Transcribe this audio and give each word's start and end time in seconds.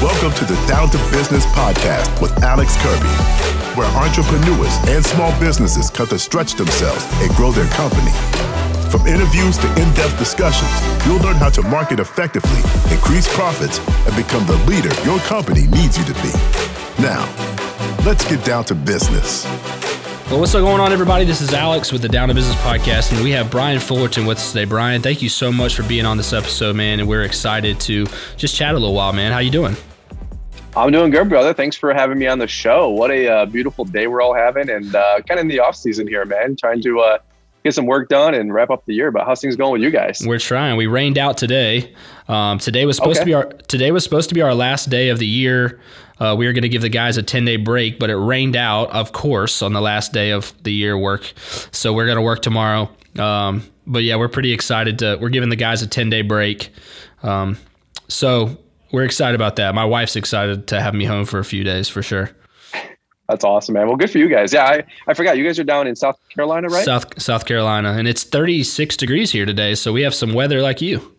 Welcome 0.00 0.32
to 0.34 0.44
the 0.44 0.54
Down 0.68 0.88
to 0.90 0.98
Business 1.10 1.44
podcast 1.46 2.22
with 2.22 2.30
Alex 2.44 2.76
Kirby, 2.76 3.10
where 3.74 3.88
entrepreneurs 3.98 4.72
and 4.86 5.04
small 5.04 5.36
businesses 5.40 5.90
cut 5.90 6.08
to 6.10 6.20
stretch 6.20 6.54
themselves 6.54 7.04
and 7.14 7.34
grow 7.34 7.50
their 7.50 7.66
company. 7.70 8.12
From 8.92 9.08
interviews 9.08 9.58
to 9.58 9.66
in 9.70 9.92
depth 9.94 10.16
discussions, 10.16 10.70
you'll 11.04 11.18
learn 11.18 11.34
how 11.34 11.50
to 11.50 11.62
market 11.62 11.98
effectively, 11.98 12.60
increase 12.94 13.26
profits, 13.34 13.80
and 14.06 14.14
become 14.14 14.46
the 14.46 14.56
leader 14.70 14.94
your 15.02 15.18
company 15.26 15.66
needs 15.66 15.98
you 15.98 16.04
to 16.04 16.14
be. 16.22 16.30
Now, 17.02 17.26
let's 18.06 18.22
get 18.30 18.44
down 18.44 18.66
to 18.66 18.76
business. 18.76 19.46
Well, 20.30 20.40
what's 20.40 20.52
going 20.52 20.78
on, 20.78 20.92
everybody? 20.92 21.24
This 21.24 21.40
is 21.40 21.54
Alex 21.54 21.90
with 21.90 22.02
the 22.02 22.08
Down 22.08 22.28
to 22.28 22.34
Business 22.34 22.54
podcast, 22.56 23.12
and 23.12 23.24
we 23.24 23.30
have 23.30 23.50
Brian 23.50 23.80
Fullerton 23.80 24.26
with 24.26 24.36
us 24.36 24.52
today. 24.52 24.66
Brian, 24.66 25.00
thank 25.00 25.22
you 25.22 25.30
so 25.30 25.50
much 25.50 25.74
for 25.74 25.84
being 25.84 26.04
on 26.04 26.18
this 26.18 26.34
episode, 26.34 26.76
man. 26.76 27.00
And 27.00 27.08
we're 27.08 27.22
excited 27.22 27.80
to 27.80 28.04
just 28.36 28.54
chat 28.54 28.74
a 28.74 28.78
little 28.78 28.92
while, 28.92 29.14
man. 29.14 29.32
How 29.32 29.38
you 29.38 29.50
doing? 29.50 29.74
I'm 30.76 30.92
doing 30.92 31.10
good, 31.10 31.30
brother. 31.30 31.54
Thanks 31.54 31.76
for 31.76 31.94
having 31.94 32.18
me 32.18 32.26
on 32.26 32.38
the 32.38 32.46
show. 32.46 32.90
What 32.90 33.10
a 33.10 33.26
uh, 33.26 33.46
beautiful 33.46 33.86
day 33.86 34.06
we're 34.06 34.20
all 34.20 34.34
having, 34.34 34.68
and 34.68 34.94
uh, 34.94 35.22
kind 35.26 35.40
of 35.40 35.44
in 35.44 35.48
the 35.48 35.60
off 35.60 35.76
season 35.76 36.06
here, 36.06 36.26
man. 36.26 36.56
Trying 36.56 36.82
to 36.82 37.00
uh, 37.00 37.18
get 37.68 37.74
some 37.74 37.86
work 37.86 38.08
done 38.08 38.34
and 38.34 38.52
wrap 38.52 38.70
up 38.70 38.84
the 38.86 38.94
year. 38.94 39.10
But 39.10 39.26
how's 39.26 39.40
things 39.40 39.56
going 39.56 39.72
with 39.72 39.82
you 39.82 39.90
guys? 39.90 40.22
We're 40.24 40.38
trying. 40.38 40.76
We 40.76 40.86
rained 40.86 41.18
out 41.18 41.36
today. 41.36 41.94
Um, 42.26 42.58
today 42.58 42.86
was 42.86 42.96
supposed 42.96 43.20
okay. 43.20 43.24
to 43.24 43.26
be 43.26 43.34
our 43.34 43.44
today 43.44 43.90
was 43.90 44.04
supposed 44.04 44.28
to 44.30 44.34
be 44.34 44.42
our 44.42 44.54
last 44.54 44.90
day 44.90 45.10
of 45.10 45.18
the 45.18 45.26
year. 45.26 45.80
Uh, 46.20 46.34
we 46.36 46.46
were 46.46 46.52
going 46.52 46.62
to 46.62 46.68
give 46.68 46.82
the 46.82 46.88
guys 46.88 47.16
a 47.16 47.22
10 47.22 47.44
day 47.44 47.56
break, 47.56 47.98
but 47.98 48.10
it 48.10 48.16
rained 48.16 48.56
out, 48.56 48.90
of 48.90 49.12
course, 49.12 49.62
on 49.62 49.72
the 49.72 49.80
last 49.80 50.12
day 50.12 50.30
of 50.30 50.52
the 50.64 50.72
year 50.72 50.98
work. 50.98 51.32
So 51.70 51.92
we're 51.92 52.06
going 52.06 52.16
to 52.16 52.22
work 52.22 52.42
tomorrow. 52.42 52.90
Um, 53.16 53.62
but 53.86 54.02
yeah, 54.02 54.16
we're 54.16 54.28
pretty 54.28 54.52
excited 54.52 54.98
to. 55.00 55.18
We're 55.20 55.28
giving 55.28 55.48
the 55.48 55.56
guys 55.56 55.82
a 55.82 55.86
10 55.86 56.10
day 56.10 56.22
break. 56.22 56.70
Um, 57.22 57.56
so 58.08 58.58
we're 58.90 59.04
excited 59.04 59.34
about 59.34 59.56
that. 59.56 59.74
My 59.74 59.84
wife's 59.84 60.16
excited 60.16 60.66
to 60.68 60.80
have 60.80 60.94
me 60.94 61.04
home 61.04 61.24
for 61.24 61.38
a 61.38 61.44
few 61.44 61.62
days 61.62 61.88
for 61.88 62.02
sure. 62.02 62.30
That's 63.28 63.44
awesome, 63.44 63.74
man. 63.74 63.86
Well, 63.86 63.96
good 63.96 64.10
for 64.10 64.18
you 64.18 64.28
guys. 64.28 64.54
Yeah, 64.54 64.64
I, 64.64 64.84
I 65.06 65.12
forgot 65.12 65.36
you 65.36 65.44
guys 65.44 65.58
are 65.58 65.64
down 65.64 65.86
in 65.86 65.94
South 65.94 66.18
Carolina, 66.30 66.68
right? 66.68 66.84
South 66.84 67.20
South 67.20 67.44
Carolina, 67.44 67.92
and 67.92 68.08
it's 68.08 68.24
36 68.24 68.96
degrees 68.96 69.32
here 69.32 69.44
today, 69.44 69.74
so 69.74 69.92
we 69.92 70.00
have 70.02 70.14
some 70.14 70.32
weather 70.32 70.62
like 70.62 70.80
you. 70.80 71.14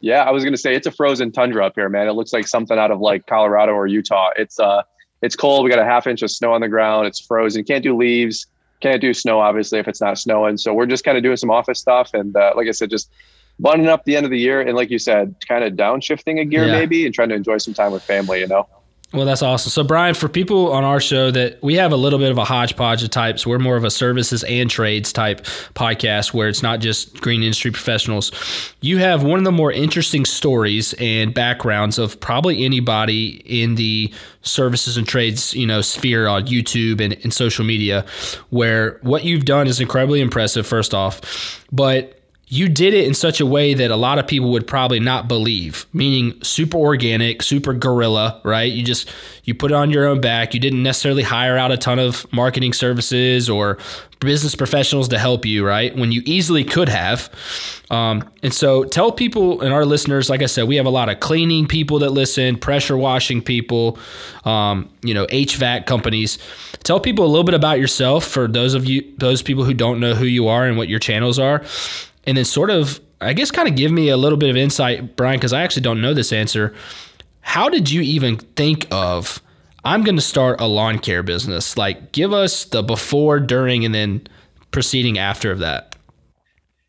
Yeah, 0.00 0.22
I 0.22 0.30
was 0.30 0.44
gonna 0.44 0.56
say 0.56 0.76
it's 0.76 0.86
a 0.86 0.92
frozen 0.92 1.32
tundra 1.32 1.66
up 1.66 1.72
here, 1.74 1.88
man. 1.88 2.06
It 2.06 2.12
looks 2.12 2.32
like 2.32 2.46
something 2.46 2.78
out 2.78 2.92
of 2.92 3.00
like 3.00 3.26
Colorado 3.26 3.72
or 3.72 3.88
Utah. 3.88 4.30
It's 4.36 4.60
uh, 4.60 4.84
it's 5.20 5.34
cold. 5.34 5.64
We 5.64 5.70
got 5.70 5.80
a 5.80 5.84
half 5.84 6.06
inch 6.06 6.22
of 6.22 6.30
snow 6.30 6.52
on 6.52 6.60
the 6.60 6.68
ground. 6.68 7.08
It's 7.08 7.18
frozen. 7.18 7.64
Can't 7.64 7.82
do 7.82 7.96
leaves. 7.96 8.46
Can't 8.80 9.00
do 9.00 9.12
snow, 9.12 9.40
obviously, 9.40 9.80
if 9.80 9.88
it's 9.88 10.00
not 10.00 10.18
snowing. 10.18 10.56
So 10.58 10.74
we're 10.74 10.86
just 10.86 11.02
kind 11.02 11.16
of 11.16 11.24
doing 11.24 11.36
some 11.36 11.50
office 11.50 11.80
stuff, 11.80 12.14
and 12.14 12.36
uh, 12.36 12.52
like 12.54 12.68
I 12.68 12.72
said, 12.72 12.88
just 12.88 13.10
buttoning 13.58 13.88
up 13.88 14.04
the 14.04 14.14
end 14.14 14.26
of 14.26 14.30
the 14.30 14.38
year, 14.38 14.60
and 14.60 14.76
like 14.76 14.90
you 14.90 15.00
said, 15.00 15.34
kind 15.48 15.64
of 15.64 15.72
downshifting 15.72 16.40
a 16.40 16.44
gear 16.44 16.66
yeah. 16.66 16.72
maybe, 16.72 17.04
and 17.04 17.12
trying 17.12 17.30
to 17.30 17.34
enjoy 17.34 17.58
some 17.58 17.74
time 17.74 17.90
with 17.90 18.04
family. 18.04 18.38
You 18.38 18.46
know. 18.46 18.68
Well, 19.12 19.24
that's 19.24 19.40
awesome. 19.40 19.70
So, 19.70 19.84
Brian, 19.84 20.14
for 20.14 20.28
people 20.28 20.72
on 20.72 20.82
our 20.82 21.00
show 21.00 21.30
that 21.30 21.62
we 21.62 21.76
have 21.76 21.92
a 21.92 21.96
little 21.96 22.18
bit 22.18 22.32
of 22.32 22.38
a 22.38 22.44
hodgepodge 22.44 23.04
of 23.04 23.10
types, 23.10 23.46
we're 23.46 23.60
more 23.60 23.76
of 23.76 23.84
a 23.84 23.90
services 23.90 24.42
and 24.44 24.68
trades 24.68 25.12
type 25.12 25.42
podcast 25.74 26.34
where 26.34 26.48
it's 26.48 26.62
not 26.62 26.80
just 26.80 27.20
green 27.20 27.42
industry 27.42 27.70
professionals. 27.70 28.32
You 28.80 28.98
have 28.98 29.22
one 29.22 29.38
of 29.38 29.44
the 29.44 29.52
more 29.52 29.70
interesting 29.70 30.24
stories 30.24 30.92
and 30.98 31.32
backgrounds 31.32 31.98
of 32.00 32.18
probably 32.18 32.64
anybody 32.64 33.42
in 33.46 33.76
the 33.76 34.12
services 34.42 34.96
and 34.96 35.06
trades, 35.06 35.54
you 35.54 35.66
know, 35.66 35.82
sphere 35.82 36.26
on 36.26 36.46
YouTube 36.48 37.00
and, 37.00 37.16
and 37.22 37.32
social 37.32 37.64
media, 37.64 38.04
where 38.50 38.98
what 39.02 39.24
you've 39.24 39.44
done 39.44 39.68
is 39.68 39.80
incredibly 39.80 40.20
impressive, 40.20 40.66
first 40.66 40.94
off. 40.94 41.64
But 41.70 42.15
you 42.48 42.68
did 42.68 42.94
it 42.94 43.06
in 43.06 43.14
such 43.14 43.40
a 43.40 43.46
way 43.46 43.74
that 43.74 43.90
a 43.90 43.96
lot 43.96 44.18
of 44.20 44.26
people 44.26 44.52
would 44.52 44.66
probably 44.66 45.00
not 45.00 45.26
believe 45.26 45.84
meaning 45.92 46.40
super 46.42 46.78
organic 46.78 47.42
super 47.42 47.72
guerrilla 47.72 48.40
right? 48.44 48.72
You 48.72 48.84
just 48.84 49.10
you 49.44 49.54
put 49.54 49.70
it 49.70 49.74
on 49.74 49.90
your 49.90 50.06
own 50.06 50.20
back. 50.20 50.54
You 50.54 50.60
didn't 50.60 50.82
necessarily 50.82 51.22
hire 51.22 51.56
out 51.56 51.72
a 51.72 51.76
ton 51.76 51.98
of 51.98 52.30
marketing 52.32 52.72
services 52.72 53.48
or 53.50 53.78
business 54.20 54.54
professionals 54.54 55.08
to 55.08 55.18
help 55.18 55.44
you 55.44 55.66
right? 55.66 55.94
When 55.96 56.12
you 56.12 56.22
easily 56.24 56.64
could 56.64 56.88
have. 56.88 57.30
Um, 57.90 58.28
and 58.42 58.54
so 58.54 58.84
tell 58.84 59.12
people 59.12 59.60
and 59.60 59.72
our 59.72 59.84
listeners 59.84 60.28
like 60.28 60.42
i 60.42 60.46
said 60.46 60.66
we 60.66 60.74
have 60.74 60.86
a 60.86 60.90
lot 60.90 61.08
of 61.08 61.20
cleaning 61.20 61.68
people 61.68 62.00
that 62.00 62.10
listen 62.10 62.58
pressure 62.58 62.96
washing 62.96 63.40
people 63.40 63.96
um, 64.44 64.88
you 65.02 65.14
know 65.14 65.26
hvac 65.26 65.86
companies. 65.86 66.38
Tell 66.82 67.00
people 67.00 67.24
a 67.24 67.28
little 67.28 67.44
bit 67.44 67.54
about 67.54 67.80
yourself 67.80 68.24
for 68.24 68.46
those 68.46 68.74
of 68.74 68.84
you 68.84 69.04
those 69.18 69.42
people 69.42 69.64
who 69.64 69.74
don't 69.74 69.98
know 69.98 70.14
who 70.14 70.26
you 70.26 70.46
are 70.46 70.64
and 70.64 70.76
what 70.76 70.88
your 70.88 71.00
channels 71.00 71.38
are 71.38 71.64
and 72.26 72.36
then 72.36 72.44
sort 72.44 72.70
of 72.70 73.00
I 73.20 73.32
guess 73.32 73.50
kind 73.50 73.68
of 73.68 73.76
give 73.76 73.90
me 73.90 74.08
a 74.08 74.16
little 74.16 74.38
bit 74.38 74.50
of 74.50 74.56
insight, 74.56 75.16
Brian, 75.16 75.38
because 75.38 75.52
I 75.52 75.62
actually 75.62 75.82
don't 75.82 76.00
know 76.00 76.12
this 76.12 76.32
answer. 76.32 76.74
How 77.40 77.68
did 77.68 77.90
you 77.90 78.02
even 78.02 78.36
think 78.36 78.86
of 78.90 79.40
I'm 79.84 80.02
going 80.02 80.16
to 80.16 80.22
start 80.22 80.60
a 80.60 80.66
lawn 80.66 80.98
care 80.98 81.22
business? 81.22 81.76
Like, 81.76 82.12
give 82.12 82.32
us 82.32 82.64
the 82.64 82.82
before, 82.82 83.40
during, 83.40 83.84
and 83.84 83.94
then 83.94 84.26
proceeding 84.70 85.16
after 85.16 85.50
of 85.50 85.60
that. 85.60 85.96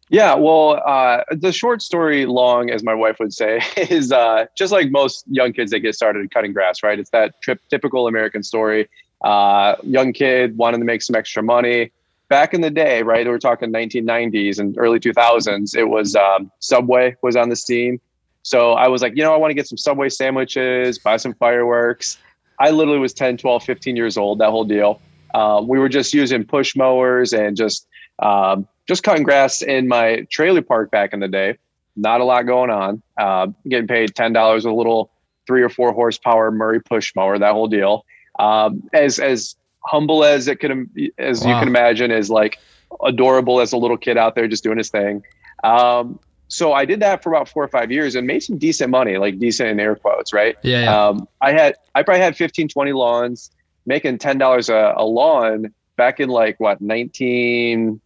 Yeah, 0.09 0.35
well, 0.35 0.81
uh, 0.85 1.23
the 1.31 1.51
short 1.51 1.81
story 1.81 2.25
long, 2.25 2.69
as 2.69 2.83
my 2.83 2.93
wife 2.93 3.17
would 3.19 3.33
say, 3.33 3.61
is 3.77 4.11
uh, 4.11 4.45
just 4.57 4.71
like 4.71 4.89
most 4.89 5.23
young 5.27 5.53
kids 5.53 5.71
that 5.71 5.79
get 5.79 5.95
started 5.95 6.29
cutting 6.31 6.53
grass, 6.53 6.81
right? 6.81 6.99
It's 6.99 7.11
that 7.11 7.41
trip, 7.41 7.61
typical 7.69 8.07
American 8.07 8.43
story. 8.43 8.89
Uh, 9.21 9.75
young 9.83 10.13
kid 10.13 10.57
wanting 10.57 10.79
to 10.79 10.85
make 10.85 11.01
some 11.01 11.15
extra 11.15 11.41
money, 11.41 11.91
back 12.29 12.53
in 12.53 12.61
the 12.61 12.69
day, 12.69 13.03
right? 13.03 13.25
We're 13.25 13.39
talking 13.39 13.71
1990s 13.71 14.59
and 14.59 14.77
early 14.77 14.99
2000s. 14.99 15.75
It 15.75 15.85
was 15.85 16.15
um, 16.15 16.51
Subway 16.59 17.15
was 17.21 17.35
on 17.35 17.49
the 17.49 17.55
scene. 17.55 17.99
So 18.43 18.73
I 18.73 18.88
was 18.88 19.01
like, 19.01 19.15
you 19.15 19.23
know, 19.23 19.33
I 19.33 19.38
want 19.38 19.51
to 19.51 19.55
get 19.55 19.67
some 19.67 19.77
Subway 19.77 20.09
sandwiches, 20.09 20.99
buy 20.99 21.17
some 21.17 21.33
fireworks. 21.33 22.17
I 22.59 22.71
literally 22.71 22.99
was 22.99 23.13
10, 23.13 23.37
12, 23.37 23.63
15 23.63 23.95
years 23.95 24.17
old, 24.17 24.39
that 24.39 24.49
whole 24.49 24.63
deal. 24.63 25.01
Um, 25.33 25.67
we 25.67 25.79
were 25.79 25.89
just 25.89 26.13
using 26.13 26.45
push 26.45 26.75
mowers 26.75 27.33
and 27.33 27.55
just 27.55 27.87
um, 28.19 28.67
just 28.87 29.03
cutting 29.03 29.23
grass 29.23 29.61
in 29.61 29.87
my 29.87 30.25
trailer 30.29 30.61
park 30.61 30.91
back 30.91 31.13
in 31.13 31.19
the 31.19 31.27
day. 31.27 31.57
Not 31.95 32.21
a 32.21 32.23
lot 32.23 32.43
going 32.43 32.69
on. 32.69 33.01
Uh, 33.17 33.47
getting 33.67 33.87
paid 33.87 34.16
ten 34.16 34.33
dollars 34.33 34.66
a 34.66 34.71
little 34.71 35.11
three 35.45 35.61
or 35.61 35.69
four 35.69 35.91
horsepower 35.91 36.51
Murray 36.51 36.81
push 36.81 37.13
mower. 37.16 37.37
That 37.37 37.51
whole 37.53 37.67
deal. 37.67 38.05
Um, 38.39 38.87
as 38.93 39.19
as 39.19 39.55
humble 39.87 40.23
as 40.23 40.47
it 40.47 40.59
can 40.59 40.91
as 41.17 41.43
wow. 41.43 41.49
you 41.49 41.55
can 41.59 41.67
imagine 41.67 42.11
is 42.11 42.29
like 42.29 42.59
adorable 43.03 43.59
as 43.59 43.73
a 43.73 43.77
little 43.77 43.97
kid 43.97 44.17
out 44.17 44.35
there 44.35 44.47
just 44.47 44.63
doing 44.63 44.77
his 44.77 44.89
thing. 44.89 45.23
Um, 45.63 46.19
so 46.49 46.71
i 46.71 46.85
did 46.85 47.01
that 47.01 47.21
for 47.21 47.29
about 47.29 47.49
four 47.49 47.61
or 47.61 47.67
five 47.67 47.91
years 47.91 48.15
and 48.15 48.25
made 48.25 48.39
some 48.39 48.57
decent 48.57 48.89
money 48.89 49.17
like 49.17 49.37
decent 49.37 49.67
in 49.67 49.81
air 49.81 49.97
quotes 49.97 50.31
right? 50.31 50.55
Yeah, 50.61 50.83
yeah. 50.83 51.07
Um, 51.07 51.27
i 51.41 51.51
had 51.51 51.75
i 51.93 52.03
probably 52.03 52.21
had 52.21 52.37
15 52.37 52.69
20 52.69 52.93
lawns 52.93 53.51
making 53.85 54.17
$10 54.17 54.69
a, 54.69 54.93
a 54.95 55.03
lawn 55.03 55.73
back 55.97 56.21
in 56.21 56.29
like 56.29 56.57
what 56.61 56.79
1996 56.81 58.01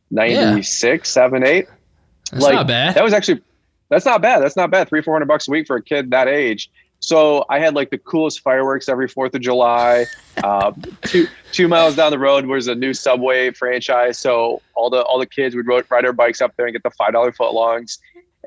yeah. 0.84 1.04
7 1.04 1.44
8 1.44 1.68
that's 2.32 2.44
like, 2.44 2.56
not 2.56 2.66
bad. 2.66 2.96
that 2.96 3.04
was 3.04 3.14
actually 3.14 3.42
that's 3.92 4.06
not 4.06 4.22
bad. 4.22 4.42
That's 4.42 4.56
not 4.56 4.72
bad. 4.72 4.88
Three 4.88 5.02
four 5.02 5.14
hundred 5.14 5.28
bucks 5.28 5.48
a 5.50 5.52
week 5.52 5.68
for 5.68 5.76
a 5.76 5.84
kid 5.84 6.12
that 6.12 6.30
age 6.30 6.72
so 7.02 7.46
I 7.50 7.60
had 7.60 7.74
like 7.74 7.90
the 7.90 7.98
coolest 7.98 8.42
fireworks 8.42 8.88
every 8.88 9.08
Fourth 9.08 9.34
of 9.34 9.42
July. 9.42 10.06
Uh, 10.44 10.72
two 11.02 11.28
two 11.52 11.68
miles 11.68 11.96
down 11.96 12.12
the 12.12 12.20
road 12.20 12.46
was 12.46 12.68
a 12.68 12.76
new 12.76 12.94
Subway 12.94 13.52
franchise, 13.52 14.20
so 14.20 14.62
all 14.76 14.92
the 14.92 15.02
all 15.04 15.18
the 15.20 15.26
kids 15.26 15.56
would 15.56 15.68
ride, 15.68 15.84
ride 15.90 16.04
their 16.04 16.14
bikes 16.14 16.42
up 16.42 16.56
there 16.58 16.68
and 16.68 16.74
get 16.74 16.84
the 16.84 16.92
five 16.92 17.14
dollar 17.14 17.32
footlongs. 17.32 17.98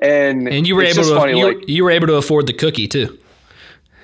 And 0.01 0.47
and 0.47 0.65
you 0.65 0.75
were 0.75 0.83
able 0.83 1.03
to 1.03 1.15
funny, 1.15 1.37
you, 1.37 1.45
like, 1.45 1.67
you, 1.67 1.83
were 1.83 1.91
able 1.91 2.07
to 2.07 2.15
afford 2.15 2.47
the 2.47 2.53
cookie 2.53 2.87
too. 2.87 3.17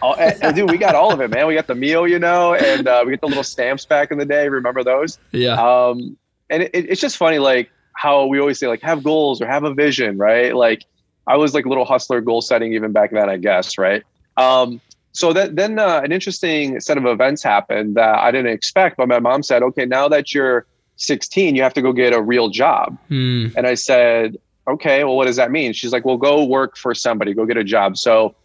Oh, 0.01 0.13
and, 0.15 0.43
and 0.43 0.55
dude, 0.55 0.69
we 0.69 0.77
got 0.77 0.95
all 0.95 1.13
of 1.13 1.21
it, 1.21 1.29
man. 1.29 1.47
We 1.47 1.53
got 1.53 1.67
the 1.67 1.75
meal, 1.75 2.07
you 2.07 2.19
know, 2.19 2.55
and 2.55 2.87
uh, 2.87 3.03
we 3.05 3.11
get 3.11 3.21
the 3.21 3.27
little 3.27 3.43
stamps 3.43 3.85
back 3.85 4.11
in 4.11 4.17
the 4.17 4.25
day. 4.25 4.49
Remember 4.49 4.83
those? 4.83 5.17
Yeah. 5.31 5.53
Um, 5.53 6.17
and 6.49 6.63
it, 6.63 6.71
it's 6.73 6.99
just 6.99 7.17
funny, 7.17 7.39
like 7.39 7.71
how 7.93 8.25
we 8.25 8.39
always 8.39 8.59
say, 8.59 8.67
like 8.67 8.81
have 8.81 9.03
goals 9.03 9.41
or 9.41 9.47
have 9.47 9.63
a 9.63 9.73
vision, 9.73 10.17
right? 10.17 10.55
Like 10.55 10.85
I 11.27 11.37
was 11.37 11.53
like 11.53 11.65
a 11.65 11.69
little 11.69 11.85
hustler 11.85 12.19
goal 12.19 12.41
setting 12.41 12.73
even 12.73 12.91
back 12.91 13.11
then, 13.11 13.29
I 13.29 13.37
guess, 13.37 13.77
right? 13.77 14.03
Um, 14.41 14.81
so 15.13 15.33
that, 15.33 15.55
then 15.55 15.77
uh, 15.77 16.01
an 16.03 16.11
interesting 16.11 16.79
set 16.79 16.97
of 16.97 17.05
events 17.05 17.43
happened 17.43 17.95
that 17.95 18.19
I 18.19 18.31
didn't 18.31 18.51
expect. 18.51 18.97
But 18.97 19.07
my 19.07 19.19
mom 19.19 19.43
said, 19.43 19.61
"Okay, 19.63 19.85
now 19.85 20.07
that 20.07 20.33
you're 20.33 20.65
16, 20.97 21.55
you 21.55 21.63
have 21.63 21.73
to 21.73 21.81
go 21.81 21.91
get 21.91 22.13
a 22.13 22.21
real 22.21 22.49
job." 22.49 22.97
Mm. 23.09 23.53
And 23.55 23.67
I 23.67 23.73
said, 23.73 24.37
"Okay, 24.67 25.03
well, 25.03 25.17
what 25.17 25.27
does 25.27 25.35
that 25.35 25.51
mean?" 25.51 25.73
She's 25.73 25.91
like, 25.91 26.05
"Well, 26.05 26.17
go 26.17 26.43
work 26.43 26.77
for 26.77 26.95
somebody. 26.95 27.33
Go 27.33 27.45
get 27.45 27.57
a 27.57 27.63
job." 27.63 27.97
So 27.97 28.35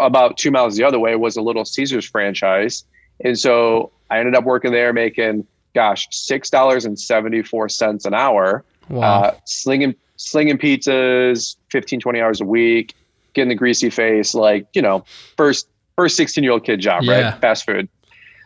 about 0.00 0.36
two 0.36 0.50
miles 0.50 0.76
the 0.76 0.84
other 0.84 0.98
way 0.98 1.16
was 1.16 1.36
a 1.36 1.42
Little 1.42 1.64
Caesars 1.64 2.06
franchise, 2.06 2.84
and 3.22 3.38
so 3.38 3.92
I 4.10 4.18
ended 4.18 4.34
up 4.34 4.44
working 4.44 4.72
there, 4.72 4.92
making 4.92 5.46
gosh 5.74 6.08
six 6.10 6.48
dollars 6.48 6.86
and 6.86 6.98
seventy 6.98 7.42
four 7.42 7.68
cents 7.68 8.06
an 8.06 8.14
hour, 8.14 8.64
wow. 8.88 9.02
uh, 9.02 9.34
slinging 9.44 9.94
slinging 10.18 10.56
pizzas, 10.56 11.56
15, 11.68 12.00
20 12.00 12.20
hours 12.22 12.40
a 12.40 12.44
week 12.46 12.94
getting 13.36 13.50
the 13.50 13.54
greasy 13.54 13.90
face, 13.90 14.34
like, 14.34 14.66
you 14.72 14.82
know, 14.82 15.04
first 15.36 15.68
first 15.94 16.16
16 16.16 16.42
year 16.42 16.52
old 16.52 16.64
kid 16.64 16.80
job, 16.80 17.04
yeah. 17.04 17.20
right? 17.20 17.40
Fast 17.40 17.64
food. 17.64 17.88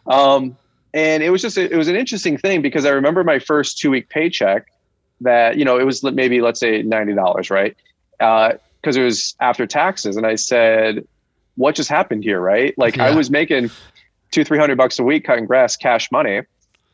Um, 0.07 0.57
and 0.93 1.23
it 1.23 1.31
was 1.31 1.41
just 1.41 1.57
it 1.57 1.77
was 1.77 1.89
an 1.89 1.97
interesting 1.97 2.37
thing 2.37 2.63
because 2.63 2.85
I 2.85 2.91
remember 2.91 3.23
my 3.25 3.39
first 3.39 3.79
two 3.79 3.91
week 3.91 4.09
paycheck 4.09 4.67
that 5.21 5.57
you 5.57 5.65
know 5.65 5.79
it 5.79 5.85
was 5.85 6.03
maybe 6.03 6.41
let's 6.41 6.59
say 6.59 6.83
ninety 6.83 7.15
dollars, 7.15 7.49
right? 7.49 7.77
Because 8.19 8.97
uh, 8.97 9.01
it 9.01 9.05
was 9.05 9.37
after 9.41 9.67
taxes, 9.67 10.17
and 10.17 10.27
I 10.27 10.35
said, 10.35 11.07
what 11.55 11.77
just 11.77 11.89
happened 11.89 12.25
here, 12.25 12.41
right? 12.41 12.77
Like 12.77 12.97
Yeah. 12.97 13.07
I 13.07 13.15
was 13.15 13.31
making 13.31 13.71
two, 14.33 14.43
three 14.45 14.59
hundred 14.59 14.79
bucks 14.79 14.99
a 14.99 15.05
week 15.05 15.25
cutting 15.25 15.47
grass, 15.47 15.77
cash 15.77 16.11
money, 16.11 16.43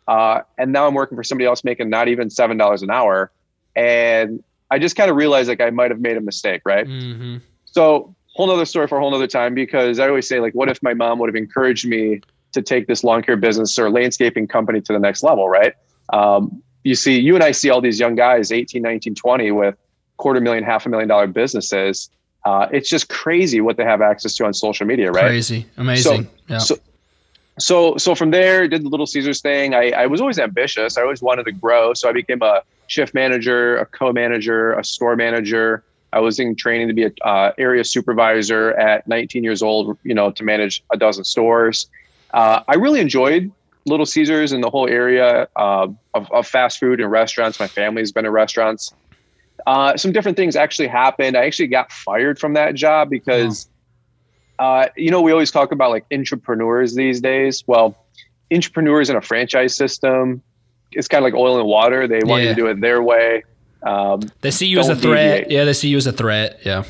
uh, 0.09 0.43
and 0.59 0.73
now 0.73 0.87
I'm 0.87 0.95
working 0.95 1.17
for 1.17 1.25
somebody 1.25 1.47
else 1.47 1.65
making 1.65 1.89
not 1.89 2.09
even 2.09 2.29
seven 2.29 2.59
dollars 2.59 2.83
an 2.83 2.91
hour, 2.91 3.31
and 3.75 4.45
I 4.71 4.79
just 4.79 4.97
kind 4.97 5.11
of 5.11 5.17
realized 5.17 5.49
like 5.49 5.63
I 5.63 5.71
might 5.71 5.91
have 5.91 6.01
made 6.01 6.19
a 6.19 6.21
mistake, 6.21 6.61
right? 6.67 6.87
Mm-hmm. 6.87 7.39
So 7.77 8.15
whole 8.35 8.47
nother 8.47 8.65
story 8.65 8.87
for 8.87 8.97
a 8.97 9.01
whole 9.03 9.11
nother 9.11 9.27
time 9.27 9.53
because 9.55 9.99
I 9.99 10.09
always 10.09 10.27
say 10.27 10.41
like, 10.41 10.55
what 10.55 10.71
if 10.71 10.83
my 10.83 10.95
mom 10.95 11.19
would 11.19 11.29
have 11.29 11.37
encouraged 11.37 11.87
me 11.87 12.23
to 12.53 12.63
take 12.63 12.87
this 12.87 13.05
lawn 13.05 13.21
care 13.23 13.37
business 13.37 13.79
or 13.79 13.91
landscaping 13.91 14.49
company 14.49 14.81
to 14.81 14.93
the 14.95 14.99
next 14.99 15.23
level, 15.23 15.47
right? 15.47 15.75
Um, 16.11 16.63
you 16.85 16.95
see, 16.95 17.21
you 17.21 17.35
and 17.35 17.45
I 17.45 17.51
see 17.51 17.69
all 17.69 17.83
these 17.83 18.01
young 18.01 18.15
guys, 18.15 18.51
18, 18.51 18.81
19, 18.81 19.15
20 19.15 19.51
with 19.51 19.75
quarter 20.17 20.41
million, 20.41 20.65
half 20.65 20.87
a 20.87 20.89
million 20.89 21.07
dollar 21.07 21.27
businesses. 21.27 22.09
Uh, 22.47 22.67
it's 22.73 22.89
just 22.89 23.11
crazy 23.11 23.61
what 23.61 23.77
they 23.77 23.85
have 23.85 24.01
access 24.01 24.35
to 24.37 24.47
on 24.47 24.55
social 24.55 24.87
media, 24.87 25.11
right? 25.13 25.27
Crazy, 25.27 25.67
amazing. 25.77 26.29
yeah. 26.49 26.57
so- 26.59 26.79
so 27.59 27.97
so 27.97 28.15
from 28.15 28.31
there 28.33 28.69
did 28.69 28.85
the 28.85 28.89
little 28.91 29.07
caesars 29.07 29.41
thing 29.41 29.75
I, 29.75 29.91
I 30.03 30.07
was 30.07 30.21
always 30.21 30.39
ambitious 30.39 30.99
i 30.99 31.01
always 31.01 31.23
wanted 31.23 31.45
to 31.47 31.53
grow 31.53 31.95
so 31.95 32.07
i 32.07 32.13
became 32.13 32.43
a 32.43 32.61
shift 32.87 33.15
manager 33.15 33.79
a 33.79 33.87
co-manager 33.87 34.75
a 34.75 34.85
store 34.85 35.17
manager 35.17 35.83
i 36.13 36.21
was 36.21 36.39
in 36.39 36.55
training 36.55 36.89
to 36.89 36.95
be 36.95 37.05
a 37.05 37.13
uh, 37.25 37.53
area 37.59 37.85
supervisor 37.85 38.73
at 38.73 39.07
19 39.07 39.45
years 39.45 39.63
old 39.63 39.99
you 40.03 40.15
know 40.15 40.31
to 40.31 40.45
manage 40.45 40.83
a 40.93 40.97
dozen 40.97 41.25
stores 41.25 41.89
uh, 42.35 42.61
i 42.69 42.75
really 42.75 43.01
enjoyed 43.01 43.51
little 43.87 44.07
caesars 44.07 44.53
and 44.53 44.65
the 44.65 44.71
whole 44.71 44.89
area 44.89 45.49
uh, 45.57 45.87
of, 46.15 46.31
of 46.33 46.47
fast 46.47 46.79
food 46.79 47.01
and 47.01 47.11
restaurants 47.11 47.61
my 47.61 47.69
family's 47.69 48.13
been 48.13 48.27
in 48.27 48.33
restaurants 48.33 48.93
uh, 49.67 49.97
some 49.97 50.13
different 50.13 50.37
things 50.37 50.57
actually 50.57 50.89
happened 50.89 51.37
i 51.37 51.45
actually 51.45 51.69
got 51.69 51.91
fired 51.91 52.39
from 52.39 52.55
that 52.55 52.75
job 52.75 53.09
because 53.11 53.69
uh, 54.59 54.89
you 54.97 55.11
know, 55.11 55.21
we 55.21 55.33
always 55.33 55.51
talk 55.51 55.73
about 55.73 55.91
like 55.91 56.07
entrepreneurs 56.13 56.95
these 56.95 57.21
days. 57.21 57.65
Well, 57.67 57.97
entrepreneurs 58.53 59.11
in 59.11 59.17
a 59.17 59.21
franchise 59.21 59.77
system, 59.77 60.43
it's 60.93 61.09
kind 61.09 61.25
of 61.25 61.25
like 61.25 61.39
oil 61.39 61.59
and 61.59 61.67
water. 61.67 62.07
They 62.09 62.21
want 62.25 62.43
you 62.43 62.49
to 62.51 62.55
do 62.55 62.67
it 62.67 62.81
their 62.81 63.03
way. 63.03 63.45
Um, 63.87 64.21
they 64.41 64.51
see 64.51 64.67
you 64.67 64.81
as 64.81 64.89
a 64.89 64.97
threat. 64.97 65.43
deviate. 65.45 65.51
Yeah, 65.51 65.65
they 65.65 65.73
see 65.73 65.89
you 65.89 65.97
as 65.97 66.07
a 66.07 66.13
threat. 66.13 66.59
Yeah. 66.65 66.85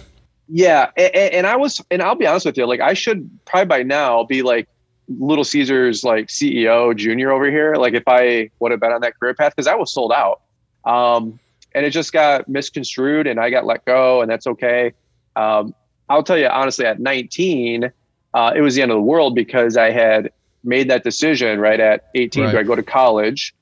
yeah, 0.49 0.91
and, 0.97 1.15
and 1.15 1.47
I 1.47 1.57
was, 1.57 1.83
and 1.91 2.01
I'll 2.01 2.15
be 2.15 2.27
honest 2.27 2.47
with 2.47 2.57
you, 2.57 2.67
like 2.67 2.81
I 2.81 2.95
should 2.95 3.29
probably 3.45 3.67
by 3.67 3.83
now 3.83 4.25
be 4.25 4.43
like 4.43 4.67
Little 5.09 5.45
Caesars 5.45 6.05
like 6.05 6.29
CEO 6.29 6.97
junior 6.97 7.31
over 7.31 7.51
here. 7.51 7.75
Like 7.75 7.95
if 7.95 8.05
I 8.07 8.51
would 8.61 8.71
have 8.71 8.81
been 8.81 8.93
on 8.93 9.03
that 9.03 9.19
career 9.21 9.35
path, 9.35 9.55
because 9.55 9.67
I 9.67 9.75
was 9.75 9.93
sold 9.93 10.11
out, 10.11 10.41
um, 10.85 11.39
and 11.75 11.85
it 11.85 11.91
just 11.91 12.13
got 12.13 12.49
misconstrued, 12.49 13.27
and 13.27 13.39
I 13.39 13.51
got 13.51 13.67
let 13.67 13.85
go, 13.85 14.23
and 14.23 14.31
that's 14.31 14.47
okay. 14.47 14.95
Um, 15.37 15.75
I'll 16.09 16.23
tell 16.23 16.39
you 16.39 16.47
honestly, 16.47 16.87
at 16.87 16.99
19, 16.99 17.93
uh, 18.33 18.53
it 18.57 18.63
was 18.63 18.75
the 18.75 18.83
end 18.83 18.91
of 18.91 18.97
the 18.97 19.03
world 19.03 19.35
because 19.35 19.77
I 19.77 19.91
had 19.91 20.31
made 20.65 20.89
that 20.89 21.05
decision 21.05 21.61
right 21.61 21.79
at 21.79 22.09
18. 22.15 22.51
Do 22.51 22.59
I 22.59 22.63
go 22.63 22.75
to 22.75 22.83
college, 22.83 23.55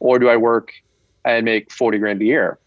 or 0.00 0.18
do 0.18 0.28
I 0.28 0.36
work 0.36 0.72
and 1.24 1.44
make 1.44 1.70
40 1.70 1.98
grand 1.98 2.20
a 2.22 2.24
year? 2.24 2.58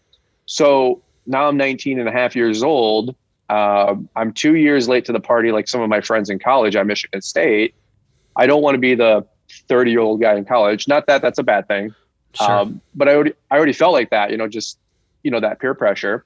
So 0.46 1.02
now 1.26 1.48
I'm 1.48 1.56
19 1.56 1.98
and 1.98 2.08
a 2.08 2.12
half 2.12 2.36
years 2.36 2.62
old. 2.62 3.14
Uh, 3.48 3.94
I'm 4.16 4.32
two 4.32 4.56
years 4.56 4.88
late 4.88 5.04
to 5.06 5.12
the 5.12 5.20
party, 5.20 5.52
like 5.52 5.68
some 5.68 5.80
of 5.80 5.88
my 5.88 6.00
friends 6.00 6.30
in 6.30 6.38
college 6.38 6.76
at 6.76 6.86
Michigan 6.86 7.22
State. 7.22 7.74
I 8.36 8.46
don't 8.46 8.62
want 8.62 8.74
to 8.74 8.78
be 8.78 8.94
the 8.94 9.26
30 9.68 9.90
year 9.90 10.00
old 10.00 10.20
guy 10.20 10.34
in 10.34 10.44
college. 10.44 10.88
Not 10.88 11.06
that 11.06 11.22
that's 11.22 11.38
a 11.38 11.42
bad 11.42 11.68
thing, 11.68 11.94
Sure. 12.34 12.50
um, 12.50 12.80
but 12.94 13.08
I 13.08 13.14
already 13.14 13.32
I 13.50 13.56
already 13.56 13.72
felt 13.74 13.92
like 13.92 14.10
that, 14.10 14.30
you 14.30 14.36
know, 14.36 14.48
just 14.48 14.78
you 15.22 15.30
know 15.30 15.40
that 15.40 15.60
peer 15.60 15.74
pressure. 15.74 16.24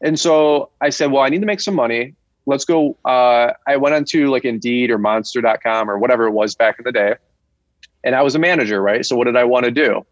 And 0.00 0.18
so 0.20 0.70
I 0.80 0.90
said, 0.90 1.10
well, 1.12 1.22
I 1.22 1.28
need 1.30 1.40
to 1.40 1.46
make 1.46 1.60
some 1.60 1.74
money. 1.74 2.14
Let's 2.44 2.64
go. 2.64 2.96
Uh, 3.04 3.52
I 3.66 3.76
went 3.76 3.94
onto 3.94 4.30
like 4.30 4.44
Indeed 4.44 4.90
or 4.90 4.98
Monster.com 4.98 5.90
or 5.90 5.98
whatever 5.98 6.26
it 6.26 6.32
was 6.32 6.54
back 6.54 6.78
in 6.78 6.84
the 6.84 6.92
day, 6.92 7.14
and 8.04 8.14
I 8.14 8.22
was 8.22 8.34
a 8.34 8.38
manager, 8.38 8.80
right? 8.82 9.04
So 9.06 9.16
what 9.16 9.24
did 9.24 9.36
I 9.36 9.44
want 9.44 9.64
to 9.64 9.70
do? 9.70 10.04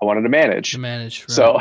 I 0.00 0.04
wanted 0.04 0.22
to 0.22 0.28
manage. 0.28 0.72
to 0.72 0.78
manage. 0.78 1.22
right. 1.22 1.30
So 1.30 1.60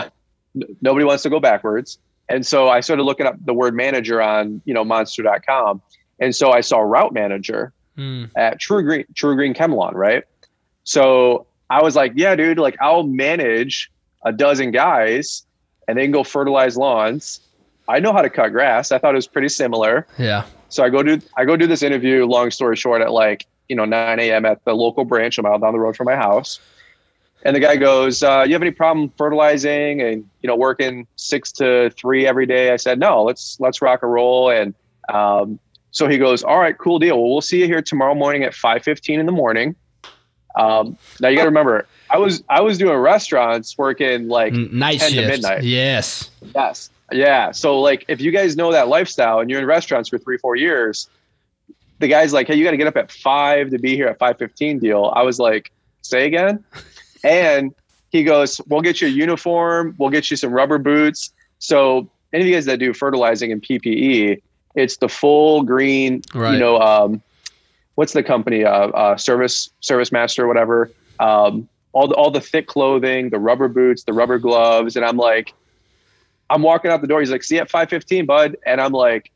nobody 0.81 1.05
wants 1.05 1.23
to 1.23 1.29
go 1.29 1.39
backwards. 1.39 1.97
And 2.29 2.45
so 2.45 2.67
I 2.69 2.81
started 2.81 3.03
looking 3.03 3.25
up 3.25 3.35
the 3.45 3.53
word 3.53 3.73
manager 3.75 4.21
on, 4.21 4.61
you 4.65 4.73
know, 4.73 4.83
monster.com. 4.83 5.81
And 6.19 6.35
so 6.35 6.51
I 6.51 6.61
saw 6.61 6.79
route 6.79 7.13
manager 7.13 7.73
Mm, 7.97 8.29
at 8.35 8.59
TruGreen, 8.61 9.05
True 9.15 9.33
Green 9.35 9.55
Chemalon, 9.55 9.93
right? 9.95 10.23
So 10.83 11.47
I 11.71 11.81
was 11.81 11.95
like, 11.95 12.11
yeah, 12.15 12.35
dude, 12.35 12.59
like 12.59 12.77
I'll 12.79 13.01
manage 13.01 13.91
a 14.23 14.31
dozen 14.31 14.69
guys 14.69 15.43
and 15.87 15.97
they 15.97 16.03
can 16.03 16.11
go 16.11 16.23
fertilize 16.23 16.77
lawns. 16.77 17.39
I 17.87 17.99
know 17.99 18.13
how 18.13 18.21
to 18.21 18.29
cut 18.29 18.49
grass. 18.49 18.91
I 18.91 18.99
thought 18.99 19.13
it 19.13 19.17
was 19.17 19.27
pretty 19.27 19.49
similar. 19.49 20.05
yeah. 20.19 20.45
So 20.69 20.83
I 20.83 20.89
go 20.89 21.01
do 21.01 21.19
I 21.37 21.45
go 21.45 21.55
do 21.57 21.65
this 21.65 21.81
interview. 21.81 22.25
Long 22.25 22.51
story 22.51 22.75
short, 22.75 23.01
at 23.01 23.11
like 23.11 23.47
you 23.67 23.75
know 23.75 23.85
9 23.85 24.19
a.m. 24.19 24.45
at 24.45 24.63
the 24.65 24.75
local 24.75 25.03
branch 25.05 25.37
a 25.39 25.41
mile 25.41 25.57
down 25.57 25.73
the 25.73 25.79
road 25.79 25.95
from 25.95 26.05
my 26.05 26.15
house, 26.15 26.59
and 27.43 27.55
the 27.55 27.59
guy 27.59 27.75
goes, 27.75 28.23
uh, 28.23 28.43
"You 28.47 28.53
have 28.53 28.61
any 28.61 28.71
problem 28.71 29.11
fertilizing 29.17 30.01
and 30.01 30.25
you 30.41 30.47
know 30.47 30.55
working 30.55 31.07
six 31.15 31.51
to 31.53 31.89
three 31.91 32.25
every 32.27 32.45
day?" 32.45 32.71
I 32.71 32.77
said, 32.77 32.99
"No, 32.99 33.23
let's 33.23 33.57
let's 33.59 33.81
rock 33.81 33.99
and 34.03 34.11
roll." 34.11 34.49
And 34.49 34.73
um, 35.09 35.59
so 35.91 36.07
he 36.07 36.17
goes, 36.17 36.43
"All 36.43 36.59
right, 36.59 36.77
cool 36.77 36.99
deal. 36.99 37.17
Well, 37.21 37.31
we'll 37.31 37.41
see 37.41 37.59
you 37.59 37.65
here 37.65 37.81
tomorrow 37.81 38.15
morning 38.15 38.43
at 38.43 38.53
5:15 38.53 39.19
in 39.19 39.25
the 39.25 39.31
morning." 39.31 39.75
Um, 40.55 40.97
now 41.19 41.27
you 41.27 41.35
got 41.37 41.43
to 41.43 41.49
remember, 41.49 41.85
I 42.09 42.17
was 42.17 42.43
I 42.49 42.61
was 42.61 42.77
doing 42.77 42.97
restaurants 42.97 43.77
working 43.77 44.27
like 44.27 44.53
N- 44.53 44.69
Night 44.71 44.99
10 44.99 45.11
to 45.11 45.27
midnight. 45.27 45.63
Yes. 45.63 46.31
Yes. 46.55 46.89
Yeah. 47.11 47.51
So 47.51 47.79
like 47.79 48.05
if 48.07 48.19
you 48.21 48.31
guys 48.31 48.55
know 48.55 48.71
that 48.71 48.87
lifestyle 48.87 49.39
and 49.39 49.49
you're 49.49 49.59
in 49.59 49.65
restaurants 49.67 50.09
for 50.09 50.17
three, 50.17 50.37
four 50.37 50.55
years, 50.55 51.09
the 51.99 52.07
guy's 52.07 52.33
like, 52.33 52.47
Hey, 52.47 52.55
you 52.55 52.63
gotta 52.63 52.77
get 52.77 52.87
up 52.87 52.97
at 52.97 53.11
five 53.11 53.69
to 53.69 53.77
be 53.77 53.95
here 53.95 54.07
at 54.07 54.17
five 54.17 54.37
fifteen 54.39 54.79
deal. 54.79 55.13
I 55.15 55.21
was 55.21 55.37
like, 55.37 55.71
say 56.01 56.25
again. 56.25 56.63
And 57.23 57.73
he 58.11 58.23
goes, 58.23 58.61
We'll 58.67 58.81
get 58.81 59.01
you 59.01 59.07
a 59.07 59.11
uniform, 59.11 59.95
we'll 59.97 60.09
get 60.09 60.29
you 60.31 60.37
some 60.37 60.51
rubber 60.51 60.77
boots. 60.77 61.31
So 61.59 62.09
any 62.33 62.43
of 62.43 62.47
you 62.47 62.53
guys 62.55 62.65
that 62.65 62.77
do 62.79 62.93
fertilizing 62.93 63.51
and 63.51 63.61
PPE, 63.61 64.41
it's 64.75 64.97
the 64.97 65.09
full 65.09 65.63
green, 65.63 66.21
Right. 66.33 66.53
you 66.53 66.59
know, 66.59 66.79
um, 66.79 67.21
what's 67.95 68.13
the 68.13 68.23
company, 68.23 68.63
uh, 68.63 68.69
uh, 68.89 69.17
service, 69.17 69.69
service 69.81 70.11
master, 70.11 70.43
or 70.43 70.47
whatever. 70.47 70.91
Um, 71.19 71.67
all 71.93 72.07
the, 72.07 72.13
all 72.15 72.29
the 72.29 72.41
thick 72.41 72.67
clothing, 72.67 73.29
the 73.29 73.39
rubber 73.39 73.67
boots, 73.67 74.03
the 74.03 74.13
rubber 74.13 74.37
gloves. 74.37 74.95
And 74.95 75.03
I'm 75.03 75.17
like, 75.17 75.53
I'm 76.49 76.61
walking 76.61 76.91
out 76.91 77.01
the 77.01 77.07
door. 77.07 77.19
He's 77.21 77.31
like, 77.31 77.43
see 77.43 77.55
you 77.55 77.61
at 77.61 77.69
515, 77.71 78.25
bud. 78.27 78.57
And 78.67 78.79
I'm 78.79 78.91
like, 78.91 79.31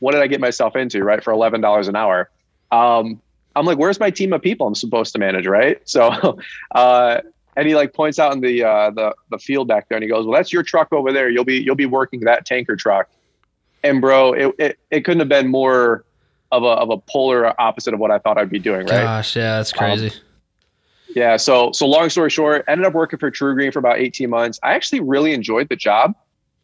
what 0.00 0.12
did 0.12 0.20
I 0.20 0.26
get 0.26 0.40
myself 0.40 0.76
into? 0.76 1.02
Right. 1.02 1.24
For 1.24 1.32
$11 1.32 1.88
an 1.88 1.96
hour. 1.96 2.28
Um, 2.70 3.20
I'm 3.54 3.66
like, 3.66 3.78
where's 3.78 4.00
my 4.00 4.10
team 4.10 4.32
of 4.32 4.42
people 4.42 4.66
I'm 4.66 4.74
supposed 4.74 5.12
to 5.12 5.18
manage? 5.18 5.46
Right. 5.46 5.80
So, 5.92 6.38
uh, 6.74 7.20
and 7.54 7.68
he 7.68 7.74
like 7.74 7.92
points 7.92 8.18
out 8.18 8.32
in 8.32 8.40
the, 8.40 8.64
uh, 8.64 8.90
the, 8.90 9.14
the 9.30 9.38
field 9.38 9.68
back 9.68 9.88
there 9.88 9.96
and 9.96 10.02
he 10.02 10.08
goes, 10.08 10.24
well, 10.26 10.34
that's 10.34 10.52
your 10.52 10.62
truck 10.62 10.90
over 10.90 11.12
there. 11.12 11.28
You'll 11.28 11.44
be, 11.44 11.58
you'll 11.58 11.74
be 11.74 11.84
working 11.84 12.20
that 12.20 12.46
tanker 12.46 12.76
truck. 12.76 13.10
And 13.82 14.00
bro, 14.00 14.32
it, 14.32 14.54
it, 14.58 14.78
it 14.90 15.00
couldn't 15.04 15.20
have 15.20 15.28
been 15.28 15.48
more 15.48 16.04
of 16.50 16.62
a, 16.62 16.66
of 16.66 16.88
a 16.88 16.96
polar 16.96 17.60
opposite 17.60 17.92
of 17.92 18.00
what 18.00 18.10
I 18.10 18.18
thought 18.18 18.38
I'd 18.38 18.48
be 18.48 18.58
doing. 18.58 18.86
Right. 18.86 19.02
Gosh, 19.02 19.36
yeah, 19.36 19.56
that's 19.56 19.72
crazy. 19.72 20.12
Yeah. 21.14 21.36
So, 21.36 21.72
so 21.72 21.86
long 21.86 22.08
story 22.08 22.30
short, 22.30 22.64
ended 22.68 22.86
up 22.86 22.94
working 22.94 23.18
for 23.18 23.30
TruGreen 23.30 23.72
for 23.72 23.80
about 23.80 23.98
18 23.98 24.30
months. 24.30 24.58
I 24.62 24.72
actually 24.72 25.00
really 25.00 25.34
enjoyed 25.34 25.68
the 25.68 25.76
job. 25.76 26.14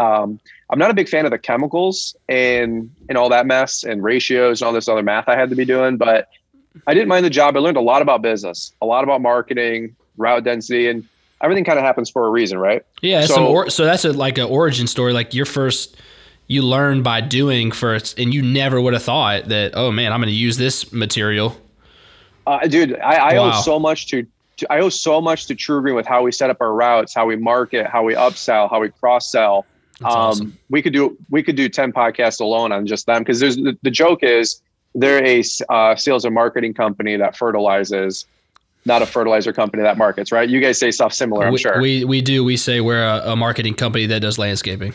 Um, 0.01 0.41
I'm 0.71 0.79
not 0.79 0.91
a 0.91 0.95
big 0.95 1.09
fan 1.09 1.25
of 1.25 1.33
the 1.33 1.39
chemicals 1.39 2.17
and, 2.29 2.91
and 3.09 3.19
all 3.19 3.29
that 3.31 3.47
mess 3.47 3.85
and 3.85 4.03
ratios 4.03 4.63
and 4.63 4.67
all 4.67 4.73
this 4.73 4.89
other 4.89 5.03
math 5.03 5.29
I 5.29 5.37
had 5.37 5.51
to 5.51 5.57
be 5.57 5.65
doing, 5.65 5.97
but 5.97 6.29
I 6.87 6.95
didn't 6.95 7.09
mind 7.09 7.25
the 7.25 7.31
job. 7.31 7.57
I 7.57 7.61
learned 7.61 7.77
a 7.77 7.81
lot 7.83 8.03
about 8.03 8.23
business, 8.23 8.73
a 8.81 8.87
lot 8.87 9.05
about 9.05 9.21
marketing, 9.21 9.95
route 10.17 10.45
density, 10.45 10.89
and 10.89 11.05
everything 11.43 11.65
kind 11.65 11.79
of 11.79 11.85
happens 11.85 12.11
for 12.11 12.27
a 12.27 12.31
reason, 12.31 12.59
right? 12.59 12.83
yeah, 13.03 13.25
so- 13.27 13.47
or, 13.47 13.71
so 13.71 13.85
that's 13.85 14.05
a, 14.05 14.13
like 14.13 14.39
an 14.39 14.45
origin 14.45 14.87
story. 14.87 15.13
Like 15.13 15.35
your 15.35 15.47
first, 15.47 15.97
you 16.47 16.63
learn 16.63 17.03
by 17.03 17.21
doing 17.21 17.71
first, 17.73 18.19
and 18.19 18.33
you 18.33 18.43
never 18.43 18.81
would 18.81 18.95
have 18.95 19.03
thought 19.03 19.49
that. 19.49 19.73
Oh 19.75 19.91
man, 19.93 20.13
I'm 20.13 20.21
going 20.21 20.29
to 20.29 20.35
use 20.35 20.57
this 20.57 20.93
material. 20.93 21.57
Uh, 22.47 22.67
dude, 22.67 22.99
I, 23.01 23.15
I 23.35 23.39
Wow. 23.39 23.49
owe 23.59 23.61
so 23.63 23.79
much 23.79 24.07
to, 24.09 24.27
to 24.57 24.73
I 24.73 24.81
owe 24.81 24.89
so 24.89 25.21
much 25.21 25.47
to 25.47 25.55
TruGreen 25.55 25.95
with 25.95 26.07
how 26.07 26.23
we 26.23 26.33
set 26.33 26.49
up 26.49 26.57
our 26.61 26.73
routes, 26.73 27.15
how 27.15 27.27
we 27.27 27.37
market, 27.37 27.87
how 27.87 28.03
we 28.03 28.15
upsell, 28.15 28.71
how 28.71 28.81
we 28.81 28.89
cross 28.89 29.31
sell. 29.31 29.67
That's 30.01 30.15
um, 30.15 30.21
awesome. 30.21 30.59
we 30.71 30.81
could 30.81 30.93
do 30.95 31.19
we 31.29 31.43
could 31.43 31.57
do 31.57 31.69
10 31.69 31.93
podcasts 31.93 32.41
alone 32.41 32.71
on 32.73 32.87
just 32.87 33.05
them 33.07 33.23
because 33.23 33.41
there's 33.41 33.57
the, 33.57 33.77
the 33.83 33.91
joke 33.91 34.23
is 34.23 34.63
they're 35.01 35.25
a 35.25 35.43
uh, 35.69 35.97
sales 35.97 36.25
and 36.25 36.35
marketing 36.35 36.75
company 36.75 37.17
that 37.17 37.37
fertilizes 37.37 38.27
not 38.85 39.03
a 39.03 39.07
fertilizer 39.07 39.53
company 39.53 39.83
that 39.83 39.99
markets 39.99 40.33
right 40.33 40.49
you 40.49 40.61
guys 40.61 40.79
say 40.79 40.91
stuff 40.91 41.13
similar 41.13 41.47
i'm 41.47 41.53
we, 41.53 41.59
sure 41.59 41.81
we 41.81 42.05
we 42.05 42.21
do. 42.21 42.45
We 42.45 42.57
say 42.57 42.81
we're 42.81 43.03
a, 43.05 43.33
a 43.33 43.37
marketing 43.37 43.75
company 43.75 44.07
that 44.07 44.21
does 44.21 44.39
landscaping. 44.39 44.95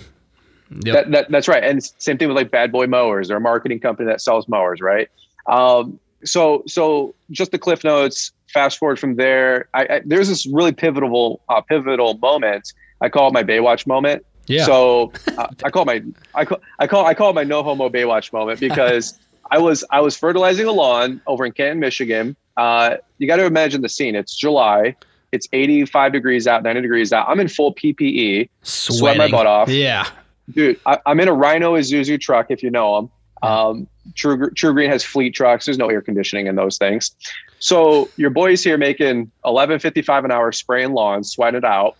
Yep. 0.71 0.95
that, 0.95 1.11
that, 1.11 1.31
that's 1.31 1.47
right 1.47 1.63
and 1.63 1.83
same 1.99 2.17
thing 2.17 2.27
with 2.27 2.37
like 2.37 2.49
bad 2.49 2.71
boy 2.71 2.87
mowers 2.87 3.27
they're 3.27 3.37
a 3.37 3.41
marketing 3.41 3.79
company 3.79 4.07
that 4.07 4.21
sells 4.21 4.47
mowers 4.47 4.81
right 4.81 5.09
um, 5.45 5.99
so 6.23 6.63
so 6.65 7.13
just 7.29 7.51
the 7.51 7.59
cliff 7.59 7.83
notes 7.83 8.31
fast 8.47 8.79
forward 8.79 8.99
from 8.99 9.15
there 9.15 9.67
I, 9.73 9.83
I 9.83 10.01
there's 10.03 10.29
this 10.29 10.47
really 10.47 10.71
pivotal 10.71 11.41
uh, 11.49 11.61
pivotal 11.61 12.15
moment 12.15 12.73
i 13.01 13.09
call 13.09 13.27
it 13.27 13.33
my 13.33 13.43
baywatch 13.43 13.85
moment 13.85 14.25
yeah. 14.47 14.65
So 14.65 15.11
uh, 15.37 15.47
I 15.63 15.69
call 15.69 15.85
my 15.85 16.03
I 16.35 16.45
call 16.45 16.59
I 16.79 16.87
call 16.87 17.05
I 17.05 17.13
call 17.13 17.29
it 17.29 17.33
my 17.33 17.43
no 17.43 17.63
homo 17.63 17.89
Baywatch 17.89 18.33
moment 18.33 18.59
because 18.59 19.17
I 19.51 19.59
was 19.59 19.83
I 19.89 20.01
was 20.01 20.17
fertilizing 20.17 20.65
a 20.65 20.71
lawn 20.71 21.21
over 21.27 21.45
in 21.45 21.51
Canton, 21.51 21.79
Michigan. 21.79 22.35
Uh, 22.57 22.97
you 23.17 23.27
got 23.27 23.37
to 23.37 23.45
imagine 23.45 23.81
the 23.81 23.89
scene. 23.89 24.15
It's 24.15 24.35
July. 24.35 24.95
It's 25.31 25.47
85 25.51 26.11
degrees 26.13 26.45
out, 26.45 26.61
90 26.61 26.81
degrees 26.81 27.11
out. 27.11 27.27
I'm 27.27 27.39
in 27.39 27.47
full 27.47 27.73
PPE, 27.73 28.49
Sweating. 28.61 28.99
sweat 28.99 29.17
my 29.17 29.31
butt 29.31 29.47
off. 29.47 29.67
Yeah. 29.67 30.07
Dude, 30.51 30.79
I, 30.85 30.99
am 31.07 31.19
in 31.19 31.27
a 31.27 31.33
Rhino 31.33 31.75
Isuzu 31.75 32.19
truck, 32.19 32.47
if 32.51 32.61
you 32.61 32.69
know 32.69 32.95
them. 32.95 33.11
Um, 33.41 33.87
True, 34.15 34.37
TruGreen 34.51 34.89
has 34.89 35.03
fleet 35.03 35.33
trucks. 35.33 35.65
There's 35.65 35.77
no 35.77 35.89
air 35.89 36.01
conditioning 36.01 36.47
in 36.47 36.55
those 36.55 36.77
things. 36.77 37.15
So 37.59 38.09
your 38.17 38.29
boy's 38.29 38.63
here 38.63 38.77
making 38.77 39.31
11.55 39.45 40.25
an 40.25 40.31
hour 40.31 40.51
spraying 40.51 40.93
lawns, 40.93 41.31
sweating 41.31 41.59
it 41.59 41.65
out. 41.65 41.95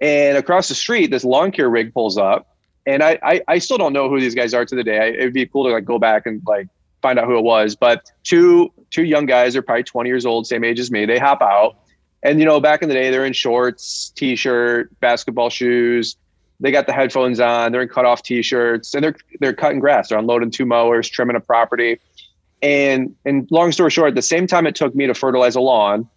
And 0.00 0.36
across 0.36 0.68
the 0.68 0.74
street, 0.74 1.10
this 1.10 1.24
lawn 1.24 1.50
care 1.50 1.70
rig 1.70 1.94
pulls 1.94 2.18
up. 2.18 2.51
And 2.86 3.02
I, 3.02 3.18
I, 3.22 3.40
I 3.46 3.58
still 3.58 3.78
don't 3.78 3.92
know 3.92 4.08
who 4.08 4.20
these 4.20 4.34
guys 4.34 4.54
are 4.54 4.64
to 4.64 4.74
the 4.74 4.82
day. 4.82 5.14
It'd 5.16 5.32
be 5.32 5.46
cool 5.46 5.64
to 5.66 5.72
like 5.72 5.84
go 5.84 5.98
back 5.98 6.26
and 6.26 6.42
like 6.46 6.68
find 7.00 7.18
out 7.18 7.26
who 7.26 7.36
it 7.36 7.44
was. 7.44 7.76
But 7.76 8.10
two 8.24 8.72
two 8.90 9.04
young 9.04 9.26
guys, 9.26 9.52
they're 9.52 9.62
probably 9.62 9.84
20 9.84 10.08
years 10.08 10.26
old, 10.26 10.46
same 10.46 10.64
age 10.64 10.80
as 10.80 10.90
me. 10.90 11.06
They 11.06 11.18
hop 11.18 11.42
out. 11.42 11.76
And 12.22 12.38
you 12.38 12.44
know, 12.44 12.60
back 12.60 12.82
in 12.82 12.88
the 12.88 12.94
day, 12.94 13.10
they're 13.10 13.24
in 13.26 13.32
shorts, 13.32 14.12
t-shirt, 14.14 14.98
basketball 15.00 15.50
shoes. 15.50 16.16
They 16.60 16.70
got 16.70 16.86
the 16.86 16.92
headphones 16.92 17.40
on. 17.40 17.72
They're 17.72 17.82
in 17.82 17.88
cut 17.88 18.04
off 18.04 18.22
t-shirts, 18.22 18.94
and 18.94 19.02
they're 19.02 19.16
they're 19.40 19.52
cutting 19.52 19.80
grass. 19.80 20.08
They're 20.08 20.18
unloading 20.18 20.50
two 20.50 20.64
mowers, 20.64 21.08
trimming 21.08 21.36
a 21.36 21.40
property. 21.40 22.00
And 22.62 23.16
and 23.24 23.48
long 23.50 23.72
story 23.72 23.90
short, 23.90 24.14
the 24.14 24.22
same 24.22 24.46
time 24.46 24.66
it 24.66 24.76
took 24.76 24.94
me 24.94 25.08
to 25.08 25.14
fertilize 25.14 25.56
a 25.56 25.60
lawn, 25.60 26.08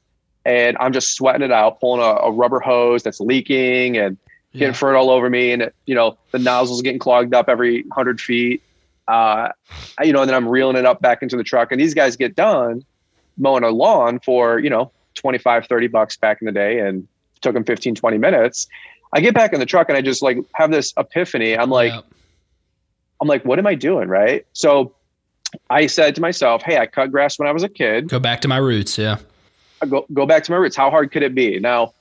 and 0.46 0.78
I'm 0.80 0.94
just 0.94 1.16
sweating 1.16 1.42
it 1.42 1.52
out, 1.52 1.80
pulling 1.80 2.02
a, 2.02 2.28
a 2.28 2.32
rubber 2.32 2.60
hose 2.60 3.02
that's 3.02 3.20
leaking 3.20 3.98
and 3.98 4.18
getting 4.56 4.74
yeah. 4.74 4.74
fur 4.74 4.96
all 4.96 5.10
over 5.10 5.30
me, 5.30 5.52
and 5.52 5.62
it, 5.62 5.76
you 5.86 5.96
know 5.96 6.18
the 6.32 6.40
nozzle's 6.40 6.82
getting 6.82 7.00
clogged 7.00 7.34
up 7.34 7.50
every 7.50 7.86
hundred 7.92 8.20
feet. 8.20 8.62
Uh, 9.08 9.50
you 10.02 10.12
know, 10.12 10.22
and 10.22 10.30
then 10.30 10.36
I'm 10.36 10.48
reeling 10.48 10.76
it 10.76 10.86
up 10.86 11.02
back 11.02 11.22
into 11.22 11.38
the 11.38 11.44
truck, 11.44 11.72
and 11.72 11.80
these 11.80 11.94
guys 11.94 12.16
get 12.16 12.36
done 12.36 12.84
mowing 13.38 13.64
a 13.64 13.70
lawn 13.70 14.20
for 14.20 14.60
you 14.60 14.70
know 14.70 14.92
25, 15.16 15.66
30 15.68 15.88
bucks 15.88 16.18
back 16.18 16.42
in 16.42 16.46
the 16.46 16.52
day 16.52 16.80
and 16.80 17.08
took 17.42 17.54
them 17.54 17.64
15, 17.64 17.96
20 17.96 18.18
minutes. 18.18 18.68
I 19.14 19.22
get 19.22 19.34
back 19.34 19.54
in 19.54 19.60
the 19.60 19.66
truck 19.66 19.88
and 19.90 19.98
I 19.98 20.02
just 20.02 20.22
like 20.22 20.38
have 20.54 20.72
this 20.72 20.94
epiphany. 20.98 21.58
I'm 21.58 21.70
like, 21.70 21.94
I'm 23.22 23.28
like, 23.28 23.46
what 23.46 23.60
am 23.60 23.68
I 23.68 23.76
doing? 23.76 24.10
Right. 24.10 24.46
So 24.54 24.94
I 25.70 25.88
said 25.88 26.16
to 26.16 26.22
myself, 26.22 26.64
Hey, 26.64 26.78
I 26.78 26.86
cut 26.86 27.12
grass 27.12 27.40
when 27.40 27.48
I 27.48 27.52
was 27.52 27.64
a 27.64 27.70
kid. 27.70 28.10
Go 28.10 28.20
back 28.20 28.42
to 28.42 28.48
my 28.48 28.58
roots. 28.58 28.98
Yeah. 28.98 29.18
I 29.82 29.86
go, 29.86 30.06
go 30.14 30.26
back 30.26 30.44
to 30.46 30.52
my 30.52 30.58
roots. 30.58 30.76
How 30.76 30.90
hard 30.90 31.12
could 31.12 31.24
it 31.24 31.34
be? 31.34 31.60
Now, 31.60 31.94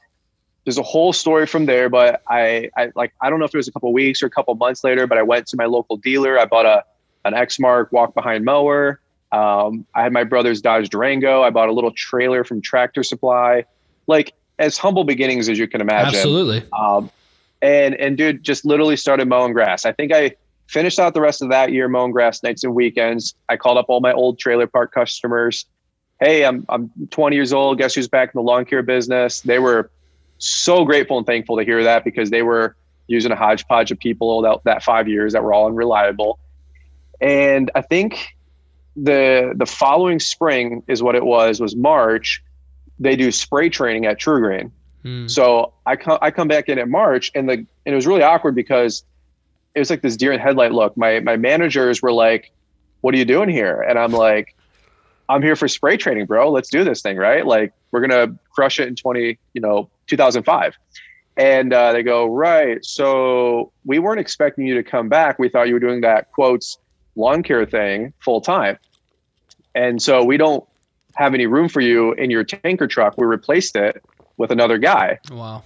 there's 0.64 0.78
a 0.78 0.82
whole 0.82 1.12
story 1.12 1.46
from 1.46 1.66
there, 1.66 1.88
but 1.88 2.22
I, 2.28 2.70
I 2.76 2.90
like, 2.94 3.12
I 3.20 3.30
don't 3.30 3.38
know 3.38 3.44
if 3.44 3.54
it 3.54 3.58
was 3.58 3.68
a 3.68 3.72
couple 3.72 3.92
weeks 3.92 4.22
or 4.22 4.26
a 4.26 4.30
couple 4.30 4.54
months 4.54 4.82
later, 4.82 5.06
but 5.06 5.18
I 5.18 5.22
went 5.22 5.46
to 5.48 5.56
my 5.56 5.66
local 5.66 5.96
dealer. 5.96 6.38
I 6.38 6.46
bought 6.46 6.66
a, 6.66 6.84
an 7.24 7.34
Exmark 7.34 7.92
walk 7.92 8.14
behind 8.14 8.44
mower. 8.44 9.00
Um, 9.30 9.86
I 9.94 10.02
had 10.02 10.12
my 10.12 10.24
brother's 10.24 10.62
Dodge 10.62 10.88
Durango. 10.88 11.42
I 11.42 11.50
bought 11.50 11.68
a 11.68 11.72
little 11.72 11.90
trailer 11.90 12.44
from 12.44 12.60
Tractor 12.60 13.02
Supply. 13.02 13.64
Like 14.06 14.34
as 14.58 14.78
humble 14.78 15.04
beginnings 15.04 15.48
as 15.48 15.58
you 15.58 15.66
can 15.66 15.80
imagine. 15.80 16.14
Absolutely. 16.14 16.64
Um, 16.72 17.10
and 17.60 17.94
and 17.96 18.16
dude, 18.16 18.42
just 18.42 18.64
literally 18.64 18.96
started 18.96 19.28
mowing 19.28 19.52
grass. 19.52 19.84
I 19.84 19.92
think 19.92 20.12
I 20.12 20.34
finished 20.66 20.98
out 20.98 21.14
the 21.14 21.20
rest 21.20 21.42
of 21.42 21.50
that 21.50 21.72
year 21.72 21.88
mowing 21.88 22.12
grass 22.12 22.42
nights 22.42 22.64
and 22.64 22.74
weekends. 22.74 23.34
I 23.48 23.56
called 23.56 23.78
up 23.78 23.86
all 23.88 24.00
my 24.00 24.12
old 24.12 24.38
trailer 24.38 24.66
park 24.66 24.92
customers. 24.92 25.66
Hey, 26.20 26.44
I'm 26.44 26.64
I'm 26.68 26.90
20 27.10 27.34
years 27.34 27.52
old. 27.52 27.78
Guess 27.78 27.94
who's 27.94 28.08
back 28.08 28.30
in 28.34 28.38
the 28.38 28.42
lawn 28.42 28.64
care 28.64 28.82
business? 28.82 29.40
They 29.40 29.58
were 29.58 29.90
so 30.38 30.84
grateful 30.84 31.18
and 31.18 31.26
thankful 31.26 31.56
to 31.56 31.64
hear 31.64 31.84
that 31.84 32.04
because 32.04 32.30
they 32.30 32.42
were 32.42 32.76
using 33.06 33.32
a 33.32 33.36
hodgepodge 33.36 33.90
of 33.90 33.98
people 33.98 34.42
that, 34.42 34.60
that 34.64 34.82
five 34.82 35.08
years 35.08 35.32
that 35.32 35.42
were 35.42 35.52
all 35.52 35.66
unreliable. 35.66 36.38
And 37.20 37.70
I 37.74 37.82
think 37.82 38.34
the 38.96 39.52
the 39.56 39.66
following 39.66 40.20
spring 40.20 40.82
is 40.86 41.02
what 41.02 41.14
it 41.14 41.24
was 41.24 41.60
was 41.60 41.74
March. 41.74 42.42
They 42.98 43.16
do 43.16 43.32
spray 43.32 43.68
training 43.68 44.06
at 44.06 44.20
TruGreen. 44.20 44.70
Hmm. 45.02 45.26
So 45.26 45.72
I 45.84 45.96
come 45.96 46.18
I 46.22 46.30
come 46.30 46.48
back 46.48 46.68
in 46.68 46.78
at 46.78 46.88
March 46.88 47.30
and 47.34 47.48
the 47.48 47.54
and 47.54 47.68
it 47.86 47.94
was 47.94 48.06
really 48.06 48.22
awkward 48.22 48.54
because 48.54 49.04
it 49.74 49.80
was 49.80 49.90
like 49.90 50.02
this 50.02 50.16
deer 50.16 50.32
in 50.32 50.40
headlight 50.40 50.72
look. 50.72 50.96
My 50.96 51.20
my 51.20 51.36
managers 51.36 52.00
were 52.00 52.12
like, 52.12 52.52
"What 53.00 53.14
are 53.14 53.18
you 53.18 53.24
doing 53.24 53.48
here?" 53.48 53.82
And 53.82 53.98
I'm 53.98 54.12
like, 54.12 54.54
"I'm 55.28 55.42
here 55.42 55.56
for 55.56 55.66
spray 55.68 55.96
training, 55.96 56.26
bro. 56.26 56.50
Let's 56.50 56.70
do 56.70 56.84
this 56.84 57.02
thing, 57.02 57.16
right? 57.16 57.44
Like 57.44 57.72
we're 57.90 58.00
gonna 58.00 58.36
crush 58.50 58.78
it 58.78 58.88
in 58.88 58.96
20, 58.96 59.38
you 59.52 59.60
know, 59.60 59.90
2005." 60.06 60.76
And 61.36 61.72
uh, 61.72 61.92
they 61.92 62.02
go, 62.02 62.26
"Right. 62.26 62.84
So 62.84 63.72
we 63.84 63.98
weren't 63.98 64.20
expecting 64.20 64.66
you 64.66 64.74
to 64.74 64.82
come 64.82 65.08
back. 65.08 65.38
We 65.38 65.48
thought 65.48 65.68
you 65.68 65.74
were 65.74 65.80
doing 65.80 66.00
that 66.02 66.32
quotes 66.32 66.78
lawn 67.16 67.42
care 67.42 67.64
thing 67.66 68.12
full 68.18 68.40
time. 68.40 68.78
And 69.74 70.00
so 70.00 70.24
we 70.24 70.36
don't 70.36 70.64
have 71.16 71.34
any 71.34 71.46
room 71.46 71.68
for 71.68 71.80
you 71.80 72.12
in 72.12 72.30
your 72.30 72.44
tanker 72.44 72.86
truck. 72.86 73.16
We 73.16 73.26
replaced 73.26 73.76
it 73.76 74.02
with 74.36 74.50
another 74.50 74.78
guy. 74.78 75.18
Wow. 75.30 75.62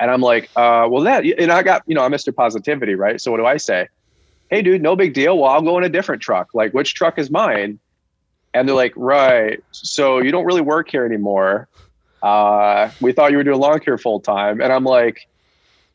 And 0.00 0.10
I'm 0.10 0.20
like, 0.20 0.50
uh, 0.56 0.86
well, 0.90 1.02
that, 1.04 1.24
and 1.24 1.52
I 1.52 1.62
got, 1.62 1.82
you 1.86 1.94
know, 1.94 2.02
I'm 2.02 2.10
Mr. 2.10 2.34
Positivity, 2.34 2.94
right? 2.94 3.20
So 3.20 3.30
what 3.30 3.36
do 3.38 3.46
I 3.46 3.56
say? 3.56 3.88
Hey, 4.50 4.62
dude, 4.62 4.82
no 4.82 4.96
big 4.96 5.14
deal. 5.14 5.38
Well, 5.38 5.50
I'll 5.50 5.62
go 5.62 5.78
in 5.78 5.84
a 5.84 5.88
different 5.88 6.20
truck. 6.20 6.54
Like, 6.54 6.74
which 6.74 6.94
truck 6.94 7.18
is 7.18 7.30
mine? 7.30 7.78
And 8.52 8.68
they're 8.68 8.76
like, 8.76 8.92
right. 8.96 9.62
So 9.70 10.18
you 10.18 10.30
don't 10.30 10.44
really 10.44 10.60
work 10.60 10.90
here 10.90 11.06
anymore. 11.06 11.68
Uh, 12.22 12.90
we 13.00 13.12
thought 13.12 13.32
you 13.32 13.36
were 13.36 13.44
doing 13.44 13.58
lawn 13.58 13.80
care 13.80 13.98
full 13.98 14.20
time. 14.20 14.60
And 14.60 14.72
I'm 14.72 14.84
like, 14.84 15.28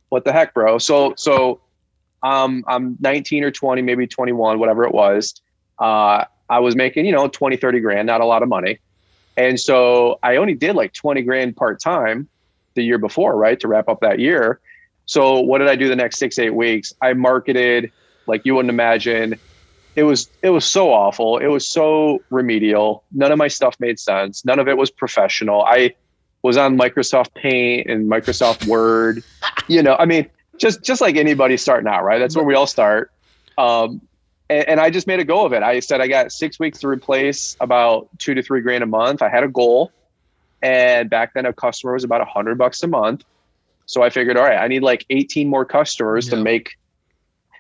what 0.10 0.26
the 0.26 0.34
heck, 0.34 0.54
bro? 0.54 0.78
So, 0.78 1.14
so 1.16 1.62
um, 2.24 2.64
I'm 2.68 2.98
19 3.00 3.44
or 3.44 3.52
20, 3.52 3.82
maybe 3.82 4.08
21, 4.08 4.60
whatever 4.60 4.84
it 4.84 4.94
was. 4.94 5.42
Uh, 5.80 6.26
I 6.50 6.60
was 6.60 6.76
making, 6.76 7.06
you 7.06 7.12
know, 7.12 7.28
20, 7.28 7.58
30 7.58 7.80
grand, 7.80 8.08
not 8.08 8.22
a 8.22 8.26
lot 8.26 8.44
of 8.44 8.50
money. 8.50 8.80
And 9.38 9.60
so 9.60 10.20
I 10.24 10.38
only 10.38 10.56
did 10.56 10.76
like 10.76 10.94
20 10.94 11.22
grand 11.22 11.56
part 11.56 11.80
time 11.80 12.28
the 12.74 12.84
year 12.84 12.98
before, 12.98 13.36
right? 13.38 13.60
To 13.60 13.68
wrap 13.68 13.88
up 13.88 14.02
that 14.02 14.20
year. 14.20 14.60
So 15.06 15.40
what 15.40 15.60
did 15.60 15.68
I 15.68 15.76
do 15.76 15.88
the 15.88 15.96
next 15.96 16.18
six, 16.18 16.38
eight 16.40 16.54
weeks? 16.54 16.94
I 17.02 17.14
marketed 17.14 17.92
like 18.26 18.46
you 18.46 18.56
wouldn't 18.56 18.70
imagine. 18.70 19.40
It 19.96 20.04
was 20.04 20.30
it 20.42 20.50
was 20.50 20.66
so 20.66 20.92
awful. 20.92 21.38
It 21.38 21.48
was 21.48 21.68
so 21.68 22.22
remedial. 22.30 23.04
None 23.14 23.32
of 23.32 23.38
my 23.38 23.48
stuff 23.48 23.76
made 23.80 24.00
sense. 24.00 24.44
None 24.44 24.60
of 24.60 24.68
it 24.68 24.78
was 24.78 24.92
professional. 24.92 25.64
I 25.64 25.96
was 26.44 26.58
on 26.58 26.78
Microsoft 26.78 27.34
Paint 27.34 27.90
and 27.90 28.10
Microsoft 28.10 28.68
Word. 28.68 29.24
You 29.68 29.84
know, 29.84 29.96
I 29.98 30.06
mean, 30.06 30.30
just 30.58 30.84
just 30.84 31.02
like 31.02 31.16
anybody 31.16 31.58
starting 31.58 31.88
out, 31.88 32.04
right? 32.04 32.20
That's 32.20 32.36
where 32.36 32.46
we 32.46 32.56
all 32.56 32.68
start. 32.68 33.12
Um, 33.58 34.02
and, 34.50 34.68
and, 34.70 34.80
I 34.80 34.92
just 34.92 35.08
made 35.08 35.20
a 35.20 35.26
go 35.26 35.46
of 35.46 35.52
it. 35.52 35.64
I 35.64 35.80
said 35.80 36.00
I 36.00 36.08
got 36.08 36.32
six 36.32 36.60
weeks 36.60 36.80
to 36.80 36.88
replace 36.88 37.58
about 37.60 38.08
two 38.20 38.34
to 38.36 38.44
three 38.44 38.62
grand 38.62 38.84
a 38.84 38.88
month. 38.88 39.22
I 39.22 39.30
had 39.30 39.44
a 39.44 39.48
goal, 39.48 39.92
and 40.62 41.10
back 41.10 41.34
then 41.34 41.46
a 41.46 41.54
customer 41.54 41.94
was 41.94 42.04
about 42.04 42.22
a 42.22 42.26
hundred 42.26 42.58
bucks 42.58 42.84
a 42.84 42.88
month. 42.88 43.24
So 43.88 44.04
I 44.04 44.10
figured, 44.10 44.38
all 44.38 44.44
right, 44.44 44.58
I 44.58 44.68
need 44.68 44.84
like 44.84 45.06
18 45.10 45.48
more 45.48 45.66
customers 45.66 46.28
to 46.30 46.36
make. 46.36 46.78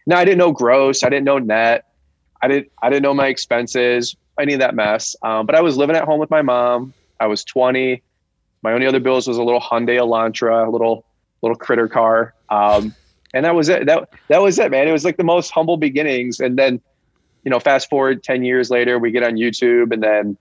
Now 0.05 0.17
I 0.17 0.25
didn't 0.25 0.37
know 0.37 0.51
gross. 0.51 1.03
I 1.03 1.09
didn't 1.09 1.25
know 1.25 1.39
net. 1.39 1.85
I 2.41 2.47
didn't. 2.47 2.71
I 2.81 2.89
didn't 2.89 3.03
know 3.03 3.13
my 3.13 3.27
expenses. 3.27 4.15
Any 4.39 4.53
of 4.53 4.59
that 4.59 4.75
mess. 4.75 5.15
Um, 5.23 5.45
but 5.45 5.55
I 5.55 5.61
was 5.61 5.77
living 5.77 5.95
at 5.95 6.03
home 6.03 6.19
with 6.19 6.29
my 6.29 6.43
mom. 6.43 6.93
I 7.19 7.25
was 7.25 7.43
20. 7.43 8.03
My 8.61 8.73
only 8.73 8.87
other 8.87 8.99
bills 8.99 9.27
was 9.27 9.37
a 9.37 9.43
little 9.43 9.61
Hyundai 9.61 9.97
Elantra, 9.97 10.67
a 10.67 10.69
little 10.69 11.05
little 11.41 11.55
critter 11.55 11.87
car. 11.87 12.33
Um, 12.49 12.93
and 13.33 13.45
that 13.45 13.55
was 13.55 13.69
it. 13.69 13.85
That 13.85 14.09
that 14.29 14.41
was 14.41 14.57
it, 14.59 14.71
man. 14.71 14.87
It 14.87 14.91
was 14.91 15.05
like 15.05 15.17
the 15.17 15.23
most 15.23 15.51
humble 15.51 15.77
beginnings. 15.77 16.39
And 16.39 16.57
then, 16.57 16.81
you 17.43 17.51
know, 17.51 17.59
fast 17.59 17.89
forward 17.89 18.23
10 18.23 18.43
years 18.43 18.69
later, 18.69 18.99
we 18.99 19.11
get 19.11 19.23
on 19.23 19.33
YouTube 19.33 19.91
and 19.91 20.01
then 20.01 20.37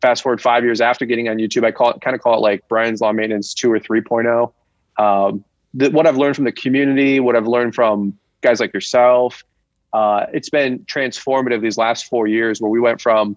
fast 0.00 0.22
forward 0.22 0.40
five 0.40 0.64
years 0.64 0.80
after 0.80 1.04
getting 1.04 1.28
on 1.28 1.36
YouTube, 1.36 1.64
I 1.64 1.72
call 1.72 1.90
it 1.90 2.00
kind 2.00 2.14
of 2.14 2.22
call 2.22 2.34
it 2.34 2.40
like 2.40 2.66
Brian's 2.68 3.00
Lawn 3.00 3.16
Maintenance 3.16 3.54
2 3.54 3.72
or 3.72 3.80
3.0. 3.80 4.52
Um, 5.02 5.44
the, 5.74 5.90
what 5.90 6.06
I've 6.06 6.16
learned 6.16 6.36
from 6.36 6.44
the 6.44 6.52
community, 6.52 7.20
what 7.20 7.36
I've 7.36 7.46
learned 7.46 7.74
from 7.74 8.16
guys 8.40 8.60
like 8.60 8.72
yourself, 8.72 9.44
uh, 9.92 10.26
it's 10.32 10.50
been 10.50 10.80
transformative 10.80 11.62
these 11.62 11.78
last 11.78 12.06
four 12.06 12.26
years 12.26 12.60
where 12.60 12.70
we 12.70 12.80
went 12.80 13.00
from 13.00 13.36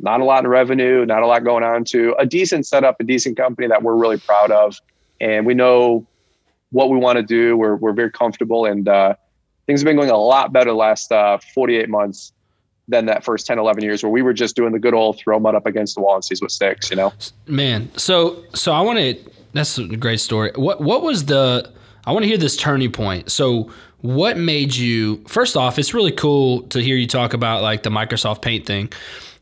not 0.00 0.20
a 0.20 0.24
lot 0.24 0.44
in 0.44 0.50
revenue, 0.50 1.04
not 1.04 1.22
a 1.22 1.26
lot 1.26 1.44
going 1.44 1.64
on 1.64 1.84
to 1.84 2.14
a 2.18 2.26
decent 2.26 2.66
setup, 2.66 3.00
a 3.00 3.04
decent 3.04 3.36
company 3.36 3.66
that 3.68 3.82
we're 3.82 3.96
really 3.96 4.18
proud 4.18 4.50
of. 4.50 4.78
And 5.20 5.46
we 5.46 5.54
know 5.54 6.06
what 6.70 6.90
we 6.90 6.98
want 6.98 7.16
to 7.16 7.22
do. 7.22 7.56
We're, 7.56 7.76
we're 7.76 7.92
very 7.92 8.10
comfortable 8.10 8.66
and 8.66 8.88
uh, 8.88 9.14
things 9.66 9.80
have 9.80 9.86
been 9.86 9.96
going 9.96 10.10
a 10.10 10.16
lot 10.16 10.52
better 10.52 10.70
the 10.70 10.76
last 10.76 11.10
uh, 11.10 11.38
48 11.54 11.88
months 11.88 12.32
than 12.86 13.06
that 13.06 13.24
first 13.24 13.46
10, 13.46 13.58
11 13.58 13.82
years 13.82 14.02
where 14.02 14.10
we 14.10 14.22
were 14.22 14.32
just 14.32 14.56
doing 14.56 14.72
the 14.72 14.78
good 14.78 14.94
old 14.94 15.18
throw 15.18 15.38
mud 15.38 15.54
up 15.54 15.66
against 15.66 15.94
the 15.94 16.00
wall 16.00 16.14
and 16.14 16.24
sees 16.24 16.40
what 16.40 16.50
sticks, 16.50 16.90
you 16.90 16.96
know? 16.96 17.12
Man. 17.46 17.90
So, 17.96 18.44
so 18.54 18.72
I 18.72 18.80
want 18.80 18.98
to, 18.98 19.18
that's 19.52 19.76
a 19.76 19.86
great 19.96 20.20
story. 20.20 20.52
What, 20.54 20.80
what 20.80 21.02
was 21.02 21.26
the, 21.26 21.70
I 22.06 22.12
want 22.12 22.22
to 22.22 22.28
hear 22.28 22.38
this 22.38 22.56
turning 22.56 22.90
point. 22.90 23.30
So 23.30 23.70
what 24.00 24.38
made 24.38 24.74
you, 24.74 25.22
first 25.26 25.56
off, 25.56 25.78
it's 25.78 25.92
really 25.92 26.12
cool 26.12 26.62
to 26.68 26.80
hear 26.80 26.96
you 26.96 27.06
talk 27.06 27.34
about 27.34 27.62
like 27.62 27.82
the 27.82 27.90
Microsoft 27.90 28.40
paint 28.40 28.64
thing 28.64 28.90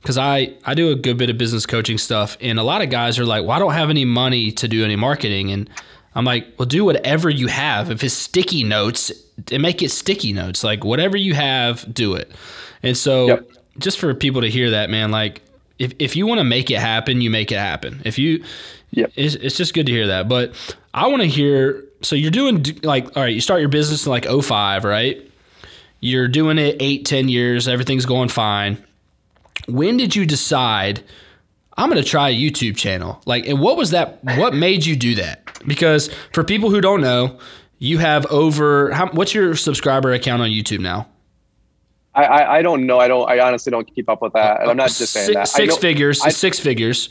because 0.03 0.19
I, 0.19 0.55
I 0.65 0.75
do 0.75 0.91
a 0.91 0.95
good 0.95 1.17
bit 1.19 1.31
of 1.31 1.39
business 1.39 1.67
coaching 1.67 1.99
stuff 1.99 2.37
and 2.41 2.59
a 2.59 2.63
lot 2.63 2.83
of 2.83 2.91
guys 2.91 3.19
are 3.19 3.27
like 3.27 3.43
well 3.43 3.53
i 3.53 3.59
don't 3.59 3.73
have 3.73 3.91
any 3.91 4.05
money 4.05 4.53
to 4.53 4.69
do 4.69 4.85
any 4.85 4.97
marketing 4.97 5.51
and 5.51 5.69
I'm 6.17 6.25
like, 6.25 6.55
well, 6.59 6.65
do 6.65 6.83
whatever 6.83 7.29
you 7.29 7.47
have. 7.47 7.91
If 7.91 8.03
it's 8.03 8.15
sticky 8.15 8.65
notes, 8.65 9.13
and 9.53 9.63
make 9.63 9.83
it 9.83 9.91
sticky 9.91 10.33
notes. 10.33 10.65
Like 10.65 10.83
whatever 10.83 11.17
you 11.17 11.35
have, 11.35 11.93
do 11.93 12.15
it. 12.15 12.33
And 12.83 12.97
so, 12.97 13.27
yep. 13.27 13.51
just 13.79 13.99
for 13.99 14.15
people 14.15 14.41
to 14.41 14.49
hear 14.49 14.71
that, 14.71 14.89
man, 14.89 15.11
like 15.11 15.43
if, 15.79 15.93
if 15.99 16.17
you 16.17 16.27
want 16.27 16.39
to 16.39 16.45
make 16.45 16.71
it 16.71 16.79
happen, 16.79 17.21
you 17.21 17.29
make 17.29 17.53
it 17.53 17.59
happen. 17.59 18.01
If 18.05 18.19
you, 18.19 18.43
Yep. 18.93 19.13
it's, 19.15 19.35
it's 19.35 19.57
just 19.59 19.75
good 19.75 19.87
to 19.87 19.93
hear 19.93 20.07
that. 20.07 20.27
But 20.27 20.55
I 20.95 21.09
want 21.09 21.21
to 21.21 21.29
hear, 21.29 21.85
so 22.01 22.17
you're 22.17 22.31
doing 22.31 22.65
like, 22.83 23.15
all 23.15 23.23
right, 23.23 23.35
you 23.35 23.43
start 23.43 23.61
your 23.61 23.69
business 23.69 24.07
in 24.07 24.11
like 24.11 24.25
05, 24.25 24.85
right? 24.85 25.23
You're 26.01 26.29
doing 26.29 26.57
it 26.57 26.77
eight, 26.81 27.05
10 27.05 27.29
years, 27.29 27.69
everything's 27.69 28.07
going 28.07 28.31
fine. 28.31 28.83
When 29.67 29.97
did 29.97 30.15
you 30.15 30.27
decide 30.27 31.03
I'm 31.77 31.91
going 31.91 32.03
to 32.03 32.09
try 32.09 32.31
a 32.31 32.35
YouTube 32.35 32.77
channel? 32.77 33.21
Like, 33.27 33.47
and 33.47 33.61
what 33.61 33.77
was 33.77 33.91
that? 33.91 34.23
What 34.39 34.55
made 34.55 34.87
you 34.87 34.97
do 34.97 35.15
that? 35.17 35.43
Because 35.67 36.11
for 36.33 36.43
people 36.43 36.71
who 36.71 36.81
don't 36.81 37.01
know, 37.01 37.39
you 37.79 37.99
have 37.99 38.25
over, 38.27 38.91
how, 38.93 39.09
what's 39.11 39.35
your 39.35 39.55
subscriber 39.55 40.13
account 40.13 40.41
on 40.41 40.49
YouTube 40.49 40.81
now? 40.81 41.09
I, 42.15 42.25
I, 42.25 42.57
I 42.59 42.63
don't 42.63 42.87
know. 42.87 42.99
I 42.99 43.09
don't. 43.09 43.29
I 43.29 43.41
honestly 43.41 43.71
don't 43.71 43.87
keep 43.95 44.09
up 44.09 44.23
with 44.23 44.33
that, 44.33 44.63
and 44.63 44.71
I'm 44.71 44.77
not 44.79 44.89
just 44.89 45.13
saying 45.13 45.27
six, 45.27 45.35
that. 45.35 45.49
Six 45.49 45.77
figures. 45.77 46.23
I- 46.23 46.31
six 46.31 46.59
figures. 46.59 47.11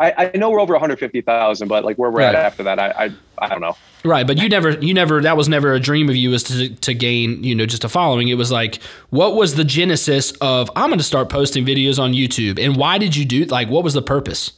I, 0.00 0.30
I 0.34 0.36
know 0.36 0.50
we're 0.50 0.60
over 0.60 0.74
150,000, 0.74 1.68
but 1.68 1.84
like 1.84 1.96
where 1.96 2.10
we're 2.10 2.20
at 2.20 2.36
after 2.36 2.62
that, 2.62 2.78
I, 2.78 3.06
I 3.06 3.12
I 3.40 3.48
don't 3.48 3.60
know. 3.60 3.76
Right, 4.04 4.26
but 4.26 4.38
you 4.38 4.48
never, 4.48 4.70
you 4.70 4.94
never. 4.94 5.20
That 5.20 5.36
was 5.36 5.48
never 5.48 5.72
a 5.74 5.80
dream 5.80 6.08
of 6.08 6.16
you, 6.16 6.30
was 6.30 6.44
to 6.44 6.68
to 6.68 6.94
gain, 6.94 7.42
you 7.42 7.54
know, 7.54 7.66
just 7.66 7.84
a 7.84 7.88
following. 7.88 8.28
It 8.28 8.34
was 8.34 8.52
like, 8.52 8.80
what 9.10 9.34
was 9.34 9.56
the 9.56 9.64
genesis 9.64 10.32
of 10.40 10.70
I'm 10.76 10.88
going 10.90 10.98
to 10.98 11.04
start 11.04 11.28
posting 11.28 11.64
videos 11.64 11.98
on 11.98 12.12
YouTube, 12.12 12.62
and 12.62 12.76
why 12.76 12.98
did 12.98 13.16
you 13.16 13.24
do? 13.24 13.44
Like, 13.46 13.68
what 13.68 13.82
was 13.82 13.94
the 13.94 14.02
purpose? 14.02 14.52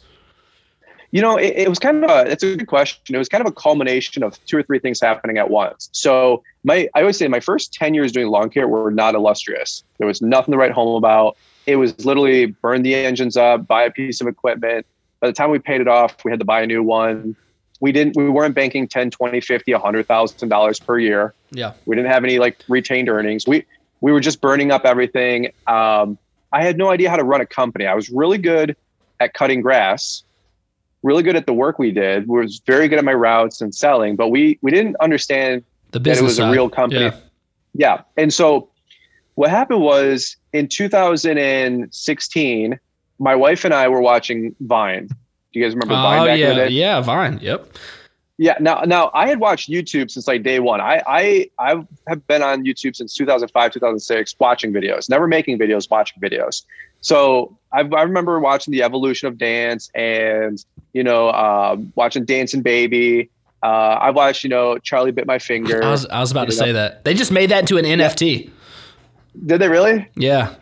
You 1.12 1.20
know, 1.20 1.37
it, 1.37 1.54
it 1.56 1.68
was 1.68 1.78
kind 1.78 2.04
of 2.04 2.11
a, 2.11 2.30
it's 2.30 2.42
a 2.42 2.54
good 2.56 2.68
question. 2.68 3.14
It 3.14 3.18
was 3.18 3.28
kind 3.28 3.44
of 3.44 3.50
a 3.50 3.54
culmination 3.54 4.23
of 4.23 4.42
two 4.47 4.59
or 4.59 4.62
three 4.62 4.78
things 4.78 5.00
happening 5.00 5.38
at 5.38 5.50
once. 5.50 5.88
So 5.92 6.44
my, 6.62 6.88
I 6.94 7.00
always 7.00 7.16
say 7.16 7.26
my 7.26 7.40
first 7.40 7.75
10 7.75 7.94
years 7.94 8.12
doing 8.12 8.28
lawn 8.28 8.49
care 8.49 8.68
were 8.68 8.92
not 8.92 9.16
illustrious. 9.16 9.82
There 9.99 10.06
was 10.06 10.23
nothing 10.23 10.52
to 10.52 10.59
write 10.59 10.70
home 10.70 10.94
about. 10.94 11.37
It 11.66 11.76
was 11.76 12.04
literally 12.04 12.47
burn 12.47 12.82
the 12.82 12.94
engines 12.94 13.37
up, 13.37 13.66
buy 13.66 13.82
a 13.82 13.90
piece 13.90 14.20
of 14.20 14.28
equipment. 14.28 14.87
By 15.21 15.27
the 15.27 15.33
time 15.33 15.50
we 15.50 15.59
paid 15.59 15.81
it 15.81 15.89
off, 15.89 16.25
we 16.25 16.31
had 16.31 16.39
to 16.41 16.45
buy 16.45 16.62
a 16.62 16.67
new 16.67 16.83
one. 16.83 17.37
We 17.81 17.93
didn't, 17.93 18.17
we 18.17 18.29
weren't 18.29 18.55
banking 18.55 18.89
10, 18.89 19.11
20, 19.11 19.41
50, 19.41 19.73
$100,000 19.73 20.87
per 20.87 20.99
year. 20.99 21.35
Yeah, 21.50 21.73
We 21.87 21.97
didn't 21.97 22.11
have 22.11 22.25
any 22.25 22.39
like 22.39 22.62
retained 22.69 23.09
earnings. 23.09 23.47
We 23.47 23.65
we 24.03 24.12
were 24.12 24.21
just 24.21 24.41
burning 24.41 24.71
up 24.71 24.87
everything. 24.87 25.53
Um, 25.67 26.17
I 26.53 26.62
had 26.62 26.79
no 26.79 26.91
idea 26.91 27.11
how 27.11 27.17
to 27.17 27.25
run 27.25 27.41
a 27.41 27.47
company. 27.47 27.87
I 27.87 27.95
was 27.95 28.09
really 28.09 28.39
good 28.39 28.77
at 29.21 29.35
cutting 29.35 29.61
grass, 29.61 30.23
really 31.03 31.23
good 31.23 31.37
at 31.37 31.45
the 31.47 31.53
work 31.53 31.79
we 31.79 31.91
did. 31.91 32.27
We 32.27 32.41
Was 32.41 32.62
very 32.67 32.89
good 32.89 32.99
at 32.99 33.05
my 33.05 33.12
routes 33.15 33.61
and 33.61 33.75
selling, 33.75 34.17
but 34.17 34.29
we 34.29 34.59
we 34.62 34.71
didn't 34.71 34.97
understand 35.00 35.62
the 35.91 35.99
that 35.99 36.05
business 36.05 36.39
it 36.39 36.43
was 36.43 36.49
a 36.50 36.50
real 36.50 36.71
company. 36.71 37.03
Yeah. 37.03 37.17
Yeah. 37.75 38.00
And 38.17 38.33
so 38.33 38.71
what 39.35 39.50
happened 39.50 39.83
was 39.83 40.37
in 40.53 40.69
2016, 40.69 42.81
my 43.21 43.37
wife 43.37 43.65
and 43.65 43.73
I 43.73 43.87
were 43.87 44.00
watching 44.00 44.57
Vine. 44.61 45.07
Do 45.07 45.15
you 45.53 45.65
guys 45.65 45.75
remember 45.75 45.95
Vine 45.95 46.23
Oh 46.23 46.27
back 46.27 46.41
in 46.41 46.57
the 46.57 46.71
yeah, 46.73 46.97
yeah, 46.97 47.00
Vine. 47.00 47.39
Yep. 47.41 47.77
Yeah. 48.39 48.55
Now, 48.59 48.81
now 48.81 49.11
I 49.12 49.29
had 49.29 49.39
watched 49.39 49.69
YouTube 49.69 50.11
since 50.11 50.27
like 50.27 50.43
day 50.43 50.59
one. 50.59 50.81
I, 50.81 51.03
I, 51.07 51.50
I 51.59 51.85
have 52.09 52.27
been 52.27 52.43
on 52.43 52.65
YouTube 52.65 52.97
since 52.97 53.15
2005, 53.15 53.73
2006, 53.73 54.35
watching 54.39 54.73
videos, 54.73 55.11
never 55.11 55.29
making 55.29 55.59
videos, 55.59 55.89
watching 55.91 56.21
videos. 56.23 56.65
So 57.03 57.57
I, 57.73 57.81
I 57.81 58.03
remember 58.03 58.41
watching 58.41 58.73
the 58.73 58.83
evolution 58.83 59.29
of 59.29 59.37
dance 59.37 59.91
and, 59.95 60.65
you 60.95 61.05
know, 61.05 61.31
um, 61.33 61.93
watching 61.97 62.25
Dancing 62.25 62.62
Baby. 62.62 63.29
Uh, 63.62 63.67
I 63.67 64.11
watched, 64.11 64.43
you 64.43 64.50
know, 64.50 64.79
Charlie 64.79 65.11
bit 65.11 65.27
my 65.27 65.39
finger. 65.39 65.85
I 65.85 65.91
was, 65.91 66.07
I 66.07 66.21
was 66.21 66.31
about 66.31 66.49
to 66.49 66.57
know? 66.57 66.65
say 66.65 66.73
that 66.73 67.05
they 67.05 67.12
just 67.12 67.31
made 67.31 67.50
that 67.50 67.61
into 67.61 67.77
an 67.77 67.85
NFT. 67.85 68.50
Did 69.45 69.61
they 69.61 69.69
really? 69.69 70.09
Yeah, 70.17 70.55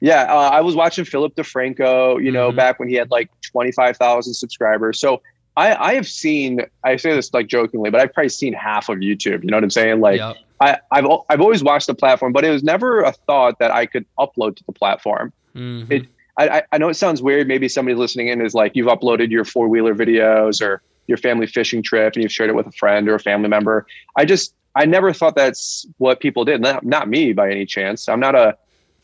Yeah, 0.00 0.22
uh, 0.22 0.48
I 0.50 0.60
was 0.62 0.74
watching 0.74 1.04
Philip 1.04 1.34
DeFranco, 1.34 2.22
you 2.24 2.30
know, 2.32 2.50
Mhm. 2.50 2.56
back 2.56 2.78
when 2.80 2.88
he 2.88 2.94
had 2.94 3.10
like 3.10 3.30
25,000 3.42 4.32
subscribers. 4.34 4.98
So 4.98 5.20
I, 5.56 5.74
I 5.74 5.94
have 5.94 6.08
seen, 6.08 6.62
I 6.84 6.96
say 6.96 7.14
this 7.14 7.32
like 7.34 7.48
jokingly, 7.48 7.90
but 7.90 8.00
I've 8.00 8.12
probably 8.14 8.30
seen 8.30 8.52
half 8.54 8.88
of 8.88 8.98
YouTube. 8.98 9.42
You 9.44 9.50
know 9.50 9.56
what 9.58 9.64
I'm 9.64 9.70
saying? 9.70 10.00
Like, 10.00 10.18
yep. 10.18 10.36
I, 10.60 10.78
I've, 10.90 11.06
I've 11.28 11.40
always 11.40 11.62
watched 11.62 11.86
the 11.86 11.94
platform, 11.94 12.32
but 12.32 12.44
it 12.44 12.50
was 12.50 12.62
never 12.62 13.02
a 13.02 13.12
thought 13.12 13.58
that 13.58 13.70
I 13.70 13.84
could 13.86 14.06
upload 14.18 14.56
to 14.56 14.64
the 14.64 14.72
platform. 14.72 15.32
Mhm. 15.54 15.90
It- 15.90 16.06
I, 16.38 16.48
I- 16.48 16.62
I 16.72 16.78
know 16.78 16.88
it 16.88 16.94
sounds 16.94 17.20
weird. 17.20 17.48
Maybe 17.48 17.68
somebody 17.68 17.94
listening 17.94 18.28
in 18.28 18.40
is 18.40 18.54
like, 18.54 18.72
you've 18.74 18.86
uploaded 18.86 19.30
your 19.30 19.44
four 19.44 19.68
wheeler 19.68 19.94
videos 19.94 20.62
or 20.62 20.80
your 21.08 21.18
family 21.18 21.46
fishing 21.46 21.82
trip 21.82 22.14
and 22.14 22.22
you've 22.22 22.32
shared 22.32 22.48
it 22.48 22.54
with 22.54 22.66
a 22.68 22.72
friend 22.72 23.06
or 23.08 23.16
a 23.16 23.20
family 23.20 23.48
member. 23.48 23.84
I 24.16 24.24
just, 24.24 24.54
I 24.76 24.86
never 24.86 25.12
thought 25.12 25.34
that's 25.34 25.84
what 25.98 26.20
people 26.20 26.44
did. 26.46 26.62
Not, 26.62 26.86
not 26.86 27.08
me 27.08 27.34
by 27.34 27.50
any 27.50 27.66
chance. 27.66 28.08
I'm 28.08 28.20
not 28.20 28.34
a, 28.36 28.56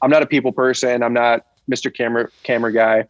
I'm 0.02 0.10
not 0.10 0.22
a 0.22 0.26
people 0.26 0.52
person. 0.52 1.02
I'm 1.02 1.12
not 1.12 1.46
Mr. 1.70 1.94
Camera, 1.94 2.28
camera 2.42 2.72
guy. 2.72 3.06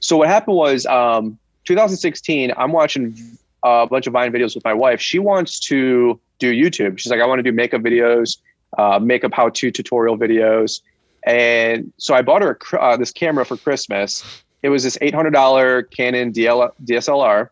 So 0.00 0.16
what 0.16 0.28
happened 0.28 0.56
was, 0.56 0.86
um, 0.86 1.38
2016, 1.64 2.52
I'm 2.56 2.72
watching 2.72 3.16
a 3.62 3.86
bunch 3.86 4.06
of 4.06 4.12
Vine 4.12 4.32
videos 4.32 4.54
with 4.54 4.64
my 4.64 4.74
wife. 4.74 5.00
She 5.00 5.18
wants 5.18 5.58
to 5.60 6.20
do 6.38 6.52
YouTube. 6.52 6.98
She's 6.98 7.10
like, 7.10 7.20
I 7.20 7.26
want 7.26 7.38
to 7.38 7.44
do 7.44 7.52
makeup 7.52 7.80
videos, 7.82 8.38
uh, 8.78 8.98
makeup 8.98 9.32
how-to 9.32 9.70
tutorial 9.70 10.18
videos. 10.18 10.80
And 11.24 11.92
so 11.98 12.14
I 12.14 12.22
bought 12.22 12.42
her 12.42 12.58
a, 12.72 12.80
uh, 12.80 12.96
this 12.96 13.12
camera 13.12 13.44
for 13.44 13.56
Christmas. 13.56 14.42
It 14.62 14.70
was 14.70 14.82
this 14.82 14.98
$800 14.98 15.88
Canon 15.90 16.32
DL- 16.32 16.72
DSLR. 16.84 17.48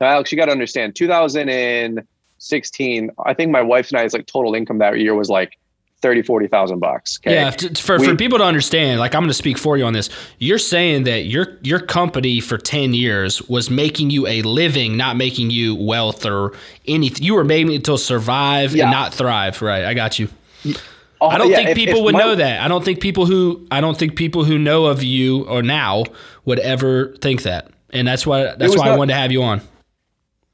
Now, 0.00 0.08
Alex, 0.08 0.30
you 0.30 0.36
got 0.36 0.44
to 0.46 0.52
understand, 0.52 0.94
2016, 0.94 3.10
I 3.24 3.32
think 3.32 3.50
my 3.50 3.62
wife 3.62 3.90
and 3.90 3.98
I's 3.98 4.12
like 4.12 4.26
total 4.26 4.54
income 4.54 4.76
that 4.78 5.00
year 5.00 5.14
was 5.14 5.30
like 5.30 5.58
30, 6.06 6.22
40,000 6.22 6.78
bucks. 6.78 7.18
Okay. 7.18 7.34
Yeah, 7.34 7.50
for, 7.50 7.98
We- 7.98 8.06
for 8.06 8.14
people 8.14 8.38
to 8.38 8.44
understand, 8.44 9.00
like 9.00 9.12
I'm 9.14 9.22
going 9.22 9.28
to 9.30 9.34
speak 9.34 9.58
for 9.58 9.76
you 9.76 9.84
on 9.84 9.92
this. 9.92 10.08
You're 10.38 10.58
saying 10.58 11.02
that 11.04 11.24
your 11.26 11.58
your 11.62 11.80
company 11.80 12.38
for 12.38 12.58
10 12.58 12.94
years 12.94 13.42
was 13.48 13.70
making 13.70 14.10
you 14.10 14.24
a 14.28 14.42
living, 14.42 14.96
not 14.96 15.16
making 15.16 15.50
you 15.50 15.74
wealth 15.74 16.24
or 16.24 16.52
anything. 16.86 17.24
You 17.24 17.34
were 17.34 17.42
making 17.42 17.72
it 17.72 17.84
to 17.86 17.98
survive 17.98 18.72
Yeah. 18.76 18.84
and 18.84 18.92
not 18.92 19.12
thrive. 19.14 19.60
Right. 19.62 19.84
I 19.84 19.94
got 19.94 20.20
you. 20.20 20.28
Oh, 21.20 21.26
I 21.28 21.38
don't 21.38 21.50
yeah, 21.50 21.56
think 21.56 21.70
if- 21.70 21.74
people 21.76 21.98
if 21.98 22.04
would 22.04 22.12
my- 22.12 22.20
know 22.20 22.34
that. 22.36 22.60
I 22.60 22.68
don't 22.68 22.84
think 22.84 23.00
people 23.00 23.26
who 23.26 23.66
I 23.72 23.80
don't 23.80 23.98
think 23.98 24.14
people 24.14 24.44
who 24.44 24.58
know 24.58 24.86
of 24.86 25.02
you 25.02 25.42
or 25.48 25.60
now 25.62 26.04
would 26.44 26.60
ever 26.60 27.16
think 27.20 27.42
that. 27.42 27.68
And 27.90 28.06
that's 28.06 28.24
why 28.24 28.54
that's 28.56 28.76
why 28.78 28.90
I 28.90 28.96
wanted 28.96 29.14
to 29.14 29.18
have 29.18 29.32
you 29.32 29.42
on. 29.42 29.60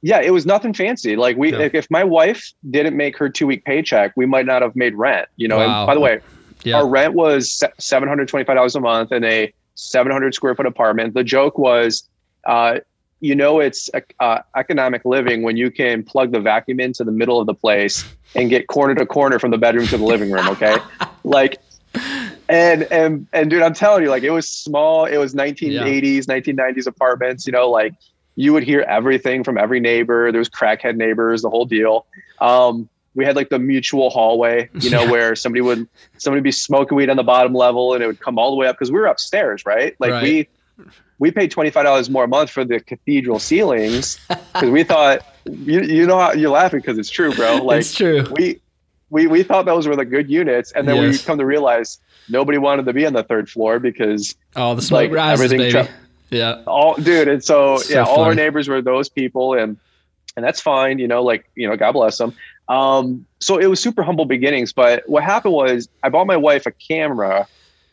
Yeah, 0.03 0.21
it 0.21 0.31
was 0.33 0.45
nothing 0.45 0.75
fancy. 0.75 1.15
Like 1.17 1.37
we, 1.37 1.53
Yeah. 1.53 1.69
if, 1.73 1.88
my 1.91 2.03
wife 2.05 2.53
didn't 2.71 2.97
make 2.97 3.17
her 3.19 3.29
two 3.29 3.47
week 3.47 3.65
paycheck, 3.65 4.12
we 4.17 4.27
might 4.27 4.47
not 4.47 4.61
have 4.62 4.75
made 4.75 4.95
rent. 4.97 5.29
You 5.37 5.49
know. 5.49 5.59
Wow. 5.59 5.81
And 5.83 5.87
by 5.87 5.95
the 5.95 6.01
way, 6.01 6.21
Yeah. 6.65 6.79
our 6.79 6.88
rent 6.88 7.15
was 7.15 7.62
seven 7.79 8.09
hundred 8.09 8.29
twenty 8.29 8.45
five 8.45 8.57
dollars 8.57 8.75
a 8.75 8.81
month 8.81 9.12
in 9.12 9.25
a 9.25 9.53
seven 9.75 10.11
hundred 10.12 10.35
square 10.35 10.55
foot 10.55 10.67
apartment. 10.67 11.15
The 11.15 11.25
joke 11.25 11.57
was, 11.57 12.09
uh, 12.47 12.81
you 13.21 13.37
know, 13.37 13.61
it's 13.61 13.88
uh, 14.21 14.38
economic 14.57 15.05
living 15.05 15.43
when 15.45 15.57
you 15.57 15.71
can 15.71 16.03
plug 16.03 16.33
the 16.33 16.41
vacuum 16.41 16.81
into 16.81 17.05
the 17.05 17.12
middle 17.12 17.41
of 17.41 17.47
the 17.47 17.55
place 17.55 18.05
and 18.35 18.51
get 18.51 18.67
corner 18.67 18.97
to 18.97 19.07
corner 19.07 19.38
from 19.38 19.53
the 19.53 19.59
bedroom 19.59 19.87
to 19.87 19.97
the 19.99 20.05
living 20.05 20.31
room. 20.33 20.49
Okay, 20.49 20.77
like. 21.25 21.59
And 22.49 22.83
and 22.91 23.27
and 23.33 23.49
dude, 23.51 23.62
I'm 23.62 23.73
telling 23.75 24.03
you, 24.03 24.11
like 24.11 24.23
it 24.25 24.31
was 24.31 24.49
small. 24.49 25.05
It 25.07 25.17
was 25.19 25.35
1980s, 25.35 26.25
1990s 26.27 26.87
apartments. 26.87 27.47
You 27.47 27.53
know, 27.53 27.71
like 27.71 27.95
you 28.37 28.53
would 28.53 28.62
hear 28.62 28.81
everything 28.83 29.45
from 29.45 29.59
every 29.59 29.81
neighbor. 29.81 30.33
There 30.33 30.38
was 30.38 30.49
crackhead 30.49 30.97
neighbors, 30.97 31.42
the 31.42 31.51
whole 31.51 31.64
deal. 31.66 32.07
Um, 32.40 32.88
we 33.14 33.25
had 33.27 33.37
like 33.37 33.51
the 33.51 33.59
mutual 33.59 34.09
hallway, 34.09 34.71
you 34.81 34.88
know, 34.90 35.03
Yeah. 35.05 35.11
where 35.11 35.37
somebody 35.37 35.61
would 35.61 35.87
somebody 36.18 36.38
would 36.38 36.45
be 36.45 36.53
smoking 36.53 36.97
weed 36.97 37.11
on 37.11 37.16
the 37.16 37.23
bottom 37.23 37.53
level, 37.55 37.92
and 37.95 38.03
it 38.03 38.07
would 38.07 38.21
come 38.21 38.38
all 38.38 38.51
the 38.51 38.57
way 38.57 38.66
up 38.66 38.77
because 38.77 38.90
we 38.90 38.99
were 38.99 39.07
upstairs, 39.07 39.64
right? 39.66 39.95
Like 39.99 40.12
Right. 40.12 40.23
we 40.23 40.49
we 41.18 41.31
paid 41.31 41.51
twenty 41.51 41.71
five 41.71 41.85
dollars 41.85 42.09
more 42.09 42.25
a 42.25 42.29
month 42.29 42.51
for 42.51 42.64
the 42.64 42.81
cathedral 42.81 43.38
ceilings 43.38 44.18
because 44.29 44.71
we 44.71 44.83
thought 44.83 45.21
you 45.45 45.83
you 45.83 46.07
know 46.07 46.18
how 46.18 46.33
you're 46.33 46.51
laughing 46.51 46.81
because 46.81 46.97
it's 46.99 47.11
true, 47.11 47.35
bro. 47.35 47.57
Like 47.57 47.81
it's 47.81 47.95
true. 47.95 48.25
we 48.37 48.61
we 49.11 49.27
we 49.27 49.42
thought 49.42 49.66
those 49.66 49.87
were 49.87 49.95
the 49.95 50.07
good 50.07 50.31
units, 50.31 50.73
and 50.73 50.88
then 50.88 50.99
we 51.07 51.18
come 51.18 51.37
to 51.37 51.45
realize 51.45 51.99
nobody 52.31 52.57
wanted 52.57 52.87
to 52.87 52.95
be 52.95 53.05
on 53.05 53.12
the 53.12 53.23
third 53.25 53.51
floor 53.51 53.79
because 53.79 54.35
Oh, 54.57 54.75
the 54.75 54.81
smoke 54.81 55.03
like, 55.03 55.12
rises, 55.12 55.45
everything 55.45 55.59
baby. 55.71 55.87
tra- 55.87 55.95
yeah. 56.33 56.62
all 56.66 56.95
dude 56.95 57.29
and 57.29 57.45
so, 57.45 57.79
So 57.79 57.95
yeah 57.95 58.05
all 58.05 58.23
our 58.25 58.35
neighbors 58.35 58.68
were 58.68 58.83
those 58.83 59.09
people 59.09 59.55
and 59.55 59.77
and 60.37 60.45
that's 60.45 60.61
fine 60.61 60.99
you 60.99 61.07
know 61.07 61.23
like 61.23 61.51
you 61.55 61.68
know 61.68 61.77
god 61.77 61.92
bless 61.92 62.18
them 62.18 62.35
um 62.68 63.27
so 63.40 63.59
it 63.59 63.66
was 63.66 63.81
super 63.81 64.03
humble 64.03 64.25
beginnings 64.25 64.73
but 64.73 65.03
what 65.09 65.23
happened 65.23 65.55
was 65.55 65.88
i 66.03 66.09
bought 66.09 66.27
my 66.27 66.37
wife 66.37 66.66
a 66.66 66.71
camera 66.71 67.47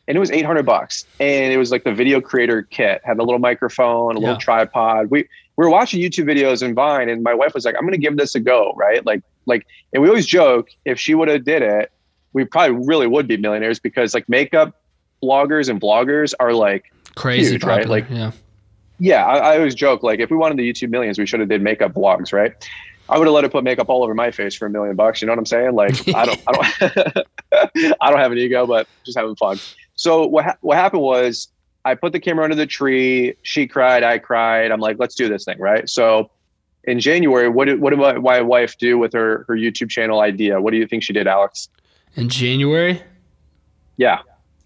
and 0.08 0.16
it 0.16 0.20
was 0.20 0.32
800 0.32 0.66
bucks 0.66 1.06
and 1.20 1.54
it 1.54 1.58
was 1.58 1.72
like 1.72 1.84
the 1.84 1.94
video 1.94 2.20
creator 2.20 2.64
kit. 2.64 3.00
Had 3.04 3.20
a 3.20 3.24
little 3.24 3.40
microphone 3.40 4.16
a 4.16 4.20
little 4.20 4.38
tripod. 4.38 5.12
We 5.12 5.20
we 5.56 5.66
were 5.66 5.70
watching 5.70 6.02
youtube 6.02 6.26
videos 6.26 6.64
in 6.64 6.74
vine 6.74 7.10
and 7.10 7.22
my 7.22 7.34
wife 7.34 7.54
was 7.54 7.64
like 7.64 7.76
i'm 7.78 7.86
gonna 7.86 7.98
give 7.98 8.18
this 8.18 8.36
a 8.36 8.40
go 8.40 8.74
right? 8.76 9.06
Like 9.06 9.22
like 9.46 9.68
and 9.94 10.02
we 10.02 10.10
always 10.10 10.26
joke 10.26 10.70
if 10.86 11.00
she 11.00 11.14
would 11.14 11.28
have 11.28 11.44
did 11.44 11.62
it 11.62 11.92
we 12.34 12.44
probably 12.46 12.86
really 12.86 13.08
would 13.08 13.28
be 13.28 13.38
millionaires 13.38 13.80
because 13.80 14.14
like 14.14 14.28
makeup 14.28 14.82
bloggers 15.24 15.70
and 15.70 15.80
bloggers 15.80 16.34
are 16.40 16.54
like 16.54 16.92
Crazy 17.20 17.52
Huge, 17.52 17.64
right? 17.66 17.86
Like- 17.88 18.10
yeah. 18.10 18.32
yeah, 18.98 19.26
I, 19.26 19.38
I 19.54 19.58
always 19.58 19.76
joke 19.76 20.04
like 20.04 20.20
if 20.22 20.32
we 20.32 20.38
wanted 20.38 20.58
the 20.58 20.72
YouTube 20.72 20.90
millions, 20.90 21.20
we 21.20 21.26
should 21.26 21.42
have 21.42 21.50
did 21.50 21.62
makeup 21.62 21.94
vlogs, 21.94 22.32
right? 22.32 22.54
I 23.10 23.18
would 23.18 23.28
have 23.28 23.34
let 23.34 23.44
her 23.44 23.50
put 23.50 23.64
makeup 23.66 23.90
all 23.90 24.04
over 24.04 24.14
my 24.14 24.32
face 24.32 24.56
for 24.56 24.68
a 24.68 24.70
million 24.70 24.96
bucks. 24.96 25.22
You 25.22 25.26
know 25.26 25.34
what 25.34 25.40
I'm 25.40 25.46
saying? 25.46 25.74
Like 25.74 26.08
I 26.16 26.26
don't, 26.26 26.42
I 26.48 26.52
don't, 26.52 27.28
I 28.02 28.10
don't 28.10 28.20
have 28.20 28.32
an 28.32 28.38
ego, 28.38 28.66
but 28.66 28.88
just 29.04 29.18
having 29.18 29.36
fun. 29.36 29.60
So 29.96 30.26
what 30.28 30.46
ha- 30.46 30.58
what 30.62 30.78
happened 30.78 31.02
was 31.02 31.50
I 31.84 31.96
put 31.96 32.14
the 32.14 32.20
camera 32.22 32.44
under 32.46 32.56
the 32.56 32.68
tree. 32.68 33.36
She 33.42 33.68
cried. 33.68 34.04
I 34.04 34.18
cried. 34.20 34.72
I'm 34.72 34.80
like, 34.80 34.98
let's 35.00 35.16
do 35.16 35.28
this 35.28 35.44
thing, 35.44 35.60
right? 35.60 35.90
So 35.90 36.30
in 36.86 37.00
January, 37.02 37.50
what 37.50 37.66
did 37.66 37.82
what 37.82 37.90
did 37.90 38.00
my, 38.00 38.14
my 38.14 38.42
wife 38.42 38.78
do 38.78 38.98
with 38.98 39.12
her 39.12 39.44
her 39.50 39.56
YouTube 39.56 39.90
channel 39.90 40.22
idea? 40.22 40.62
What 40.62 40.72
do 40.72 40.78
you 40.78 40.88
think 40.88 41.04
she 41.04 41.12
did, 41.12 41.28
Alex? 41.28 41.68
In 42.16 42.30
January? 42.30 43.02
Yeah. 43.98 44.20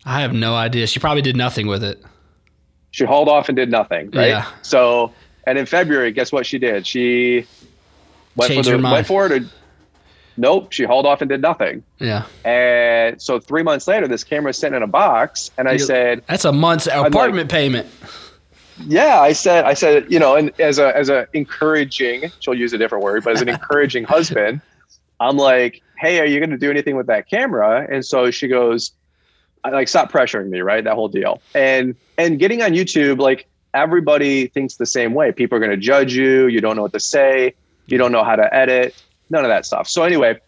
I 0.05 0.19
have 0.21 0.33
no 0.33 0.53
idea. 0.53 0.85
She 0.85 0.99
probably 0.99 1.21
did 1.21 1.37
nothing 1.37 1.65
with 1.65 1.83
it. 1.83 2.03
She 2.93 3.05
hauled 3.05 3.27
off 3.27 3.49
and 3.49 3.55
did 3.55 3.69
nothing, 3.71 4.11
right? 4.11 4.27
Yeah. 4.29 4.45
So, 4.61 5.11
and 5.47 5.57
in 5.57 5.65
February, 5.65 6.11
guess 6.11 6.31
what 6.31 6.45
she 6.45 6.59
did? 6.59 6.85
She 6.85 7.45
went 8.35 8.51
Changed 8.51 8.69
for 8.69 8.77
the 8.77 8.83
went 8.83 9.07
for 9.07 9.25
it. 9.25 9.31
Or, 9.31 9.45
nope, 10.37 10.71
she 10.71 10.83
hauled 10.83 11.07
off 11.07 11.21
and 11.21 11.27
did 11.27 11.41
nothing. 11.41 11.83
Yeah. 11.99 12.25
And 12.45 13.19
so 13.19 13.39
three 13.39 13.63
months 13.63 13.87
later, 13.87 14.07
this 14.07 14.23
camera 14.23 14.41
camera's 14.43 14.59
sitting 14.59 14.77
in 14.77 14.83
a 14.83 14.87
box, 14.87 15.49
and 15.57 15.67
I 15.67 15.73
You- 15.73 15.79
said, 15.79 16.21
That's 16.27 16.45
a 16.45 16.51
month's 16.51 16.85
apartment 16.87 17.49
payment. 17.49 17.87
yeah, 18.87 19.19
I 19.19 19.33
said, 19.33 19.65
I 19.65 19.73
said, 19.73 20.05
you 20.11 20.19
know, 20.19 20.35
and 20.35 20.51
as 20.59 20.77
a 20.77 20.95
as 20.95 21.09
a 21.09 21.27
encouraging, 21.33 22.31
she'll 22.41 22.53
use 22.53 22.73
a 22.73 22.77
different 22.77 23.03
word, 23.03 23.23
but 23.23 23.33
as 23.33 23.41
an 23.41 23.49
encouraging 23.57 24.03
husband, 24.03 24.61
I'm 25.19 25.37
like, 25.37 25.81
hey, 25.97 26.19
are 26.19 26.25
you 26.27 26.39
going 26.39 26.51
to 26.51 26.57
do 26.57 26.69
anything 26.69 26.95
with 26.95 27.07
that 27.07 27.27
camera? 27.27 27.87
And 27.91 28.05
so 28.05 28.29
she 28.29 28.47
goes, 28.47 28.91
like 29.71 29.87
stop 29.87 30.11
pressuring 30.11 30.49
me, 30.49 30.61
right? 30.61 30.83
That 30.83 30.95
whole 30.95 31.07
deal. 31.07 31.41
And 31.53 31.95
and 32.17 32.39
getting 32.39 32.61
on 32.61 32.71
YouTube, 32.71 33.19
like 33.19 33.47
everybody 33.73 34.47
thinks 34.47 34.75
the 34.75 34.85
same 34.85 35.13
way. 35.13 35.31
People 35.31 35.57
are 35.57 35.59
going 35.59 35.71
to 35.71 35.77
judge 35.77 36.13
you. 36.13 36.47
You 36.47 36.61
don't 36.61 36.75
know 36.75 36.83
what 36.83 36.93
to 36.93 36.99
say. 36.99 37.55
You 37.87 37.97
don't 37.97 38.11
know 38.11 38.23
how 38.23 38.35
to 38.35 38.53
edit. 38.53 38.95
None 39.29 39.43
of 39.43 39.49
that 39.49 39.65
stuff. 39.65 39.87
So 39.87 40.03
anyway, 40.03 40.39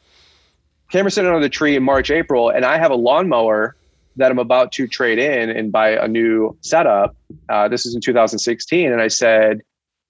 camera 0.92 1.12
sitting 1.12 1.30
under 1.30 1.42
the 1.42 1.50
tree 1.50 1.76
in 1.76 1.84
March, 1.84 2.12
April, 2.12 2.50
and 2.50 2.66
I 2.66 2.78
have 2.78 2.92
a 2.92 2.96
lawnmower 2.96 3.76
that 4.18 4.32
I'm 4.32 4.40
about 4.40 4.72
to 4.74 4.88
trade 4.88 5.20
in 5.20 5.50
and 5.50 5.72
buy 5.72 5.90
a 5.90 6.08
new 6.08 6.56
setup. 6.62 7.16
Uh, 7.50 7.68
this 7.68 7.86
is 7.86 7.96
in 7.96 8.02
2016, 8.02 8.92
and 8.92 9.02
I 9.02 9.08
said, 9.10 9.62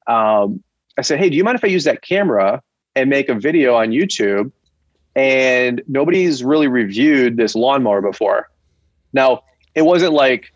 um, 0.07 0.63
I 0.97 1.01
said, 1.01 1.19
hey, 1.19 1.29
do 1.29 1.35
you 1.35 1.43
mind 1.43 1.55
if 1.55 1.63
I 1.63 1.67
use 1.67 1.83
that 1.85 2.01
camera 2.01 2.61
and 2.95 3.09
make 3.09 3.29
a 3.29 3.35
video 3.35 3.75
on 3.75 3.89
YouTube? 3.89 4.51
And 5.15 5.81
nobody's 5.87 6.43
really 6.43 6.67
reviewed 6.67 7.37
this 7.37 7.55
lawnmower 7.55 8.01
before. 8.01 8.49
Now, 9.15 9.43
it 9.73 9.81
wasn't 9.83 10.13
like 10.13 10.53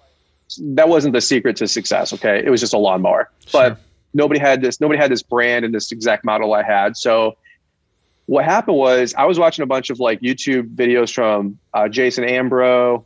that 0.60 0.90
wasn't 0.90 1.14
the 1.14 1.22
secret 1.22 1.56
to 1.58 1.68
success. 1.68 2.14
Okay, 2.14 2.44
it 2.46 2.50
was 2.50 2.60
just 2.60 2.74
a 2.74 2.78
lawnmower, 2.78 3.32
but 3.52 3.80
nobody 4.14 4.40
had 4.40 4.62
this. 4.62 4.80
Nobody 4.80 5.00
had 5.00 5.10
this 5.12 5.24
brand 5.24 5.66
and 5.66 5.74
this 5.74 5.92
exact 5.92 6.24
model 6.26 6.54
I 6.54 6.62
had. 6.64 6.96
So 6.98 7.38
what 8.26 8.46
happened 8.46 8.78
was 8.78 9.16
I 9.16 9.26
was 9.26 9.40
watching 9.40 9.64
a 9.64 9.66
bunch 9.66 9.90
of 9.90 10.00
like 10.00 10.20
YouTube 10.22 10.76
videos 10.76 11.12
from 11.12 11.58
uh, 11.74 11.88
Jason 11.88 12.24
Ambro, 12.26 13.06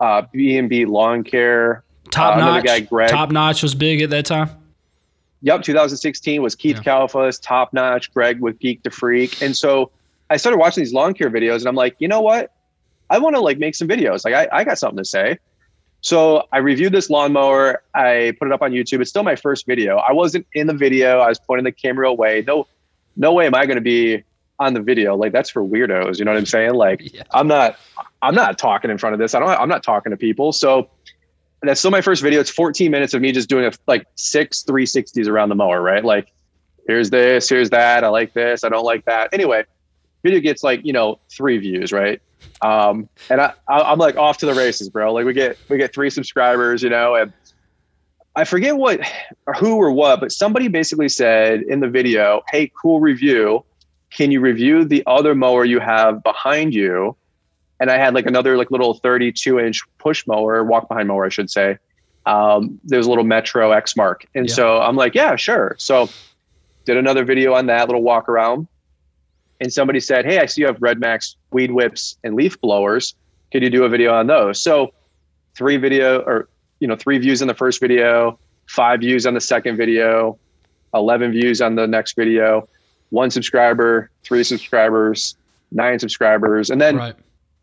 uh, 0.00 0.22
B&B 0.32 0.86
Lawn 0.86 1.22
Care. 1.24 1.84
Top 2.10 2.36
uh, 2.36 2.40
notch. 2.40 2.64
guy, 2.64 2.80
Greg. 2.80 3.10
Top 3.10 3.30
notch 3.30 3.62
was 3.62 3.74
big 3.74 4.00
at 4.00 4.10
that 4.10 4.24
time. 4.24 4.48
Yep, 5.42 5.62
2016 5.62 6.40
was 6.40 6.54
Keith 6.54 6.76
Yeah. 6.76 6.82
Kalfas, 6.82 7.38
Top 7.42 7.74
Notch, 7.74 8.12
Greg 8.14 8.40
with 8.40 8.58
Geek 8.58 8.82
to 8.84 8.90
Freak. 8.90 9.42
And 9.42 9.54
so 9.54 9.90
I 10.30 10.38
started 10.38 10.56
watching 10.56 10.82
these 10.82 10.94
lawn 10.94 11.12
care 11.12 11.28
videos 11.30 11.58
and 11.58 11.66
I'm 11.66 11.74
like, 11.74 11.96
you 11.98 12.08
know 12.08 12.22
what? 12.22 12.53
I 13.10 13.18
want 13.18 13.36
to 13.36 13.40
like 13.40 13.58
make 13.58 13.74
some 13.74 13.88
videos. 13.88 14.24
Like 14.24 14.34
I, 14.34 14.60
I 14.60 14.64
got 14.64 14.78
something 14.78 14.98
to 14.98 15.04
say. 15.04 15.38
So 16.00 16.46
I 16.52 16.58
reviewed 16.58 16.92
this 16.92 17.08
lawnmower. 17.08 17.82
I 17.94 18.34
put 18.38 18.48
it 18.48 18.52
up 18.52 18.60
on 18.60 18.72
YouTube. 18.72 19.00
It's 19.00 19.08
still 19.08 19.22
my 19.22 19.36
first 19.36 19.66
video. 19.66 19.96
I 19.96 20.12
wasn't 20.12 20.46
in 20.52 20.66
the 20.66 20.74
video. 20.74 21.20
I 21.20 21.28
was 21.28 21.38
pointing 21.38 21.64
the 21.64 21.72
camera 21.72 22.10
away. 22.10 22.44
No, 22.46 22.66
no 23.16 23.32
way 23.32 23.46
am 23.46 23.54
I 23.54 23.64
going 23.64 23.76
to 23.76 23.82
be 23.82 24.22
on 24.58 24.74
the 24.74 24.80
video. 24.80 25.16
Like 25.16 25.32
that's 25.32 25.50
for 25.50 25.62
weirdos. 25.62 26.18
You 26.18 26.24
know 26.24 26.32
what 26.32 26.38
I'm 26.38 26.46
saying? 26.46 26.74
Like 26.74 27.14
Yeah. 27.14 27.22
I'm 27.32 27.48
not, 27.48 27.78
I'm 28.20 28.34
not 28.34 28.58
talking 28.58 28.90
in 28.90 28.98
front 28.98 29.14
of 29.14 29.18
this. 29.18 29.34
I 29.34 29.40
don't, 29.40 29.48
I'm 29.48 29.68
not 29.68 29.82
talking 29.82 30.10
to 30.10 30.16
people. 30.16 30.52
So 30.52 30.90
that's 31.62 31.80
still 31.80 31.90
my 31.90 32.02
first 32.02 32.22
video. 32.22 32.40
It's 32.40 32.50
14 32.50 32.90
minutes 32.90 33.14
of 33.14 33.22
me 33.22 33.32
just 33.32 33.48
doing 33.48 33.64
a, 33.64 33.72
like 33.86 34.06
six 34.14 34.62
360s 34.62 35.26
around 35.26 35.48
the 35.48 35.54
mower, 35.54 35.80
right? 35.80 36.04
Like, 36.04 36.32
here's 36.86 37.10
this, 37.10 37.48
here's 37.48 37.70
that. 37.70 38.04
I 38.04 38.08
like 38.08 38.34
this. 38.34 38.64
I 38.64 38.68
don't 38.68 38.84
like 38.84 39.06
that. 39.06 39.30
Anyway, 39.32 39.64
video 40.22 40.40
gets 40.40 40.62
like, 40.62 40.84
you 40.84 40.92
know, 40.92 41.18
three 41.30 41.58
views, 41.58 41.92
right? 41.92 42.20
Um, 42.60 43.08
and 43.30 43.40
I, 43.40 43.52
I, 43.68 43.80
I'm 43.82 43.98
like 43.98 44.16
off 44.16 44.38
to 44.38 44.46
the 44.46 44.54
races, 44.54 44.88
bro. 44.88 45.12
Like 45.12 45.26
we 45.26 45.32
get, 45.32 45.58
we 45.68 45.76
get 45.78 45.94
three 45.94 46.10
subscribers, 46.10 46.82
you 46.82 46.90
know, 46.90 47.14
and 47.14 47.32
I 48.36 48.44
forget 48.44 48.76
what 48.76 49.00
or 49.46 49.54
who 49.54 49.76
or 49.76 49.92
what, 49.92 50.20
but 50.20 50.32
somebody 50.32 50.68
basically 50.68 51.08
said 51.08 51.62
in 51.62 51.80
the 51.80 51.88
video, 51.88 52.42
Hey, 52.50 52.70
cool 52.80 53.00
review. 53.00 53.64
Can 54.10 54.30
you 54.30 54.40
review 54.40 54.84
the 54.84 55.02
other 55.06 55.34
mower 55.34 55.64
you 55.64 55.80
have 55.80 56.22
behind 56.22 56.74
you? 56.74 57.16
and 57.80 57.90
I 57.90 57.98
had 57.98 58.14
like 58.14 58.24
another 58.26 58.56
like 58.56 58.70
little 58.70 58.94
32 58.94 59.58
inch 59.58 59.82
push 59.98 60.24
mower, 60.28 60.62
walk 60.62 60.88
behind 60.88 61.08
mower, 61.08 61.26
I 61.26 61.28
should 61.28 61.50
say. 61.50 61.76
Um, 62.24 62.78
there's 62.84 63.04
a 63.06 63.08
little 63.08 63.24
Metro 63.24 63.72
Exmark. 63.72 64.22
And 64.34 64.48
Yeah. 64.48 64.54
so 64.54 64.80
I'm 64.80 64.94
like, 64.94 65.14
yeah, 65.14 65.34
sure. 65.34 65.74
So 65.78 66.08
did 66.86 66.96
another 66.96 67.24
video 67.24 67.52
on 67.52 67.66
that 67.66 67.88
little 67.88 68.02
walk 68.02 68.28
around. 68.28 68.68
And 69.64 69.72
somebody 69.72 69.98
said, 69.98 70.26
Hey, 70.26 70.40
I 70.40 70.44
see 70.44 70.60
you 70.60 70.66
have 70.66 70.76
RedMax 70.80 71.36
weed 71.50 71.70
whips 71.70 72.18
and 72.22 72.34
leaf 72.34 72.60
blowers. 72.60 73.14
Could 73.50 73.62
you 73.62 73.70
do 73.70 73.84
a 73.84 73.88
video 73.88 74.12
on 74.12 74.26
those? 74.26 74.60
So 74.60 74.92
three 75.56 75.78
video 75.78 76.20
or, 76.20 76.50
you 76.80 76.86
know, 76.86 76.96
three 76.96 77.16
views 77.16 77.40
in 77.40 77.48
the 77.48 77.54
first 77.54 77.80
video, 77.80 78.38
five 78.66 79.00
views 79.00 79.24
on 79.24 79.32
the 79.32 79.40
second 79.40 79.78
video, 79.78 80.38
11 80.92 81.32
views 81.32 81.62
on 81.62 81.76
the 81.76 81.86
next 81.86 82.14
video, 82.14 82.68
one 83.08 83.30
subscriber, 83.30 84.10
three 84.22 84.44
subscribers, 84.44 85.34
nine 85.72 85.98
subscribers. 85.98 86.68
And 86.68 86.78
then 86.78 86.96
right. 86.96 87.14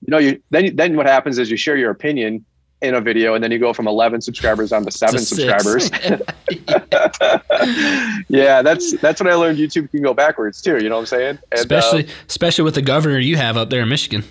you 0.02 0.10
know, 0.10 0.18
you 0.18 0.42
then 0.50 0.76
then 0.76 0.98
what 0.98 1.06
happens 1.06 1.38
is 1.38 1.52
you 1.52 1.58
share 1.58 1.78
your 1.78 1.92
opinion 1.92 2.44
in 2.82 2.96
a 2.96 3.02
video, 3.02 3.36
and 3.36 3.44
then 3.44 3.52
you 3.52 3.60
go 3.60 3.74
from 3.74 3.88
11 3.88 4.22
subscribers 4.22 4.72
down 4.72 4.86
to 4.86 4.92
seven 4.92 5.20
To 5.20 5.26
subscribers. 5.26 5.92
yeah, 8.28 8.62
that's 8.62 8.98
that's 9.00 9.22
what 9.22 9.30
I 9.30 9.36
learned. 9.36 9.60
YouTube 9.60 9.92
can 9.92 10.02
go 10.02 10.14
backwards 10.14 10.62
too. 10.62 10.82
You 10.82 10.90
know 10.90 10.96
what 10.96 11.02
I'm 11.02 11.08
saying? 11.08 11.40
And, 11.52 11.54
uh, 11.54 11.60
especially 11.60 12.08
especially 12.28 12.64
with 12.64 12.76
the 12.76 12.82
governor 12.82 13.20
you 13.20 13.38
have 13.38 13.58
up 13.58 13.70
there 13.70 13.82
in 13.82 13.90
Michigan. 13.90 14.24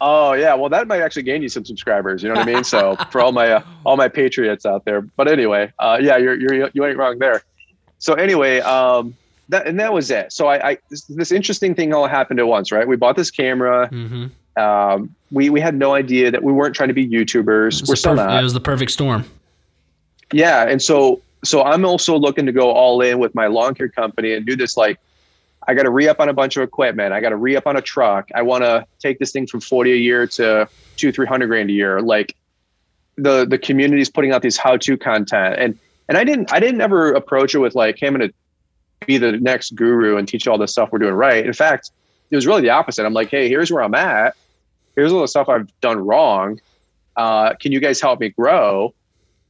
oh 0.00 0.34
yeah, 0.34 0.54
well 0.54 0.68
that 0.68 0.86
might 0.86 1.00
actually 1.00 1.22
gain 1.22 1.42
you 1.42 1.48
some 1.48 1.64
subscribers. 1.64 2.22
You 2.22 2.28
know 2.28 2.36
what 2.36 2.48
I 2.48 2.52
mean? 2.52 2.64
So 2.64 2.96
for 3.10 3.20
all 3.20 3.32
my 3.32 3.52
uh, 3.52 3.62
all 3.84 3.96
my 3.96 4.08
patriots 4.08 4.66
out 4.66 4.84
there. 4.84 5.00
But 5.00 5.28
anyway, 5.28 5.72
uh, 5.78 5.98
yeah, 6.00 6.16
you're 6.18 6.38
you're 6.38 6.70
you 6.72 6.84
ain't 6.84 6.98
wrong 6.98 7.18
there. 7.18 7.42
So 7.98 8.14
anyway, 8.14 8.60
um, 8.60 9.16
that 9.48 9.66
and 9.66 9.80
that 9.80 9.92
was 9.92 10.10
it. 10.10 10.32
So 10.32 10.48
I, 10.48 10.70
I 10.70 10.78
this, 10.90 11.04
this 11.04 11.32
interesting 11.32 11.74
thing 11.74 11.94
all 11.94 12.06
happened 12.06 12.40
at 12.40 12.46
once, 12.46 12.70
right? 12.70 12.86
We 12.86 12.96
bought 12.96 13.16
this 13.16 13.30
camera. 13.30 13.88
Mm-hmm. 13.90 14.26
Um, 14.56 15.14
we 15.30 15.50
we 15.50 15.60
had 15.60 15.74
no 15.74 15.94
idea 15.94 16.30
that 16.30 16.42
we 16.42 16.52
weren't 16.52 16.74
trying 16.74 16.88
to 16.88 16.94
be 16.94 17.06
YouTubers. 17.06 17.88
We're 17.88 17.96
still 17.96 18.14
not. 18.14 18.38
It 18.38 18.42
was 18.42 18.52
the 18.52 18.60
perfect 18.60 18.90
storm. 18.90 19.24
Yeah, 20.32 20.68
and 20.68 20.80
so 20.82 21.20
so 21.44 21.62
I'm 21.62 21.84
also 21.84 22.18
looking 22.18 22.46
to 22.46 22.52
go 22.52 22.70
all 22.70 23.00
in 23.00 23.18
with 23.18 23.34
my 23.34 23.46
lawn 23.46 23.74
care 23.74 23.88
company 23.88 24.32
and 24.34 24.46
do 24.46 24.56
this 24.56 24.76
like 24.76 24.98
I 25.68 25.74
got 25.74 25.82
to 25.82 25.90
re 25.90 26.08
up 26.08 26.20
on 26.20 26.28
a 26.28 26.32
bunch 26.32 26.56
of 26.56 26.62
equipment. 26.62 27.12
I 27.12 27.20
got 27.20 27.30
to 27.30 27.36
re 27.36 27.56
up 27.56 27.66
on 27.66 27.76
a 27.76 27.82
truck. 27.82 28.28
I 28.34 28.42
want 28.42 28.62
to 28.62 28.86
take 28.98 29.18
this 29.18 29.32
thing 29.32 29.46
from 29.46 29.60
40 29.60 29.92
a 29.92 29.96
year 29.96 30.26
to 30.28 30.68
two, 30.96 31.12
300 31.12 31.46
grand 31.46 31.70
a 31.70 31.72
year. 31.72 32.00
Like 32.00 32.36
the, 33.16 33.44
the 33.44 33.58
community 33.58 34.00
is 34.00 34.08
putting 34.08 34.32
out 34.32 34.42
these 34.42 34.56
how 34.56 34.76
to 34.76 34.96
content. 34.96 35.56
And, 35.58 35.78
and 36.08 36.16
I 36.16 36.24
didn't, 36.24 36.52
I 36.52 36.60
didn't 36.60 36.80
ever 36.80 37.12
approach 37.12 37.54
it 37.54 37.58
with 37.58 37.74
like, 37.74 37.98
hey, 37.98 38.06
I'm 38.06 38.14
going 38.16 38.28
to 38.28 39.06
be 39.06 39.18
the 39.18 39.32
next 39.32 39.74
guru 39.74 40.16
and 40.16 40.28
teach 40.28 40.46
you 40.46 40.52
all 40.52 40.58
this 40.58 40.72
stuff 40.72 40.90
we're 40.92 41.00
doing 41.00 41.14
right. 41.14 41.44
In 41.44 41.52
fact, 41.52 41.90
it 42.30 42.36
was 42.36 42.46
really 42.46 42.62
the 42.62 42.70
opposite. 42.70 43.04
I'm 43.04 43.12
like, 43.12 43.30
Hey, 43.30 43.48
here's 43.48 43.70
where 43.72 43.82
I'm 43.82 43.94
at. 43.94 44.36
Here's 44.96 45.12
all 45.12 45.20
the 45.20 45.28
stuff 45.28 45.48
I've 45.48 45.68
done 45.80 45.98
wrong. 45.98 46.60
Uh, 47.16 47.54
can 47.54 47.72
you 47.72 47.80
guys 47.80 48.00
help 48.00 48.20
me 48.20 48.30
grow? 48.30 48.94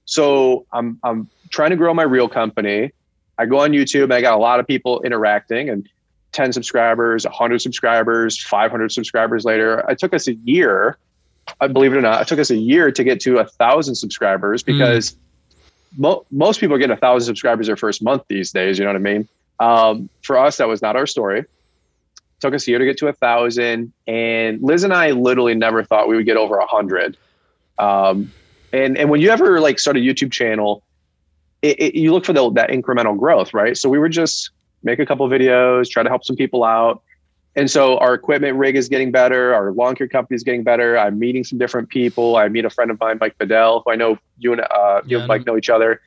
So 0.05 0.67
I'm, 0.73 0.99
I'm 1.03 1.29
trying 1.51 1.71
to 1.71 1.77
grow 1.77 1.95
my 1.95 2.03
real 2.03 2.29
company. 2.29 2.93
I 3.39 3.47
go 3.47 3.61
on 3.61 3.71
YouTube 3.71 4.05
and 4.05 4.15
I 4.15 4.21
got 4.21 4.35
a 4.35 4.41
lot 4.41 4.61
of 4.61 4.67
people 4.67 5.03
interacting 5.03 5.69
and 5.69 5.89
10 6.33 6.53
subscribers, 6.53 7.25
100 7.25 7.61
subscribers, 7.61 8.43
500 8.43 8.93
subscribers 8.93 9.45
later. 9.45 9.85
It 9.89 9.99
took 9.99 10.15
us 10.15 10.29
a 10.29 10.35
year, 10.35 10.99
I 11.61 11.69
believe 11.69 11.93
it 11.93 11.97
or 11.97 12.03
not, 12.03 12.23
it 12.23 12.29
took 12.29 12.39
us 12.39 12.51
a 12.51 12.57
year 12.57 12.91
to 12.93 13.05
get 13.05 13.21
to 13.21 13.39
a 13.39 13.47
thousand 13.47 13.95
subscribers 13.95 14.63
because 14.63 15.17
mo- 15.97 16.25
most 16.31 16.61
people 16.61 16.77
get 16.79 16.91
a 16.91 16.97
thousand 16.97 17.27
subscribers 17.27 17.67
their 17.67 17.77
first 17.77 18.03
month 18.03 18.23
these 18.29 18.53
days. 18.53 18.79
You 18.79 18.85
know 18.85 18.91
what 18.91 18.97
I 18.97 19.01
mean? 19.01 19.29
Um, 19.61 20.09
for 20.23 20.37
us, 20.39 20.59
that 20.59 20.69
was 20.69 20.83
not 20.83 20.97
our 20.97 21.07
story. 21.07 21.45
Took 22.41 22.55
us 22.55 22.67
a 22.67 22.71
year 22.71 22.79
to 22.79 22.85
get 22.85 22.99
to 22.99 23.09
a 23.09 23.13
thousand. 23.13 23.93
And 24.07 24.63
Liz 24.63 24.85
and 24.85 24.93
I 24.93 25.13
literally 25.13 25.55
never 25.55 25.83
thought 25.85 26.09
we 26.09 26.17
would 26.17 26.27
get 26.27 26.37
over 26.37 26.59
a 26.59 26.67
hundred. 26.67 27.17
Um, 27.79 28.33
and, 28.73 28.99
and 28.99 29.11
when 29.11 29.21
you 29.21 29.31
ever 29.31 29.61
like 29.61 29.79
start 29.79 29.97
a 29.97 30.01
YouTube 30.01 30.33
channel, 30.33 30.83
it, 31.63 31.81
it, 31.81 31.95
you 31.95 32.13
look 32.13 32.25
for 32.25 32.33
the, 32.33 32.51
that 32.53 32.71
incremental 32.71 33.19
growth, 33.19 33.55
right? 33.55 33.77
So 33.77 33.89
we 33.89 33.99
were 33.99 34.09
just 34.09 34.51
make 34.83 34.99
a 34.99 35.07
couple 35.07 35.29
videos, 35.29 35.89
try 35.89 36.03
to 36.03 36.09
help 36.09 36.25
some 36.25 36.37
people 36.37 36.65
out. 36.65 37.03
And 37.57 37.71
so 37.71 37.97
our 37.99 38.13
equipment 38.13 38.59
rig 38.59 38.77
is 38.77 38.89
getting 38.89 39.11
better. 39.11 39.55
Our 39.55 39.73
lawn 39.73 39.95
care 39.95 40.07
company 40.07 40.37
is 40.37 40.43
getting 40.43 40.63
better. 40.63 40.99
I'm 40.99 41.19
meeting 41.19 41.43
some 41.43 41.59
different 41.59 41.89
people. 41.89 42.37
I 42.37 42.49
meet 42.49 42.67
a 42.67 42.71
friend 42.71 42.91
of 42.91 43.01
mine, 43.01 43.17
Mike 43.19 43.39
Bedell, 43.39 43.83
who 43.85 43.93
I 43.93 43.97
know 43.97 44.19
you 44.39 44.53
and 44.53 44.61
uh, 44.61 45.01
you 45.07 45.17
Yeah, 45.17 45.23
and 45.23 45.29
Mike 45.29 45.47
know 45.47 45.57
each 45.57 45.71
other. 45.71 46.03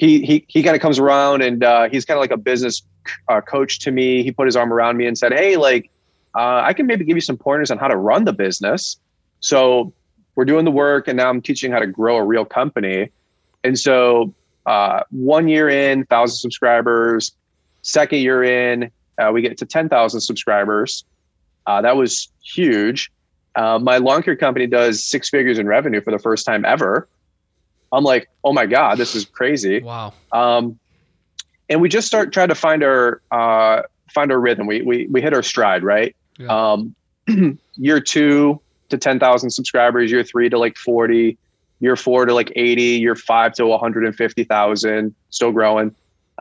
He 0.00 0.22
he 0.24 0.46
he 0.48 0.62
kind 0.62 0.74
of 0.74 0.80
comes 0.80 0.98
around 0.98 1.42
and 1.42 1.62
uh, 1.62 1.90
he's 1.90 2.06
kind 2.06 2.16
of 2.16 2.22
like 2.22 2.30
a 2.30 2.38
business 2.38 2.82
uh, 3.28 3.42
coach 3.42 3.80
to 3.80 3.90
me. 3.90 4.22
He 4.22 4.32
put 4.32 4.46
his 4.46 4.56
arm 4.56 4.72
around 4.72 4.96
me 4.96 5.04
and 5.04 5.16
said, 5.18 5.30
"Hey, 5.30 5.58
like 5.58 5.90
uh, 6.34 6.62
I 6.64 6.72
can 6.72 6.86
maybe 6.86 7.04
give 7.04 7.18
you 7.18 7.20
some 7.20 7.36
pointers 7.36 7.70
on 7.70 7.76
how 7.76 7.86
to 7.86 7.96
run 7.96 8.24
the 8.24 8.32
business." 8.32 8.98
So 9.40 9.92
we're 10.36 10.46
doing 10.46 10.64
the 10.64 10.70
work, 10.70 11.06
and 11.06 11.18
now 11.18 11.28
I'm 11.28 11.42
teaching 11.42 11.70
how 11.70 11.80
to 11.80 11.86
grow 11.86 12.16
a 12.16 12.24
real 12.24 12.46
company. 12.46 13.10
And 13.62 13.78
so, 13.78 14.32
uh, 14.64 15.02
one 15.10 15.48
year 15.48 15.68
in, 15.68 16.06
thousand 16.06 16.38
subscribers. 16.38 17.32
Second 17.82 18.20
year 18.20 18.42
in, 18.42 18.90
uh, 19.18 19.30
we 19.34 19.42
get 19.42 19.58
to 19.58 19.66
ten 19.66 19.90
thousand 19.90 20.22
subscribers. 20.22 21.04
Uh, 21.66 21.82
that 21.82 21.98
was 21.98 22.32
huge. 22.42 23.12
My 23.54 23.98
lawn 23.98 24.22
care 24.22 24.34
company 24.34 24.66
does 24.66 25.04
six 25.04 25.28
figures 25.28 25.58
in 25.58 25.66
revenue 25.66 26.00
for 26.00 26.10
the 26.10 26.18
first 26.18 26.46
time 26.46 26.64
ever. 26.64 27.06
I'm 27.92 28.04
like, 28.04 28.28
oh 28.44 28.52
my 28.52 28.66
god, 28.66 28.98
this 28.98 29.14
is 29.14 29.24
crazy. 29.24 29.80
Wow. 29.80 30.12
Um, 30.32 30.78
and 31.68 31.80
we 31.80 31.88
just 31.88 32.06
start 32.06 32.32
trying 32.32 32.48
to 32.48 32.54
find 32.54 32.82
our 32.82 33.22
uh, 33.30 33.82
find 34.12 34.32
our 34.32 34.40
rhythm. 34.40 34.66
We 34.66 34.82
we 34.82 35.06
we 35.06 35.20
hit 35.20 35.32
our 35.32 35.42
stride, 35.42 35.82
right? 35.82 36.14
Yeah. 36.38 36.72
Um, 36.72 36.94
year 37.76 38.00
two 38.00 38.60
to 38.88 38.98
ten 38.98 39.18
thousand 39.18 39.50
subscribers. 39.50 40.10
Year 40.10 40.24
three 40.24 40.48
to 40.48 40.58
like 40.58 40.76
forty. 40.76 41.38
Year 41.80 41.96
four 41.96 42.26
to 42.26 42.34
like 42.34 42.52
eighty. 42.56 42.98
Year 42.98 43.14
five 43.14 43.54
to 43.54 43.66
one 43.66 43.80
hundred 43.80 44.04
and 44.04 44.14
fifty 44.14 44.44
thousand. 44.44 45.14
Still 45.30 45.52
growing. 45.52 45.94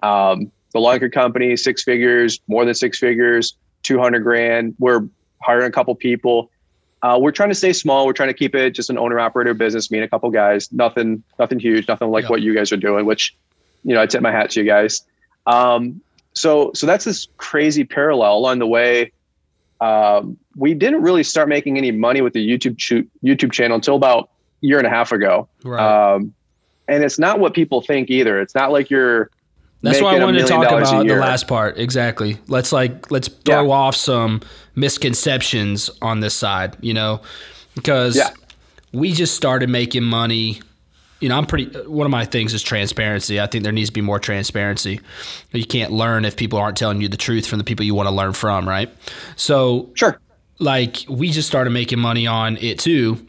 Um, 0.03 0.51
the 0.73 0.79
care 0.99 1.09
company, 1.09 1.55
six 1.55 1.83
figures, 1.83 2.39
more 2.47 2.65
than 2.65 2.75
six 2.75 2.99
figures, 2.99 3.55
two 3.83 3.99
hundred 3.99 4.21
grand. 4.21 4.75
We're 4.79 5.07
hiring 5.41 5.67
a 5.67 5.71
couple 5.71 5.93
people. 5.95 6.51
Uh, 7.01 7.17
we're 7.21 7.31
trying 7.31 7.49
to 7.49 7.55
stay 7.55 7.71
small. 7.71 8.05
We're 8.05 8.13
trying 8.13 8.29
to 8.29 8.33
keep 8.33 8.53
it 8.55 8.71
just 8.71 8.89
an 8.89 8.97
owner 8.97 9.19
operator 9.19 9.53
business. 9.53 9.89
Me 9.89 9.97
and 9.99 10.05
a 10.05 10.07
couple 10.09 10.29
guys. 10.29 10.71
Nothing, 10.71 11.23
nothing 11.37 11.59
huge. 11.59 11.87
Nothing 11.87 12.09
like 12.09 12.29
what 12.29 12.41
you 12.41 12.53
guys 12.53 12.71
are 12.71 12.77
doing. 12.77 13.05
Which, 13.05 13.35
you 13.83 13.95
know, 13.95 14.01
I 14.01 14.05
tip 14.05 14.21
my 14.21 14.31
hat 14.31 14.49
to 14.51 14.59
you 14.59 14.65
guys. 14.65 15.05
Um, 15.47 16.01
so, 16.33 16.71
so 16.73 16.85
that's 16.85 17.05
this 17.05 17.27
crazy 17.37 17.83
parallel 17.83 18.37
along 18.37 18.59
the 18.59 18.67
way. 18.67 19.11
Um, 19.81 20.37
we 20.55 20.73
didn't 20.73 21.01
really 21.01 21.23
start 21.23 21.47
making 21.47 21.77
any 21.77 21.91
money 21.91 22.21
with 22.21 22.33
the 22.33 22.45
YouTube 22.45 22.77
ch- 22.77 23.07
YouTube 23.23 23.53
channel 23.53 23.75
until 23.75 23.95
about 23.95 24.29
a 24.61 24.65
year 24.67 24.77
and 24.77 24.85
a 24.85 24.89
half 24.89 25.13
ago. 25.13 25.47
Right. 25.63 26.13
Um, 26.13 26.33
and 26.89 27.03
it's 27.03 27.17
not 27.17 27.39
what 27.39 27.53
people 27.53 27.81
think 27.81 28.09
either. 28.09 28.41
It's 28.41 28.55
not 28.55 28.71
like 28.71 28.89
you're. 28.89 29.29
That's 29.81 30.01
why 30.01 30.17
I 30.17 30.23
wanted 30.23 30.39
to 30.39 30.47
talk 30.47 30.67
about 30.67 31.07
the 31.07 31.15
last 31.15 31.47
part. 31.47 31.77
Exactly. 31.77 32.37
Let's 32.47 32.71
like 32.71 33.11
let's 33.11 33.27
throw 33.29 33.67
yeah. 33.67 33.73
off 33.73 33.95
some 33.95 34.41
misconceptions 34.75 35.89
on 36.01 36.19
this 36.19 36.33
side, 36.33 36.75
you 36.81 36.93
know, 36.93 37.21
because 37.75 38.17
yeah. 38.17 38.29
we 38.91 39.13
just 39.13 39.35
started 39.35 39.69
making 39.69 40.03
money 40.03 40.61
you 41.19 41.27
know, 41.27 41.37
I'm 41.37 41.45
pretty. 41.45 41.77
One 41.81 42.05
of 42.05 42.11
my 42.11 42.25
things 42.25 42.53
is 42.53 42.63
transparency. 42.63 43.41
I 43.41 43.47
think 43.47 43.63
there 43.63 43.73
needs 43.73 43.89
to 43.89 43.93
be 43.93 44.01
more 44.01 44.19
transparency. 44.19 45.01
You 45.51 45.65
can't 45.65 45.91
learn 45.91 46.23
if 46.23 46.37
people 46.37 46.59
aren't 46.59 46.77
telling 46.77 47.01
you 47.01 47.09
the 47.09 47.17
truth 47.17 47.45
from 47.45 47.57
the 47.57 47.65
people 47.65 47.85
you 47.85 47.93
want 47.93 48.07
to 48.07 48.15
learn 48.15 48.33
from, 48.33 48.67
right? 48.67 48.89
So, 49.35 49.89
sure. 49.95 50.19
Like 50.59 51.05
we 51.09 51.31
just 51.31 51.47
started 51.47 51.71
making 51.71 51.99
money 51.99 52.25
on 52.25 52.57
it 52.57 52.79
too, 52.79 53.25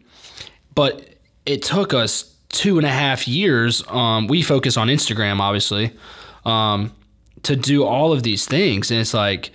but 0.74 1.08
it 1.46 1.62
took 1.62 1.92
us 1.94 2.32
two 2.48 2.78
and 2.78 2.86
a 2.86 2.90
half 2.90 3.26
years. 3.26 3.84
Um, 3.88 4.26
we 4.26 4.42
focus 4.42 4.76
on 4.76 4.88
Instagram, 4.88 5.40
obviously, 5.40 5.92
um, 6.44 6.92
to 7.42 7.56
do 7.56 7.84
all 7.84 8.12
of 8.12 8.22
these 8.22 8.46
things, 8.46 8.90
and 8.90 9.00
it's 9.00 9.14
like 9.14 9.50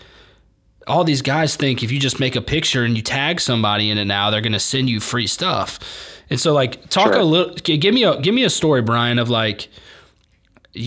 all 0.88 1.04
these 1.04 1.22
guys 1.22 1.56
think 1.56 1.82
if 1.82 1.92
you 1.92 2.00
just 2.00 2.20
make 2.20 2.36
a 2.36 2.42
picture 2.42 2.84
and 2.84 2.96
you 2.96 3.02
tag 3.02 3.40
somebody 3.40 3.90
in 3.90 3.98
it 3.98 4.06
now, 4.06 4.30
they're 4.30 4.42
going 4.42 4.54
to 4.54 4.60
send 4.60 4.90
you 4.90 5.00
free 5.00 5.26
stuff 5.26 5.80
and 6.30 6.40
so, 6.40 6.54
like, 6.54 6.90
talk 6.90 7.14
sure. 7.14 7.22
a 7.22 7.24
little. 7.24 7.54
Give 7.56 7.94
me 7.94 8.04
a 8.04 8.20
give 8.20 8.34
me 8.34 8.44
a 8.44 8.50
story, 8.50 8.82
Brian, 8.82 9.20
of 9.20 9.30
like 9.30 9.70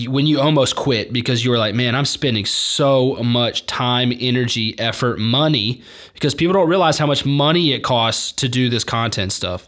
when 0.07 0.27
you 0.27 0.39
almost 0.39 0.75
quit 0.75 1.11
because 1.11 1.43
you 1.43 1.49
were 1.49 1.57
like, 1.57 1.73
man, 1.73 1.95
I'm 1.95 2.05
spending 2.05 2.45
so 2.45 3.15
much 3.23 3.65
time, 3.65 4.13
energy, 4.19 4.77
effort, 4.77 5.17
money 5.17 5.81
because 6.13 6.35
people 6.35 6.53
don't 6.53 6.69
realize 6.69 6.99
how 6.99 7.07
much 7.07 7.25
money 7.25 7.73
it 7.73 7.83
costs 7.83 8.31
to 8.33 8.49
do 8.49 8.69
this 8.69 8.83
content 8.83 9.31
stuff. 9.31 9.67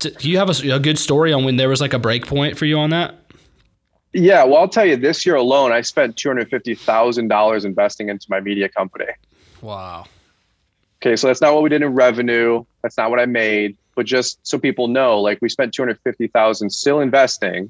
Do 0.00 0.28
you 0.28 0.38
have 0.38 0.50
a, 0.50 0.74
a 0.74 0.78
good 0.78 0.98
story 0.98 1.32
on 1.32 1.44
when 1.44 1.56
there 1.56 1.68
was 1.68 1.80
like 1.80 1.94
a 1.94 1.98
break 1.98 2.26
point 2.26 2.58
for 2.58 2.66
you 2.66 2.78
on 2.78 2.90
that? 2.90 3.14
Yeah, 4.12 4.44
well, 4.44 4.56
I'll 4.56 4.68
tell 4.68 4.86
you, 4.86 4.96
this 4.96 5.26
year 5.26 5.36
alone, 5.36 5.72
I 5.72 5.82
spent 5.82 6.16
two 6.16 6.28
hundred 6.28 6.48
fifty 6.48 6.74
thousand 6.74 7.28
dollars 7.28 7.64
investing 7.64 8.08
into 8.08 8.26
my 8.30 8.40
media 8.40 8.68
company. 8.68 9.06
Wow. 9.60 10.06
Okay, 11.00 11.14
so 11.14 11.28
that's 11.28 11.40
not 11.40 11.54
what 11.54 11.62
we 11.62 11.68
did 11.68 11.82
in 11.82 11.94
revenue. 11.94 12.64
That's 12.82 12.96
not 12.96 13.10
what 13.10 13.20
I 13.20 13.26
made 13.26 13.76
but 13.98 14.06
just 14.06 14.38
so 14.46 14.60
people 14.60 14.86
know, 14.86 15.20
like 15.20 15.40
we 15.42 15.48
spent 15.48 15.74
250,000 15.74 16.70
still 16.70 17.00
investing 17.00 17.68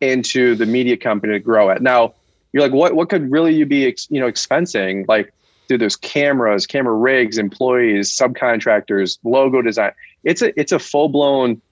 into 0.00 0.56
the 0.56 0.66
media 0.66 0.96
company 0.96 1.32
to 1.32 1.38
grow 1.38 1.70
it. 1.70 1.80
Now 1.80 2.12
you're 2.52 2.64
like, 2.64 2.72
what, 2.72 2.96
what 2.96 3.08
could 3.08 3.30
really 3.30 3.54
you 3.54 3.64
be, 3.64 3.94
you 4.08 4.18
know, 4.18 4.26
expensing? 4.26 5.06
Like, 5.06 5.32
dude, 5.68 5.80
there's 5.80 5.94
cameras, 5.94 6.66
camera 6.66 6.92
rigs, 6.92 7.38
employees, 7.38 8.10
subcontractors, 8.10 9.18
logo 9.22 9.62
design. 9.62 9.92
It's 10.24 10.42
a, 10.42 10.58
it's 10.58 10.72
a 10.72 10.80
full 10.80 11.08
blown, 11.08 11.62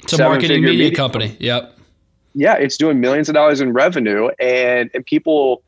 it's 0.00 0.14
a 0.14 0.18
marketing 0.18 0.62
media, 0.64 0.86
media 0.86 0.96
company. 0.96 1.28
company. 1.28 1.46
Yep. 1.46 1.77
Yeah. 2.34 2.54
It's 2.54 2.76
doing 2.76 3.00
millions 3.00 3.28
of 3.28 3.34
dollars 3.34 3.60
in 3.60 3.72
revenue 3.72 4.28
and, 4.38 4.90
and 4.94 5.04
people, 5.04 5.62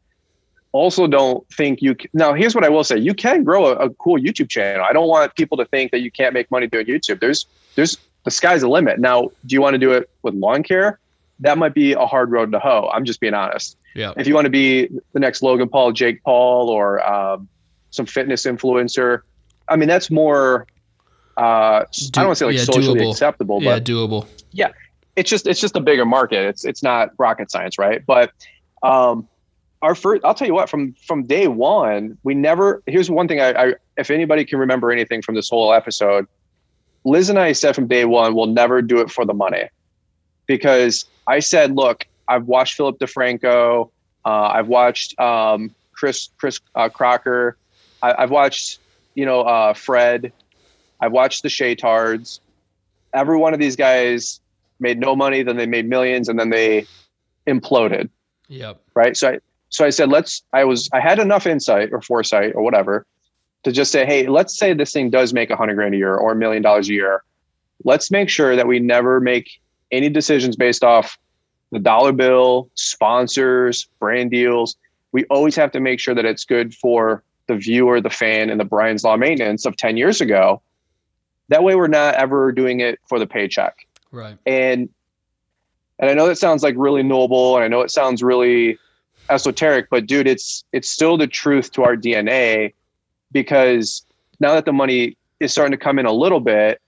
also 0.73 1.07
don't 1.07 1.47
think 1.53 1.83
you 1.83 1.95
can, 1.95 2.11
now 2.13 2.33
here's 2.33 2.55
what 2.55 2.65
i 2.65 2.69
will 2.69 2.85
say 2.85 2.97
you 2.97 3.15
can 3.15 3.43
grow 3.43 3.67
a, 3.67 3.73
a, 3.77 3.91
cool 3.91 4.19
youtube 4.19 4.49
channel. 4.49 4.85
I 4.89 4.93
don't 4.93 5.09
want 5.09 5.35
people 5.35 5.57
to 5.59 5.65
think 5.65 5.91
that 5.91 6.01
you 6.01 6.11
can't 6.11 6.33
make 6.33 6.51
money 6.51 6.67
doing 6.67 6.87
youtube. 6.87 7.21
There's 7.21 7.47
there's 7.75 7.99
the 8.25 8.31
sky's 8.31 8.61
the 8.61 8.69
limit. 8.69 8.99
Now 8.99 9.31
do 9.47 9.55
you 9.55 9.61
want 9.61 9.75
to 9.75 9.79
do 9.79 9.93
it 9.93 10.09
with 10.23 10.35
lawn 10.35 10.63
care? 10.63 10.99
That 11.41 11.59
might 11.59 11.75
be 11.75 11.93
a 11.95 12.07
hard 12.07 12.31
road 12.31 12.53
to 12.53 12.59
hoe 12.59 12.91
i'm 12.93 13.05
just 13.05 13.21
being 13.21 13.35
honest. 13.35 13.77
Yeah. 13.95 14.13
If 14.17 14.29
you 14.29 14.35
want 14.35 14.45
to 14.45 14.51
be 14.51 14.89
the 15.13 15.21
next 15.21 15.43
logan 15.43 15.69
paul 15.69 15.93
jake 15.93 16.23
paul 16.23 16.69
or 16.69 17.05
um, 17.09 17.49
some 17.91 18.07
fitness 18.07 18.47
influencer 18.47 19.23
i 19.69 19.77
mean 19.77 19.89
that's 19.89 20.11
more 20.11 20.67
uh, 21.37 21.81
Do, 21.81 22.07
i 22.15 22.21
don't 22.21 22.27
want 22.27 22.37
to 22.37 22.39
say 22.39 22.47
like 22.47 22.57
yeah, 22.57 22.65
socially 22.65 23.01
doable. 23.01 23.11
acceptable 23.11 23.63
yeah, 23.63 23.75
but 23.75 23.85
doable. 23.85 24.29
Yeah 24.53 24.71
it's 25.21 25.31
just 25.31 25.47
it's 25.47 25.61
just 25.61 25.77
a 25.77 25.81
bigger 25.81 26.05
market. 26.05 26.47
It's 26.47 26.65
it's 26.65 26.83
not 26.83 27.11
rocket 27.19 27.51
science 27.51 27.79
right? 27.79 28.05
But 28.05 28.33
um 28.83 29.29
our 29.83 29.95
first 29.95 30.25
i'll 30.25 30.35
tell 30.35 30.47
you 30.47 30.55
what 30.55 30.69
from 30.69 30.93
from 31.07 31.25
day 31.25 31.49
one 31.49 32.17
we 32.23 32.35
never 32.35 32.83
here's 32.87 33.11
one 33.11 33.29
thing 33.29 33.41
I, 33.41 33.51
I, 33.53 33.75
if 33.97 34.11
anybody 34.11 34.45
can 34.45 34.59
remember 34.59 34.91
anything 34.91 35.23
from 35.23 35.35
this 35.35 35.49
whole 35.49 35.73
episode 35.73 36.27
liz 37.05 37.29
and 37.29 37.39
i 37.39 37.53
said 37.53 37.75
from 37.75 37.87
day 37.87 38.05
one 38.05 38.35
we'll 38.35 38.47
never 38.47 38.83
do 38.83 39.01
it 39.01 39.11
for 39.11 39.25
the 39.25 39.35
money. 39.35 39.65
Because 40.47 41.07
i 41.27 41.39
said 41.39 41.77
look 41.77 42.07
i've 42.29 42.47
watched 42.47 42.77
philip 42.77 42.99
defranco 42.99 43.91
uh, 44.25 44.49
i've 44.55 44.69
watched 44.69 45.19
um, 45.19 45.75
chris 45.93 46.31
chris 46.37 46.61
uh, 46.75 46.89
crocker 46.89 47.57
I, 48.03 48.23
have 48.23 48.31
watched 48.31 48.79
you 49.15 49.25
know 49.25 49.43
uh, 49.43 49.75
fred 49.75 50.33
i've 51.01 51.13
watched 51.13 51.43
the 51.43 51.49
shaytards. 51.49 52.41
Every 53.13 53.37
one 53.37 53.55
of 53.55 53.61
these 53.61 53.75
guys 53.75 54.41
made 54.81 54.99
no 54.99 55.15
money 55.15 55.43
then 55.43 55.57
they 55.57 55.67
made 55.67 55.89
millions 55.89 56.29
and 56.29 56.39
then 56.39 56.51
they 56.51 56.87
imploded 57.47 58.09
Yep. 58.51 58.83
Right. 58.95 59.17
So 59.17 59.31
I, 59.31 59.39
so 59.71 59.85
I 59.85 59.91
said, 59.91 60.11
let's, 60.11 60.43
I 60.53 60.65
was, 60.65 60.91
I 60.93 61.01
had 61.01 61.19
enough 61.19 61.47
insight 61.47 61.91
or 61.93 62.03
foresight 62.03 62.53
or 62.55 62.63
whatever 62.63 63.07
to 63.63 63.73
just 63.73 63.93
say, 63.93 64.05
hey, 64.05 64.27
let's 64.27 64.59
say 64.59 64.75
this 64.75 64.93
thing 64.93 65.09
does 65.09 65.33
make 65.33 65.51
a 65.51 65.57
hundred 65.57 65.77
grand 65.77 65.95
a 65.95 65.97
year 65.97 66.17
or 66.17 66.33
a 66.33 66.37
million 66.37 66.63
dollars 66.63 66.89
a 66.89 66.93
year. 66.93 67.23
Let's 67.85 68.11
make 68.11 68.29
sure 68.29 68.57
that 68.57 68.67
we 68.67 68.81
never 68.81 69.21
make 69.21 69.61
any 69.93 70.09
decisions 70.09 70.57
based 70.57 70.83
off 70.83 71.17
the 71.71 71.79
dollar 71.79 72.13
bill, 72.13 72.69
sponsors, 72.75 73.89
brand 74.01 74.33
deals. 74.33 74.77
We 75.13 75.25
always 75.27 75.55
have 75.55 75.71
to 75.73 75.81
make 75.81 76.01
sure 76.01 76.15
that 76.15 76.25
it's 76.25 76.45
good 76.45 76.75
for 76.75 77.23
the 77.47 77.55
viewer, 77.55 78.01
the 78.01 78.11
fan, 78.11 78.51
and 78.51 78.59
the 78.59 78.65
Brian's 78.65 79.05
Lawn 79.05 79.21
maintenance 79.21 79.65
of 79.65 79.77
10 79.77 79.97
years 79.97 80.21
ago. 80.21 80.61
That 81.49 81.63
way 81.63 81.77
we're 81.77 81.89
not 81.89 82.17
ever 82.17 82.51
doing 82.51 82.81
it 82.81 82.99
for 83.09 83.19
the 83.21 83.27
paycheck. 83.27 83.87
Right. 84.11 84.37
And 84.47 84.89
and 85.99 86.11
I 86.11 86.15
know 86.15 86.27
that 86.27 86.39
sounds 86.39 86.63
like 86.63 86.75
really 86.79 87.03
noble 87.03 87.57
and 87.57 87.65
I 87.65 87.69
know 87.69 87.83
it 87.83 87.91
sounds 87.91 88.23
really 88.23 88.79
esoteric, 89.29 89.89
but 89.91 90.07
dude, 90.07 90.27
it's 90.27 90.65
it's 90.73 90.91
still 90.91 91.17
the 91.17 91.27
truth 91.27 91.73
to 91.73 91.85
our 91.85 91.97
DNA 91.97 92.75
because 93.33 94.05
now 94.41 94.55
that 94.55 94.65
the 94.65 94.73
money 94.73 95.17
is 95.39 95.53
starting 95.53 95.73
to 95.73 95.83
come 95.83 95.99
in 95.99 96.07
a 96.07 96.13
little 96.13 96.41
bit, 96.41 96.81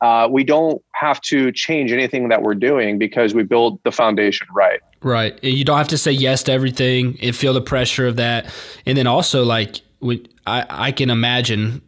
uh, 0.00 0.28
we 0.30 0.44
don't 0.44 0.82
have 0.92 1.20
to 1.20 1.50
change 1.52 1.92
anything 1.92 2.28
that 2.28 2.42
we're 2.42 2.54
doing 2.54 2.98
because 2.98 3.34
we 3.34 3.42
build 3.42 3.80
the 3.84 3.92
foundation 3.92 4.46
right. 4.52 4.80
Right. 5.02 5.42
You 5.42 5.64
don't 5.64 5.78
have 5.78 5.88
to 5.88 5.98
say 5.98 6.12
yes 6.12 6.42
to 6.44 6.52
everything 6.52 7.18
and 7.20 7.34
feel 7.34 7.52
the 7.52 7.60
pressure 7.60 8.06
of 8.06 8.16
that. 8.16 8.52
And 8.86 8.96
then 8.96 9.06
also, 9.06 9.44
like, 9.44 9.80
we, 10.00 10.26
I, 10.46 10.66
I 10.68 10.92
can 10.92 11.10
imagine, 11.10 11.82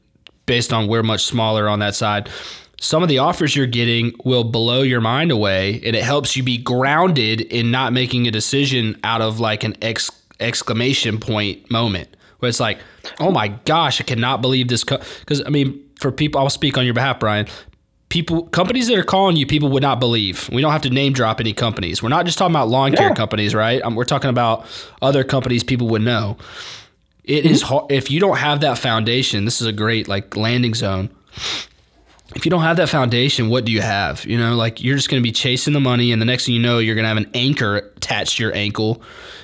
based 0.47 0.73
on 0.73 0.89
we're 0.89 1.03
much 1.03 1.25
smaller 1.25 1.69
on 1.69 1.81
that 1.81 1.95
side, 1.95 2.29
some 2.81 3.03
of 3.03 3.11
the 3.11 3.19
offers 3.19 3.55
you're 3.55 3.67
getting 3.67 4.15
will 4.25 4.43
blow 4.43 4.81
your 4.81 5.03
mind 5.03 5.31
away 5.31 5.83
and 5.85 5.95
it 5.95 6.03
helps 6.03 6.35
you 6.35 6.43
be 6.43 6.57
grounded 6.57 7.43
in 7.43 7.71
not 7.71 7.93
making 7.93 8.27
a 8.27 8.31
decision 8.31 8.99
out 9.05 9.21
of 9.21 9.39
like 9.39 9.63
an 9.63 9.77
ex- 9.83 10.11
exclamation 10.41 11.21
point 11.21 11.71
moment 11.71 12.09
where 12.39 12.49
it's 12.49 12.59
like 12.59 12.79
oh 13.21 13.31
my 13.31 13.49
gosh 13.49 14.01
i 14.01 14.05
cannot 14.05 14.41
believe 14.41 14.67
this 14.69 14.83
because 14.83 15.41
co-. 15.41 15.47
i 15.47 15.51
mean 15.51 15.79
for 16.01 16.11
people 16.11 16.41
i'll 16.41 16.51
speak 16.51 16.77
on 16.77 16.85
your 16.85 16.95
behalf 16.95 17.21
brian. 17.21 17.47
People 18.09 18.49
companies 18.49 18.89
that 18.89 18.99
are 18.99 19.05
calling 19.05 19.37
you 19.37 19.47
people 19.47 19.69
would 19.69 19.85
not 19.85 20.01
believe. 20.01 20.51
We 20.53 20.61
don't 20.63 20.73
have 20.73 20.83
to 20.83 20.91
name 20.91 21.13
drop 21.13 21.39
any 21.39 21.53
companies. 21.53 22.03
We're 22.03 22.09
not 22.09 22.27
just 22.27 22.39
talking 22.39 22.53
about 22.53 22.69
lawn 22.69 22.93
care 22.93 23.15
companies 23.15 23.55
right? 23.55 23.81
Um, 23.83 23.95
we're 23.95 24.03
talking 24.03 24.31
about 24.31 24.67
other 25.01 25.23
companies 25.23 25.63
people 25.63 25.87
would 25.91 26.03
know. 26.03 26.37
It 27.23 27.45
mm-hmm. 27.45 27.53
is 27.53 27.63
hard 27.63 27.93
if 27.93 28.11
you 28.11 28.19
don't 28.19 28.39
have 28.39 28.63
that 28.63 28.79
foundation 28.79 29.45
this 29.45 29.61
is 29.61 29.69
a 29.69 29.73
great 29.73 30.09
like 30.09 30.37
landing 30.37 30.75
zone 30.75 31.09
if 32.35 32.45
you 32.45 32.51
don't 32.51 32.63
have 32.63 32.77
that 32.77 32.89
foundation, 32.89 33.49
what 33.49 33.65
do 33.65 33.73
you 33.73 33.81
have? 33.81 34.25
You 34.25 34.39
know, 34.39 34.55
like 34.55 34.83
you're 34.83 34.97
just 34.97 35.11
going 35.11 35.23
to 35.23 35.27
be 35.27 35.33
chasing 35.33 35.73
the 35.73 35.81
money, 35.81 36.13
and 36.13 36.21
the 36.21 36.27
next 36.27 36.47
thing 36.47 36.55
you 36.55 36.61
know, 36.61 36.79
you're 36.79 36.95
going 36.95 37.05
to 37.05 37.09
have 37.09 37.17
an 37.17 37.31
anchor 37.35 37.77
attached 37.77 38.37
to 38.37 38.43
your 38.45 38.55
ankle, 38.55 39.03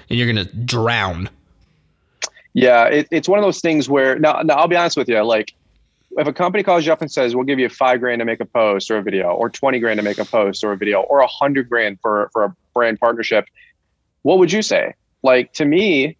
and 0.08 0.18
you're 0.18 0.32
going 0.32 0.46
to 0.46 0.56
drown. 0.56 1.28
Yeah, 2.54 2.84
it, 2.84 3.08
it's 3.10 3.28
one 3.28 3.38
of 3.38 3.44
those 3.44 3.60
things 3.60 3.88
where 3.88 4.18
now, 4.18 4.40
now 4.42 4.54
I'll 4.54 4.68
be 4.68 4.76
honest 4.76 4.96
with 4.96 5.08
you, 5.08 5.20
like 5.22 5.52
if 6.12 6.26
a 6.26 6.32
company 6.32 6.62
calls 6.62 6.86
you 6.86 6.92
up 6.92 7.02
and 7.02 7.12
says 7.12 7.36
we'll 7.36 7.44
give 7.44 7.58
you 7.58 7.68
five 7.68 8.00
grand 8.00 8.20
to 8.20 8.24
make 8.24 8.40
a 8.40 8.46
post 8.46 8.90
or 8.90 8.96
a 8.96 9.02
video, 9.02 9.30
or 9.32 9.50
twenty 9.50 9.78
grand 9.78 9.98
to 9.98 10.02
make 10.02 10.18
a 10.18 10.24
post 10.24 10.64
or 10.64 10.72
a 10.72 10.76
video, 10.76 11.02
or 11.02 11.18
a 11.18 11.26
hundred 11.26 11.68
grand 11.68 12.00
for 12.00 12.30
for 12.32 12.44
a 12.44 12.56
brand 12.72 12.98
partnership, 12.98 13.46
what 14.22 14.38
would 14.38 14.52
you 14.52 14.62
say? 14.62 14.94
Like 15.22 15.52
to 15.54 15.64
me, 15.64 16.16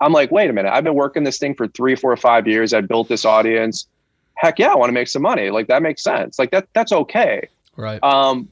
I'm 0.00 0.12
like, 0.12 0.30
wait 0.30 0.50
a 0.50 0.52
minute, 0.52 0.72
I've 0.72 0.84
been 0.84 0.94
working 0.94 1.24
this 1.24 1.38
thing 1.38 1.54
for 1.54 1.66
three, 1.66 1.96
four, 1.96 2.16
five 2.16 2.46
years. 2.46 2.72
I 2.72 2.82
built 2.82 3.08
this 3.08 3.24
audience. 3.24 3.88
Heck 4.36 4.58
yeah, 4.58 4.68
I 4.68 4.76
want 4.76 4.88
to 4.88 4.94
make 4.94 5.08
some 5.08 5.22
money. 5.22 5.50
Like 5.50 5.66
that 5.68 5.82
makes 5.82 6.02
sense. 6.02 6.38
Like 6.38 6.50
that 6.50 6.68
that's 6.72 6.92
okay. 6.92 7.48
Right. 7.76 8.02
Um, 8.02 8.48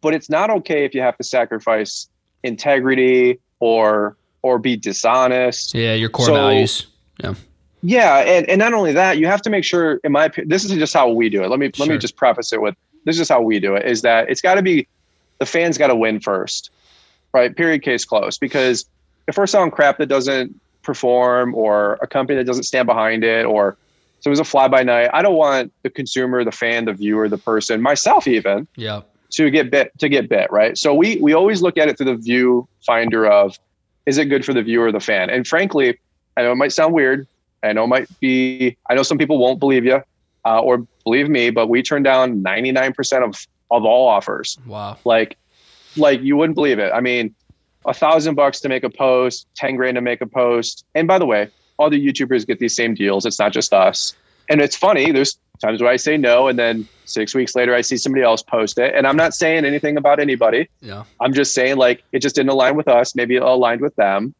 but 0.00 0.14
it's 0.14 0.30
not 0.30 0.50
okay 0.50 0.84
if 0.84 0.94
you 0.94 1.00
have 1.00 1.16
to 1.18 1.24
sacrifice 1.24 2.08
integrity 2.42 3.38
or 3.60 4.16
or 4.42 4.58
be 4.58 4.76
dishonest. 4.76 5.74
Yeah, 5.74 5.94
your 5.94 6.08
core 6.08 6.26
so, 6.26 6.34
values. 6.34 6.86
Yeah. 7.22 7.34
Yeah, 7.80 8.18
and, 8.18 8.48
and 8.48 8.58
not 8.58 8.74
only 8.74 8.92
that, 8.92 9.18
you 9.18 9.26
have 9.26 9.40
to 9.42 9.50
make 9.50 9.64
sure. 9.64 10.00
In 10.02 10.10
my 10.10 10.24
opinion, 10.24 10.48
this 10.48 10.64
is 10.64 10.72
just 10.72 10.92
how 10.92 11.08
we 11.08 11.28
do 11.28 11.44
it. 11.44 11.48
Let 11.48 11.60
me 11.60 11.70
sure. 11.72 11.86
let 11.86 11.92
me 11.92 11.98
just 11.98 12.16
preface 12.16 12.52
it 12.52 12.60
with 12.60 12.74
this 13.04 13.20
is 13.20 13.28
how 13.28 13.40
we 13.40 13.60
do 13.60 13.76
it. 13.76 13.86
Is 13.86 14.02
that 14.02 14.28
it's 14.28 14.40
got 14.40 14.56
to 14.56 14.62
be 14.62 14.88
the 15.38 15.46
fans 15.46 15.78
got 15.78 15.86
to 15.86 15.94
win 15.94 16.18
first, 16.18 16.70
right? 17.32 17.54
Period. 17.54 17.82
Case 17.82 18.04
closed. 18.04 18.40
Because 18.40 18.84
if 19.28 19.36
we're 19.36 19.46
selling 19.46 19.70
crap 19.70 19.98
that 19.98 20.06
doesn't 20.06 20.58
perform, 20.82 21.54
or 21.54 21.98
a 22.02 22.08
company 22.08 22.36
that 22.36 22.44
doesn't 22.44 22.64
stand 22.64 22.86
behind 22.86 23.22
it, 23.22 23.46
or 23.46 23.76
so 24.20 24.28
it 24.28 24.30
was 24.30 24.40
a 24.40 24.44
fly 24.44 24.68
by 24.68 24.82
night. 24.82 25.10
I 25.12 25.22
don't 25.22 25.36
want 25.36 25.72
the 25.82 25.90
consumer, 25.90 26.44
the 26.44 26.52
fan, 26.52 26.84
the 26.86 26.92
viewer, 26.92 27.28
the 27.28 27.38
person, 27.38 27.80
myself 27.80 28.26
even, 28.26 28.66
yeah, 28.76 29.02
to 29.30 29.50
get 29.50 29.70
bit 29.70 29.92
to 29.98 30.08
get 30.08 30.28
bit. 30.28 30.50
Right. 30.50 30.76
So 30.76 30.94
we 30.94 31.16
we 31.16 31.32
always 31.32 31.62
look 31.62 31.78
at 31.78 31.88
it 31.88 31.96
through 31.96 32.06
the 32.06 32.16
view 32.16 32.68
finder 32.84 33.26
of 33.26 33.58
is 34.06 34.18
it 34.18 34.26
good 34.26 34.44
for 34.44 34.54
the 34.54 34.62
viewer, 34.62 34.90
the 34.90 35.00
fan? 35.00 35.30
And 35.30 35.46
frankly, 35.46 35.98
I 36.36 36.42
know 36.42 36.52
it 36.52 36.56
might 36.56 36.72
sound 36.72 36.94
weird. 36.94 37.26
I 37.62 37.72
know 37.72 37.84
it 37.84 37.88
might 37.88 38.20
be. 38.20 38.76
I 38.88 38.94
know 38.94 39.02
some 39.02 39.18
people 39.18 39.38
won't 39.38 39.60
believe 39.60 39.84
you 39.84 40.02
uh, 40.44 40.60
or 40.60 40.86
believe 41.04 41.28
me, 41.28 41.50
but 41.50 41.68
we 41.68 41.82
turn 41.82 42.02
down 42.02 42.42
ninety 42.42 42.72
nine 42.72 42.92
percent 42.92 43.24
of 43.24 43.46
of 43.70 43.84
all 43.84 44.08
offers. 44.08 44.58
Wow. 44.66 44.96
Like, 45.04 45.36
like 45.96 46.22
you 46.22 46.36
wouldn't 46.36 46.54
believe 46.54 46.78
it. 46.78 46.90
I 46.94 47.00
mean, 47.00 47.34
a 47.84 47.92
thousand 47.92 48.34
bucks 48.34 48.60
to 48.60 48.68
make 48.68 48.82
a 48.82 48.90
post, 48.90 49.46
ten 49.54 49.76
grand 49.76 49.96
to 49.96 50.00
make 50.00 50.20
a 50.20 50.26
post. 50.26 50.84
And 50.94 51.06
by 51.06 51.18
the 51.18 51.26
way, 51.26 51.50
all 51.78 51.90
the 51.90 52.04
YouTubers 52.04 52.46
get 52.46 52.58
these 52.58 52.74
same 52.74 52.94
deals. 52.94 53.24
It's 53.24 53.38
not 53.38 53.52
just 53.52 53.72
us. 53.72 54.14
And 54.50 54.60
it's 54.60 54.76
funny. 54.76 55.12
There's 55.12 55.38
times 55.60 55.80
where 55.82 55.90
I 55.90 55.96
say 55.96 56.16
no, 56.16 56.48
and 56.48 56.58
then 56.58 56.88
six 57.04 57.34
weeks 57.34 57.54
later 57.54 57.74
I 57.74 57.80
see 57.80 57.96
somebody 57.96 58.22
else 58.22 58.42
post 58.42 58.78
it. 58.78 58.94
And 58.94 59.06
I'm 59.06 59.16
not 59.16 59.34
saying 59.34 59.64
anything 59.64 59.96
about 59.96 60.20
anybody. 60.20 60.68
Yeah. 60.80 61.04
I'm 61.20 61.32
just 61.32 61.54
saying 61.54 61.76
like 61.76 62.02
it 62.12 62.20
just 62.20 62.34
didn't 62.34 62.50
align 62.50 62.76
with 62.76 62.88
us. 62.88 63.14
Maybe 63.14 63.36
it 63.36 63.42
aligned 63.42 63.80
with 63.80 63.94
them. 63.96 64.34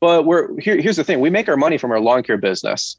But 0.00 0.26
we're 0.26 0.58
here. 0.60 0.80
Here's 0.80 0.96
the 0.96 1.04
thing: 1.04 1.20
we 1.20 1.30
make 1.30 1.48
our 1.48 1.56
money 1.56 1.78
from 1.78 1.90
our 1.90 2.00
lawn 2.00 2.22
care 2.22 2.36
business. 2.36 2.96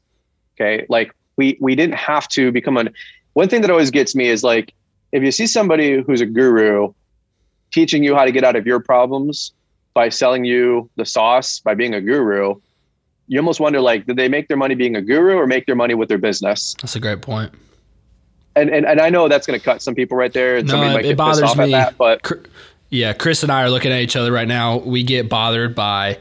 Okay, 0.56 0.84
like 0.88 1.12
we 1.36 1.56
we 1.60 1.74
didn't 1.74 1.94
have 1.94 2.28
to 2.28 2.52
become 2.52 2.76
an. 2.76 2.90
One 3.32 3.48
thing 3.48 3.62
that 3.62 3.70
always 3.70 3.90
gets 3.90 4.14
me 4.14 4.28
is 4.28 4.42
like 4.42 4.74
if 5.12 5.22
you 5.22 5.32
see 5.32 5.46
somebody 5.46 6.02
who's 6.02 6.20
a 6.20 6.26
guru 6.26 6.92
teaching 7.72 8.02
you 8.02 8.14
how 8.14 8.24
to 8.24 8.32
get 8.32 8.44
out 8.44 8.56
of 8.56 8.66
your 8.66 8.80
problems 8.80 9.52
by 9.94 10.08
selling 10.08 10.44
you 10.44 10.90
the 10.96 11.06
sauce 11.06 11.60
by 11.60 11.74
being 11.74 11.94
a 11.94 12.00
guru 12.00 12.54
you 13.30 13.38
almost 13.38 13.60
wonder 13.60 13.80
like 13.80 14.06
did 14.06 14.16
they 14.16 14.28
make 14.28 14.48
their 14.48 14.56
money 14.56 14.74
being 14.74 14.96
a 14.96 15.00
guru 15.00 15.36
or 15.36 15.46
make 15.46 15.64
their 15.66 15.76
money 15.76 15.94
with 15.94 16.08
their 16.08 16.18
business? 16.18 16.74
That's 16.80 16.96
a 16.96 17.00
great 17.00 17.22
point. 17.22 17.52
and 18.56 18.68
and, 18.68 18.84
and 18.84 19.00
i 19.00 19.08
know 19.08 19.28
that's 19.28 19.46
going 19.46 19.58
to 19.58 19.64
cut 19.64 19.80
some 19.80 19.94
people 19.94 20.18
right 20.18 20.32
there 20.32 20.56
and 20.56 20.66
no, 20.66 20.72
somebody 20.72 20.94
might 20.94 21.04
it 21.04 21.16
bothers 21.16 21.56
me. 21.56 21.70
that, 21.70 21.96
but 21.96 22.20
yeah 22.88 23.12
chris 23.12 23.44
and 23.44 23.52
i 23.52 23.62
are 23.62 23.70
looking 23.70 23.92
at 23.92 24.00
each 24.00 24.16
other 24.16 24.32
right 24.32 24.48
now. 24.48 24.78
We 24.78 25.04
get 25.04 25.28
bothered 25.28 25.76
by 25.76 26.18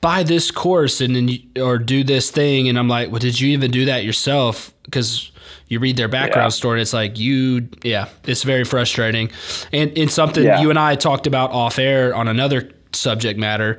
buy 0.00 0.22
this 0.22 0.50
course 0.50 1.02
and 1.02 1.14
then 1.14 1.28
you, 1.28 1.40
or 1.60 1.78
do 1.78 2.02
this 2.02 2.30
thing. 2.30 2.66
And 2.66 2.78
i'm 2.78 2.88
like 2.88 3.10
well 3.10 3.20
did 3.20 3.38
you 3.38 3.50
even 3.50 3.70
do 3.70 3.84
that 3.84 4.02
yourself? 4.02 4.72
Because 4.84 5.30
you 5.68 5.80
read 5.80 5.98
their 5.98 6.08
background 6.08 6.46
yeah. 6.46 6.56
story 6.56 6.78
and 6.78 6.82
it's 6.82 6.94
like 6.94 7.18
you 7.18 7.68
yeah 7.82 8.08
it's 8.24 8.42
very 8.42 8.64
frustrating. 8.64 9.30
And 9.70 9.90
in 9.90 10.08
something 10.08 10.44
yeah. 10.44 10.62
you 10.62 10.70
and 10.70 10.78
i 10.78 10.94
talked 10.94 11.26
about 11.26 11.50
off 11.50 11.78
air 11.78 12.14
on 12.14 12.26
another 12.26 12.70
subject 12.94 13.38
matter 13.38 13.78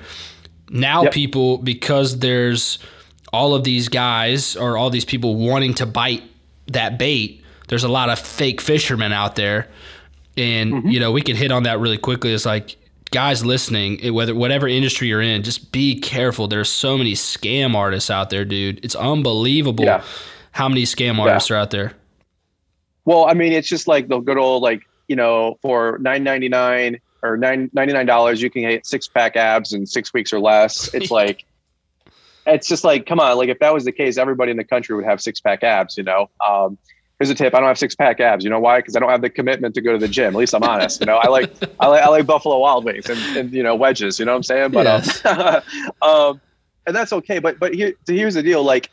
now 0.73 1.03
yep. 1.03 1.13
people 1.13 1.57
because 1.59 2.19
there's 2.19 2.79
all 3.31 3.55
of 3.55 3.63
these 3.63 3.87
guys 3.87 4.55
or 4.55 4.77
all 4.77 4.89
these 4.89 5.05
people 5.05 5.35
wanting 5.35 5.73
to 5.75 5.85
bite 5.85 6.23
that 6.67 6.97
bait 6.97 7.41
there's 7.67 7.83
a 7.83 7.89
lot 7.89 8.09
of 8.09 8.19
fake 8.19 8.59
fishermen 8.59 9.13
out 9.13 9.35
there 9.35 9.67
and 10.35 10.73
mm-hmm. 10.73 10.89
you 10.89 10.99
know 10.99 11.11
we 11.11 11.21
can 11.21 11.35
hit 11.35 11.51
on 11.51 11.63
that 11.63 11.79
really 11.79 11.97
quickly 11.97 12.33
it's 12.33 12.45
like 12.45 12.75
guys 13.11 13.45
listening 13.45 14.13
whether 14.13 14.33
whatever 14.33 14.67
industry 14.67 15.07
you're 15.07 15.21
in 15.21 15.43
just 15.43 15.71
be 15.71 15.99
careful 15.99 16.47
there's 16.47 16.69
so 16.69 16.97
many 16.97 17.13
scam 17.13 17.75
artists 17.75 18.09
out 18.09 18.31
there 18.31 18.43
dude 18.43 18.83
it's 18.83 18.95
unbelievable 18.95 19.85
yeah. 19.85 20.03
how 20.51 20.67
many 20.67 20.83
scam 20.83 21.19
artists 21.19 21.49
yeah. 21.49 21.55
are 21.55 21.59
out 21.59 21.69
there 21.69 21.93
well 23.05 23.27
i 23.27 23.33
mean 23.33 23.53
it's 23.53 23.67
just 23.67 23.87
like 23.87 24.07
the 24.07 24.19
good 24.19 24.37
old 24.37 24.63
like 24.63 24.81
you 25.07 25.15
know 25.15 25.59
for 25.61 25.99
999 25.99 26.51
or 26.51 26.89
nine 26.89 27.01
nine 27.23 28.05
dollars, 28.05 28.41
you 28.41 28.49
can 28.49 28.63
get 28.63 28.85
six 28.85 29.07
pack 29.07 29.35
abs 29.35 29.73
in 29.73 29.85
six 29.85 30.13
weeks 30.13 30.33
or 30.33 30.39
less. 30.39 30.93
It's 31.03 31.11
like, 31.11 31.45
it's 32.45 32.67
just 32.67 32.83
like, 32.83 33.05
come 33.05 33.19
on, 33.19 33.37
like 33.37 33.49
if 33.49 33.59
that 33.59 33.73
was 33.73 33.85
the 33.85 33.91
case, 33.91 34.17
everybody 34.17 34.51
in 34.51 34.57
the 34.57 34.63
country 34.63 34.95
would 34.95 35.05
have 35.05 35.21
six 35.21 35.39
pack 35.39 35.63
abs. 35.63 35.97
You 35.97 36.03
know, 36.03 36.29
um, 36.45 36.77
here's 37.19 37.29
a 37.29 37.35
tip: 37.35 37.53
I 37.53 37.59
don't 37.59 37.67
have 37.67 37.77
six 37.77 37.95
pack 37.95 38.19
abs. 38.19 38.43
You 38.43 38.49
know 38.49 38.59
why? 38.59 38.79
Because 38.79 38.95
I 38.95 38.99
don't 38.99 39.09
have 39.09 39.21
the 39.21 39.29
commitment 39.29 39.75
to 39.75 39.81
go 39.81 39.93
to 39.93 39.97
the 39.97 40.07
gym. 40.07 40.33
At 40.33 40.35
least 40.35 40.53
I'm 40.53 40.63
honest. 40.63 40.99
You 40.99 41.05
know, 41.05 41.17
I 41.17 41.27
like 41.27 41.51
I 41.79 41.87
like 41.87 42.03
I 42.03 42.07
like 42.09 42.25
Buffalo 42.25 42.59
Wild 42.59 42.85
Wings 42.85 43.09
and, 43.09 43.19
and 43.37 43.53
you 43.53 43.63
know 43.63 43.75
wedges. 43.75 44.19
You 44.19 44.25
know 44.25 44.33
what 44.33 44.37
I'm 44.37 44.43
saying? 44.43 44.71
But 44.71 44.85
yes. 44.85 45.25
um, 45.25 45.61
um, 46.01 46.41
and 46.85 46.95
that's 46.95 47.13
okay. 47.13 47.39
But 47.39 47.59
but 47.59 47.73
here 47.73 47.93
here's 48.07 48.35
the 48.35 48.43
deal: 48.43 48.63
like 48.63 48.89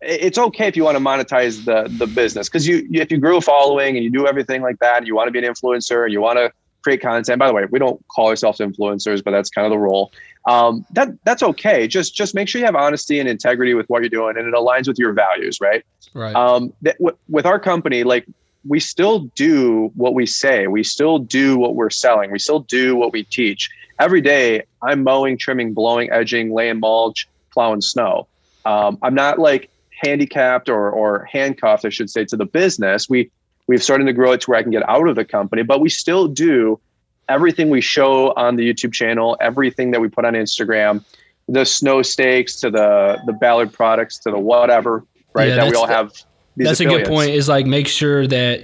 it's 0.00 0.38
okay 0.38 0.68
if 0.68 0.76
you 0.76 0.84
want 0.84 0.96
to 0.96 1.02
monetize 1.02 1.64
the 1.64 1.92
the 1.98 2.06
business 2.06 2.48
because 2.48 2.66
you 2.66 2.88
if 2.92 3.10
you 3.10 3.18
grew 3.18 3.36
a 3.36 3.40
following 3.40 3.96
and 3.96 4.04
you 4.04 4.10
do 4.10 4.26
everything 4.26 4.62
like 4.62 4.78
that 4.78 4.98
and 4.98 5.06
you 5.06 5.14
want 5.14 5.26
to 5.26 5.32
be 5.32 5.38
an 5.38 5.44
influencer 5.44 6.04
and 6.04 6.12
you 6.12 6.20
want 6.20 6.38
to 6.38 6.52
create 6.82 7.00
content. 7.00 7.38
By 7.38 7.46
the 7.46 7.54
way, 7.54 7.64
we 7.70 7.78
don't 7.78 8.02
call 8.08 8.28
ourselves 8.28 8.58
influencers, 8.58 9.22
but 9.22 9.30
that's 9.30 9.50
kind 9.50 9.66
of 9.66 9.70
the 9.70 9.78
role. 9.78 10.12
Um, 10.46 10.86
that 10.92 11.10
that's 11.24 11.42
okay. 11.42 11.86
Just 11.86 12.14
just 12.14 12.34
make 12.34 12.48
sure 12.48 12.58
you 12.58 12.64
have 12.64 12.76
honesty 12.76 13.20
and 13.20 13.28
integrity 13.28 13.74
with 13.74 13.88
what 13.88 14.02
you're 14.02 14.08
doing, 14.08 14.36
and 14.36 14.46
it 14.46 14.54
aligns 14.54 14.88
with 14.88 14.98
your 14.98 15.12
values, 15.12 15.60
right? 15.60 15.84
Right. 16.14 16.34
Um, 16.34 16.72
that, 16.82 16.96
w- 16.98 17.16
with 17.28 17.44
our 17.44 17.58
company, 17.58 18.04
like 18.04 18.26
we 18.66 18.80
still 18.80 19.20
do 19.34 19.90
what 19.94 20.14
we 20.14 20.26
say. 20.26 20.66
We 20.66 20.82
still 20.84 21.18
do 21.18 21.58
what 21.58 21.74
we're 21.74 21.90
selling. 21.90 22.30
We 22.30 22.38
still 22.38 22.60
do 22.60 22.96
what 22.96 23.12
we 23.12 23.24
teach. 23.24 23.70
Every 24.00 24.20
day, 24.20 24.62
I'm 24.82 25.02
mowing, 25.02 25.38
trimming, 25.38 25.74
blowing, 25.74 26.10
edging, 26.12 26.52
laying 26.52 26.80
mulch, 26.80 27.28
plowing 27.52 27.80
snow. 27.80 28.26
Um, 28.64 28.98
I'm 29.02 29.14
not 29.14 29.38
like 29.38 29.70
handicapped 30.02 30.68
or 30.68 30.90
or 30.90 31.24
handcuffed, 31.24 31.84
I 31.84 31.88
should 31.90 32.10
say, 32.10 32.24
to 32.26 32.36
the 32.36 32.46
business. 32.46 33.08
We 33.08 33.30
We've 33.68 33.82
started 33.82 34.06
to 34.06 34.12
grow 34.12 34.32
it 34.32 34.40
to 34.40 34.50
where 34.50 34.58
I 34.58 34.62
can 34.62 34.72
get 34.72 34.88
out 34.88 35.08
of 35.08 35.14
the 35.14 35.24
company, 35.24 35.62
but 35.62 35.80
we 35.80 35.90
still 35.90 36.26
do 36.26 36.80
everything 37.28 37.68
we 37.68 37.82
show 37.82 38.32
on 38.32 38.56
the 38.56 38.68
YouTube 38.68 38.92
channel, 38.92 39.36
everything 39.40 39.90
that 39.92 40.00
we 40.00 40.08
put 40.08 40.24
on 40.24 40.32
Instagram, 40.32 41.04
the 41.48 41.64
snow 41.64 42.02
stakes 42.02 42.56
to 42.60 42.70
the 42.70 43.20
the 43.26 43.32
Ballard 43.34 43.72
products 43.72 44.18
to 44.20 44.30
the 44.30 44.38
whatever, 44.38 45.04
right? 45.34 45.48
Yeah, 45.48 45.56
that 45.56 45.70
we 45.70 45.76
all 45.76 45.86
have. 45.86 46.12
that's 46.56 46.80
affiliates. 46.80 46.80
a 46.80 46.84
good 46.86 47.06
point. 47.06 47.30
Is 47.30 47.48
like 47.48 47.66
make 47.66 47.88
sure 47.88 48.26
that 48.26 48.62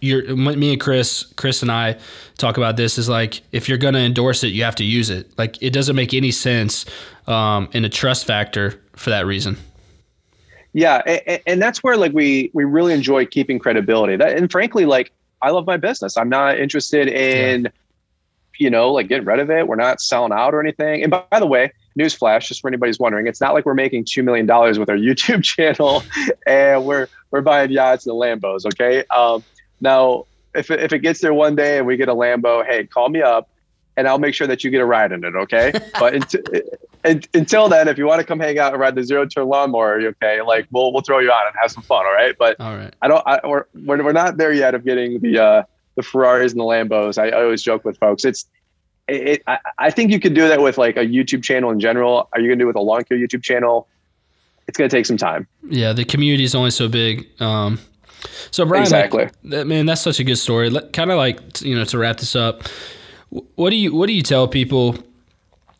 you're 0.00 0.34
me 0.34 0.72
and 0.72 0.80
Chris, 0.80 1.24
Chris 1.36 1.62
and 1.62 1.70
I 1.70 1.98
talk 2.38 2.56
about 2.56 2.76
this. 2.76 2.96
Is 2.96 3.08
like 3.10 3.42
if 3.52 3.68
you're 3.68 3.78
going 3.78 3.94
to 3.94 4.00
endorse 4.00 4.42
it, 4.42 4.48
you 4.48 4.64
have 4.64 4.76
to 4.76 4.84
use 4.84 5.10
it. 5.10 5.36
Like 5.38 5.62
it 5.62 5.70
doesn't 5.70 5.96
make 5.96 6.14
any 6.14 6.30
sense 6.30 6.86
um, 7.26 7.68
in 7.72 7.84
a 7.84 7.90
trust 7.90 8.26
factor 8.26 8.82
for 8.94 9.10
that 9.10 9.26
reason 9.26 9.58
yeah 10.76 11.00
and, 11.06 11.40
and, 11.46 11.62
that's 11.62 11.82
where 11.82 11.96
like 11.96 12.12
we 12.12 12.50
we 12.52 12.64
really 12.64 12.92
enjoy 12.92 13.24
keeping 13.24 13.58
credibility 13.58 14.14
that 14.14 14.36
and 14.36 14.52
frankly 14.52 14.84
like 14.84 15.10
i 15.40 15.50
love 15.50 15.66
my 15.66 15.78
business 15.78 16.18
i'm 16.18 16.28
not 16.28 16.58
interested 16.58 17.08
in 17.08 17.64
yeah. 17.64 17.70
you 18.58 18.68
know 18.68 18.92
like 18.92 19.08
getting 19.08 19.24
rid 19.24 19.40
of 19.40 19.50
it 19.50 19.66
we're 19.66 19.74
not 19.74 20.02
selling 20.02 20.32
out 20.32 20.52
or 20.52 20.60
anything 20.60 21.02
and 21.02 21.10
by, 21.10 21.24
by 21.30 21.40
the 21.40 21.46
way 21.46 21.72
newsflash 21.98 22.48
just 22.48 22.60
for 22.60 22.68
anybody's 22.68 22.98
wondering 22.98 23.26
it's 23.26 23.40
not 23.40 23.54
like 23.54 23.64
we're 23.64 23.72
making 23.72 24.04
$2 24.04 24.22
million 24.22 24.46
with 24.78 24.90
our 24.90 24.96
youtube 24.98 25.42
channel 25.42 26.02
and 26.46 26.84
we're 26.84 27.08
we're 27.30 27.40
buying 27.40 27.70
yachts 27.70 28.06
and 28.06 28.14
lambos 28.14 28.66
okay 28.66 29.02
um, 29.16 29.42
now 29.80 30.26
if, 30.54 30.70
if 30.70 30.92
it 30.92 30.98
gets 30.98 31.20
there 31.20 31.32
one 31.32 31.56
day 31.56 31.78
and 31.78 31.86
we 31.86 31.96
get 31.96 32.10
a 32.10 32.14
lambo 32.14 32.64
hey 32.66 32.84
call 32.84 33.08
me 33.08 33.22
up 33.22 33.48
and 33.96 34.06
I'll 34.06 34.18
make 34.18 34.34
sure 34.34 34.46
that 34.46 34.62
you 34.62 34.70
get 34.70 34.80
a 34.80 34.84
ride 34.84 35.12
in 35.12 35.24
it. 35.24 35.34
Okay. 35.34 35.72
but 35.98 36.14
until, 37.06 37.30
until 37.40 37.68
then, 37.68 37.88
if 37.88 37.96
you 37.96 38.06
want 38.06 38.20
to 38.20 38.26
come 38.26 38.38
hang 38.38 38.58
out 38.58 38.72
and 38.72 38.80
ride 38.80 38.94
the 38.94 39.02
zero 39.02 39.24
turn 39.24 39.48
lawnmower, 39.48 40.00
okay, 40.08 40.42
like 40.42 40.66
we'll, 40.70 40.92
we'll 40.92 41.00
throw 41.02 41.20
you 41.20 41.30
on 41.30 41.46
and 41.46 41.56
have 41.60 41.70
some 41.70 41.82
fun. 41.82 42.04
All 42.04 42.12
right. 42.12 42.34
But 42.38 42.60
all 42.60 42.76
right. 42.76 42.92
I 43.00 43.08
don't, 43.08 43.22
I, 43.26 43.40
we're, 43.44 43.64
we're 43.74 44.12
not 44.12 44.36
there 44.36 44.52
yet 44.52 44.74
of 44.74 44.84
getting 44.84 45.20
the, 45.20 45.38
uh, 45.38 45.62
the 45.94 46.02
Ferraris 46.02 46.52
and 46.52 46.60
the 46.60 46.64
Lambos. 46.64 47.16
I, 47.16 47.28
I 47.28 47.42
always 47.44 47.62
joke 47.62 47.84
with 47.84 47.96
folks. 47.98 48.24
It's, 48.24 48.44
it, 49.08 49.42
I, 49.46 49.58
I 49.78 49.90
think 49.90 50.10
you 50.12 50.20
could 50.20 50.34
do 50.34 50.48
that 50.48 50.60
with 50.60 50.76
like 50.76 50.96
a 50.96 51.06
YouTube 51.06 51.42
channel 51.42 51.70
in 51.70 51.80
general. 51.80 52.28
Are 52.32 52.40
you 52.40 52.48
going 52.48 52.58
to 52.58 52.64
do 52.64 52.66
it 52.66 52.74
with 52.74 52.76
a 52.76 52.80
lawn 52.80 53.04
care 53.04 53.16
YouTube 53.16 53.42
channel? 53.42 53.88
It's 54.68 54.76
going 54.76 54.90
to 54.90 54.94
take 54.94 55.06
some 55.06 55.16
time. 55.16 55.46
Yeah. 55.68 55.92
The 55.92 56.04
community 56.04 56.44
is 56.44 56.54
only 56.54 56.72
so 56.72 56.88
big. 56.88 57.26
Um, 57.40 57.78
So 58.50 58.64
Brian, 58.64 58.82
exactly. 58.82 59.24
Like, 59.24 59.32
that, 59.44 59.66
man, 59.66 59.86
that's 59.86 60.00
such 60.00 60.18
a 60.18 60.24
good 60.24 60.36
story. 60.36 60.70
Kind 60.92 61.10
of 61.10 61.18
like 61.18 61.60
you 61.60 61.76
know 61.76 61.84
to 61.84 61.98
wrap 61.98 62.16
this 62.16 62.34
up. 62.34 62.62
What 63.28 63.70
do 63.70 63.76
you 63.76 63.94
what 63.94 64.06
do 64.06 64.14
you 64.14 64.22
tell 64.22 64.48
people 64.48 64.96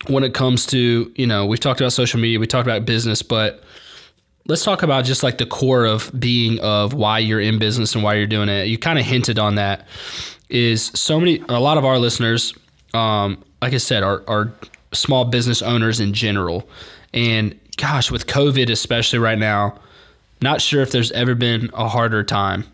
when 0.08 0.24
it 0.24 0.34
comes 0.34 0.66
to 0.66 1.12
you 1.14 1.26
know 1.26 1.46
we've 1.46 1.60
talked 1.60 1.80
about 1.80 1.92
social 1.92 2.20
media, 2.20 2.38
we 2.38 2.46
talked 2.46 2.66
about 2.66 2.84
business, 2.84 3.22
but 3.22 3.62
let's 4.46 4.64
talk 4.64 4.82
about 4.82 5.04
just 5.04 5.22
like 5.22 5.38
the 5.38 5.46
core 5.46 5.84
of 5.84 6.10
being 6.18 6.58
of 6.60 6.94
why 6.94 7.18
you're 7.18 7.40
in 7.40 7.58
business 7.58 7.94
and 7.94 8.04
why 8.04 8.14
you're 8.14 8.26
doing 8.26 8.48
it. 8.48 8.68
You 8.68 8.78
kind 8.78 8.98
of 8.98 9.04
hinted 9.04 9.38
on 9.38 9.56
that. 9.56 9.86
Is 10.48 10.86
so 10.94 11.18
many 11.18 11.42
a 11.48 11.58
lot 11.58 11.76
of 11.76 11.84
our 11.84 11.98
listeners, 11.98 12.54
um, 12.94 13.42
like 13.60 13.74
I 13.74 13.78
said, 13.78 14.02
are 14.02 14.22
are 14.28 14.52
small 14.92 15.24
business 15.24 15.60
owners 15.60 15.98
in 15.98 16.12
general, 16.12 16.68
and 17.12 17.58
gosh, 17.76 18.10
with 18.10 18.26
COVID 18.26 18.70
especially 18.70 19.18
right 19.18 19.38
now, 19.38 19.78
not 20.40 20.60
sure 20.60 20.82
if 20.82 20.92
there's 20.92 21.10
ever 21.12 21.34
been 21.34 21.70
a 21.74 21.88
harder 21.88 22.22
time. 22.22 22.64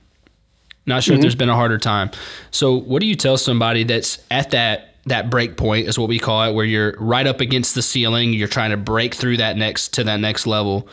Not 0.84 1.02
sure 1.02 1.12
mm-hmm. 1.12 1.20
if 1.20 1.22
there's 1.22 1.34
been 1.34 1.48
a 1.48 1.54
harder 1.54 1.78
time. 1.78 2.10
So, 2.50 2.74
what 2.74 3.00
do 3.00 3.06
you 3.06 3.14
tell 3.14 3.38
somebody 3.38 3.84
that's 3.84 4.18
at 4.30 4.50
that 4.50 4.91
that 5.06 5.30
break 5.30 5.56
point 5.56 5.88
is 5.88 5.98
what 5.98 6.08
we 6.08 6.18
call 6.18 6.48
it, 6.48 6.54
where 6.54 6.64
you're 6.64 6.94
right 6.98 7.26
up 7.26 7.40
against 7.40 7.74
the 7.74 7.82
ceiling, 7.82 8.32
you're 8.32 8.48
trying 8.48 8.70
to 8.70 8.76
break 8.76 9.14
through 9.14 9.38
that 9.38 9.56
next 9.56 9.94
to 9.94 10.04
that 10.04 10.20
next 10.20 10.46
level. 10.46 10.88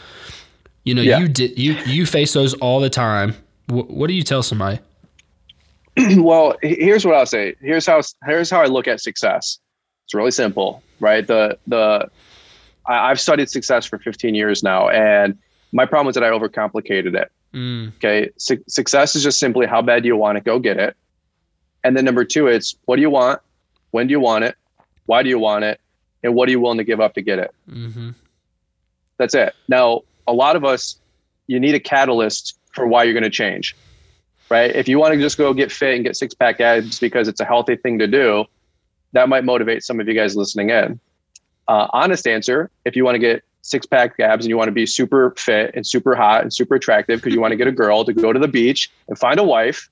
You 0.83 0.95
know, 0.95 1.01
yeah. 1.01 1.19
you 1.19 1.27
did 1.27 1.59
you 1.59 1.73
you 1.85 2.05
face 2.05 2.33
those 2.33 2.53
all 2.55 2.79
the 2.79 2.89
time. 2.89 3.35
What, 3.67 3.89
what 3.89 4.07
do 4.07 4.13
you 4.13 4.23
tell 4.23 4.41
somebody? 4.41 4.79
well, 6.17 6.55
here's 6.61 7.05
what 7.05 7.15
I'll 7.15 7.25
say. 7.25 7.55
Here's 7.61 7.85
how 7.85 8.01
here's 8.25 8.49
how 8.49 8.61
I 8.61 8.65
look 8.65 8.87
at 8.87 9.01
success. 9.01 9.59
It's 10.05 10.13
really 10.13 10.31
simple, 10.31 10.81
right? 10.99 11.25
The 11.25 11.57
the 11.67 12.09
I, 12.87 13.09
have 13.09 13.19
studied 13.19 13.49
success 13.49 13.85
for 13.85 13.99
15 13.99 14.33
years 14.33 14.63
now, 14.63 14.89
and 14.89 15.37
my 15.71 15.85
problem 15.85 16.07
was 16.07 16.15
that 16.15 16.23
I 16.23 16.29
overcomplicated 16.29 17.15
it. 17.15 17.31
Mm. 17.53 17.95
Okay, 17.97 18.29
Su- 18.37 18.63
success 18.67 19.15
is 19.15 19.23
just 19.23 19.39
simply 19.39 19.67
how 19.67 19.81
bad 19.81 20.03
do 20.03 20.07
you 20.07 20.17
want 20.17 20.37
to 20.37 20.43
Go 20.43 20.57
get 20.57 20.77
it. 20.77 20.95
And 21.83 21.95
then 21.95 22.05
number 22.05 22.25
two, 22.25 22.47
it's 22.47 22.75
what 22.85 22.95
do 22.95 23.01
you 23.01 23.09
want? 23.09 23.41
When 23.91 24.07
do 24.07 24.11
you 24.11 24.19
want 24.19 24.43
it? 24.43 24.55
Why 25.05 25.23
do 25.23 25.29
you 25.29 25.39
want 25.39 25.65
it? 25.65 25.79
And 26.23 26.35
what 26.35 26.47
are 26.49 26.51
you 26.51 26.59
willing 26.59 26.77
to 26.77 26.83
give 26.83 26.99
up 26.99 27.13
to 27.15 27.21
get 27.21 27.39
it? 27.39 27.53
Mm-hmm. 27.69 28.11
That's 29.17 29.35
it. 29.35 29.53
Now, 29.67 30.01
a 30.27 30.33
lot 30.33 30.55
of 30.55 30.63
us, 30.63 30.99
you 31.47 31.59
need 31.59 31.75
a 31.75 31.79
catalyst 31.79 32.57
for 32.73 32.85
why 32.85 33.03
you're 33.03 33.13
going 33.13 33.23
to 33.23 33.29
change, 33.29 33.75
right? 34.49 34.73
If 34.75 34.87
you 34.87 34.99
want 34.99 35.13
to 35.13 35.19
just 35.19 35.37
go 35.37 35.53
get 35.53 35.71
fit 35.71 35.95
and 35.95 36.03
get 36.03 36.15
six 36.15 36.33
pack 36.33 36.59
abs 36.61 36.99
because 36.99 37.27
it's 37.27 37.39
a 37.39 37.45
healthy 37.45 37.75
thing 37.75 37.99
to 37.99 38.07
do, 38.07 38.45
that 39.13 39.29
might 39.29 39.43
motivate 39.43 39.83
some 39.83 39.99
of 39.99 40.07
you 40.07 40.13
guys 40.13 40.35
listening 40.35 40.69
in. 40.69 40.99
Uh, 41.67 41.87
honest 41.91 42.27
answer 42.27 42.69
if 42.85 42.95
you 42.95 43.03
want 43.03 43.15
to 43.15 43.19
get 43.19 43.43
six 43.61 43.85
pack 43.85 44.19
abs 44.19 44.45
and 44.45 44.49
you 44.49 44.57
want 44.57 44.67
to 44.67 44.73
be 44.73 44.85
super 44.85 45.33
fit 45.37 45.71
and 45.75 45.85
super 45.85 46.15
hot 46.15 46.41
and 46.41 46.53
super 46.53 46.75
attractive 46.75 47.19
because 47.19 47.33
you 47.33 47.41
want 47.41 47.51
to 47.51 47.57
get 47.57 47.67
a 47.67 47.71
girl 47.71 48.05
to 48.05 48.13
go 48.13 48.31
to 48.33 48.39
the 48.39 48.47
beach 48.47 48.91
and 49.07 49.17
find 49.17 49.39
a 49.39 49.43
wife, 49.43 49.89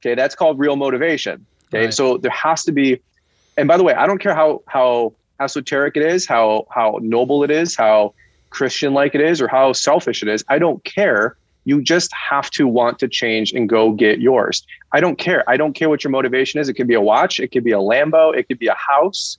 okay, 0.00 0.14
that's 0.14 0.34
called 0.34 0.58
real 0.58 0.76
motivation. 0.76 1.44
Okay, 1.68 1.84
right. 1.86 1.94
so 1.94 2.18
there 2.18 2.30
has 2.30 2.64
to 2.64 2.72
be 2.72 3.00
and 3.60 3.68
by 3.68 3.76
the 3.76 3.84
way, 3.84 3.94
I 3.94 4.06
don't 4.06 4.18
care 4.18 4.34
how 4.34 4.62
how 4.66 5.12
esoteric 5.38 5.96
it 5.96 6.02
is, 6.02 6.26
how 6.26 6.66
how 6.70 6.98
noble 7.02 7.44
it 7.44 7.50
is, 7.50 7.76
how 7.76 8.14
Christian 8.48 8.94
like 8.94 9.14
it 9.14 9.20
is, 9.20 9.40
or 9.40 9.48
how 9.48 9.72
selfish 9.72 10.22
it 10.22 10.28
is. 10.28 10.44
I 10.48 10.58
don't 10.58 10.82
care. 10.84 11.36
You 11.64 11.82
just 11.82 12.10
have 12.14 12.50
to 12.52 12.66
want 12.66 12.98
to 13.00 13.08
change 13.08 13.52
and 13.52 13.68
go 13.68 13.92
get 13.92 14.18
yours. 14.18 14.66
I 14.92 15.00
don't 15.00 15.16
care. 15.16 15.48
I 15.48 15.58
don't 15.58 15.74
care 15.74 15.90
what 15.90 16.02
your 16.02 16.10
motivation 16.10 16.58
is. 16.58 16.68
It 16.70 16.74
could 16.74 16.88
be 16.88 16.94
a 16.94 17.00
watch, 17.00 17.38
it 17.38 17.48
could 17.52 17.64
be 17.64 17.72
a 17.72 17.78
Lambo, 17.78 18.34
it 18.34 18.48
could 18.48 18.58
be 18.58 18.66
a 18.66 18.74
house, 18.74 19.36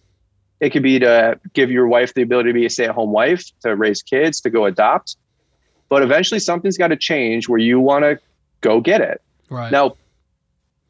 it 0.60 0.70
could 0.70 0.84
be 0.84 1.00
to 1.00 1.40
give 1.54 1.72
your 1.72 1.88
wife 1.88 2.14
the 2.14 2.22
ability 2.22 2.50
to 2.50 2.54
be 2.54 2.66
a 2.68 2.70
stay-at-home 2.70 3.12
wife, 3.12 3.52
to 3.62 3.76
raise 3.76 4.04
kids, 4.04 4.40
to 4.42 4.52
go 4.52 4.66
adopt. 4.66 5.18
But 5.90 6.04
eventually 6.04 6.40
something's 6.40 6.78
got 6.78 6.90
to 6.90 6.96
change 6.96 7.50
where 7.50 7.60
you 7.60 7.80
want 7.80 8.04
to 8.04 8.20
go 8.62 8.80
get 8.80 9.02
it. 9.02 9.22
Right. 9.50 9.72
Now, 9.72 9.96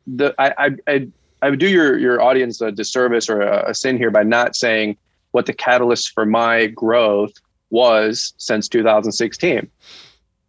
the 0.06 0.36
I, 0.38 0.54
I, 0.58 0.70
I 0.86 1.08
I 1.42 1.50
would 1.50 1.60
do 1.60 1.70
your 1.70 1.98
your 1.98 2.22
audience 2.22 2.62
a 2.62 2.72
disservice 2.72 3.30
or 3.30 3.42
a, 3.42 3.70
a 3.72 3.74
sin 3.74 3.98
here 3.98 4.12
by 4.12 4.24
not 4.24 4.56
saying 4.56 4.98
what 5.32 5.46
the 5.46 5.54
catalyst 5.54 6.14
for 6.14 6.26
my 6.26 6.68
growth 6.68 7.34
was 7.70 8.34
since 8.38 8.68
2016. 8.68 9.70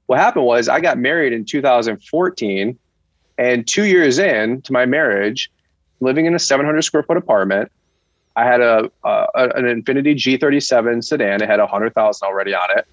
What 0.06 0.18
happened 0.18 0.44
was 0.44 0.68
I 0.68 0.80
got 0.80 0.98
married 0.98 1.32
in 1.32 1.44
2014, 1.44 2.78
and 3.38 3.66
two 3.66 3.84
years 3.84 4.18
in 4.18 4.60
to 4.62 4.72
my 4.72 4.84
marriage, 4.84 5.50
living 6.00 6.26
in 6.26 6.34
a 6.34 6.38
700 6.38 6.82
square 6.82 7.04
foot 7.04 7.16
apartment, 7.16 7.70
I 8.36 8.44
had 8.44 8.60
a, 8.60 8.90
an 9.04 9.64
Infiniti 9.64 10.14
G37 10.14 11.04
sedan. 11.04 11.42
It 11.42 11.48
had 11.48 11.60
hundred 11.60 11.94
thousand 11.94 12.26
already 12.26 12.54
on 12.54 12.68
it. 12.76 12.86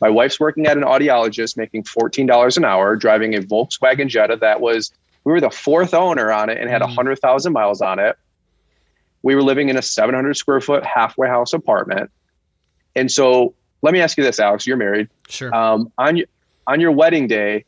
My 0.00 0.10
wife's 0.10 0.38
working 0.38 0.66
at 0.66 0.76
an 0.76 0.82
audiologist, 0.82 1.56
making 1.56 1.84
fourteen 1.84 2.26
dollars 2.26 2.56
an 2.56 2.64
hour, 2.64 2.96
driving 2.96 3.34
a 3.34 3.40
Volkswagen 3.40 4.08
Jetta 4.08 4.36
that 4.36 4.60
was 4.60 4.92
we 5.26 5.32
were 5.32 5.40
the 5.40 5.50
fourth 5.50 5.92
owner 5.92 6.30
on 6.30 6.48
it 6.48 6.58
and 6.58 6.70
had 6.70 6.82
a 6.82 6.86
100,000 6.86 7.52
miles 7.52 7.82
on 7.82 7.98
it. 7.98 8.16
We 9.22 9.34
were 9.34 9.42
living 9.42 9.68
in 9.68 9.76
a 9.76 9.82
700 9.82 10.36
square 10.36 10.60
foot 10.60 10.84
halfway 10.86 11.26
house 11.26 11.52
apartment. 11.52 12.12
And 12.94 13.10
so 13.10 13.52
let 13.82 13.92
me 13.92 14.00
ask 14.00 14.16
you 14.16 14.22
this, 14.22 14.38
Alex, 14.38 14.68
you're 14.68 14.76
married. 14.76 15.08
Sure. 15.28 15.52
Um, 15.52 15.92
on, 15.98 16.16
your, 16.16 16.26
on 16.68 16.80
your 16.80 16.92
wedding 16.92 17.26
day, 17.26 17.64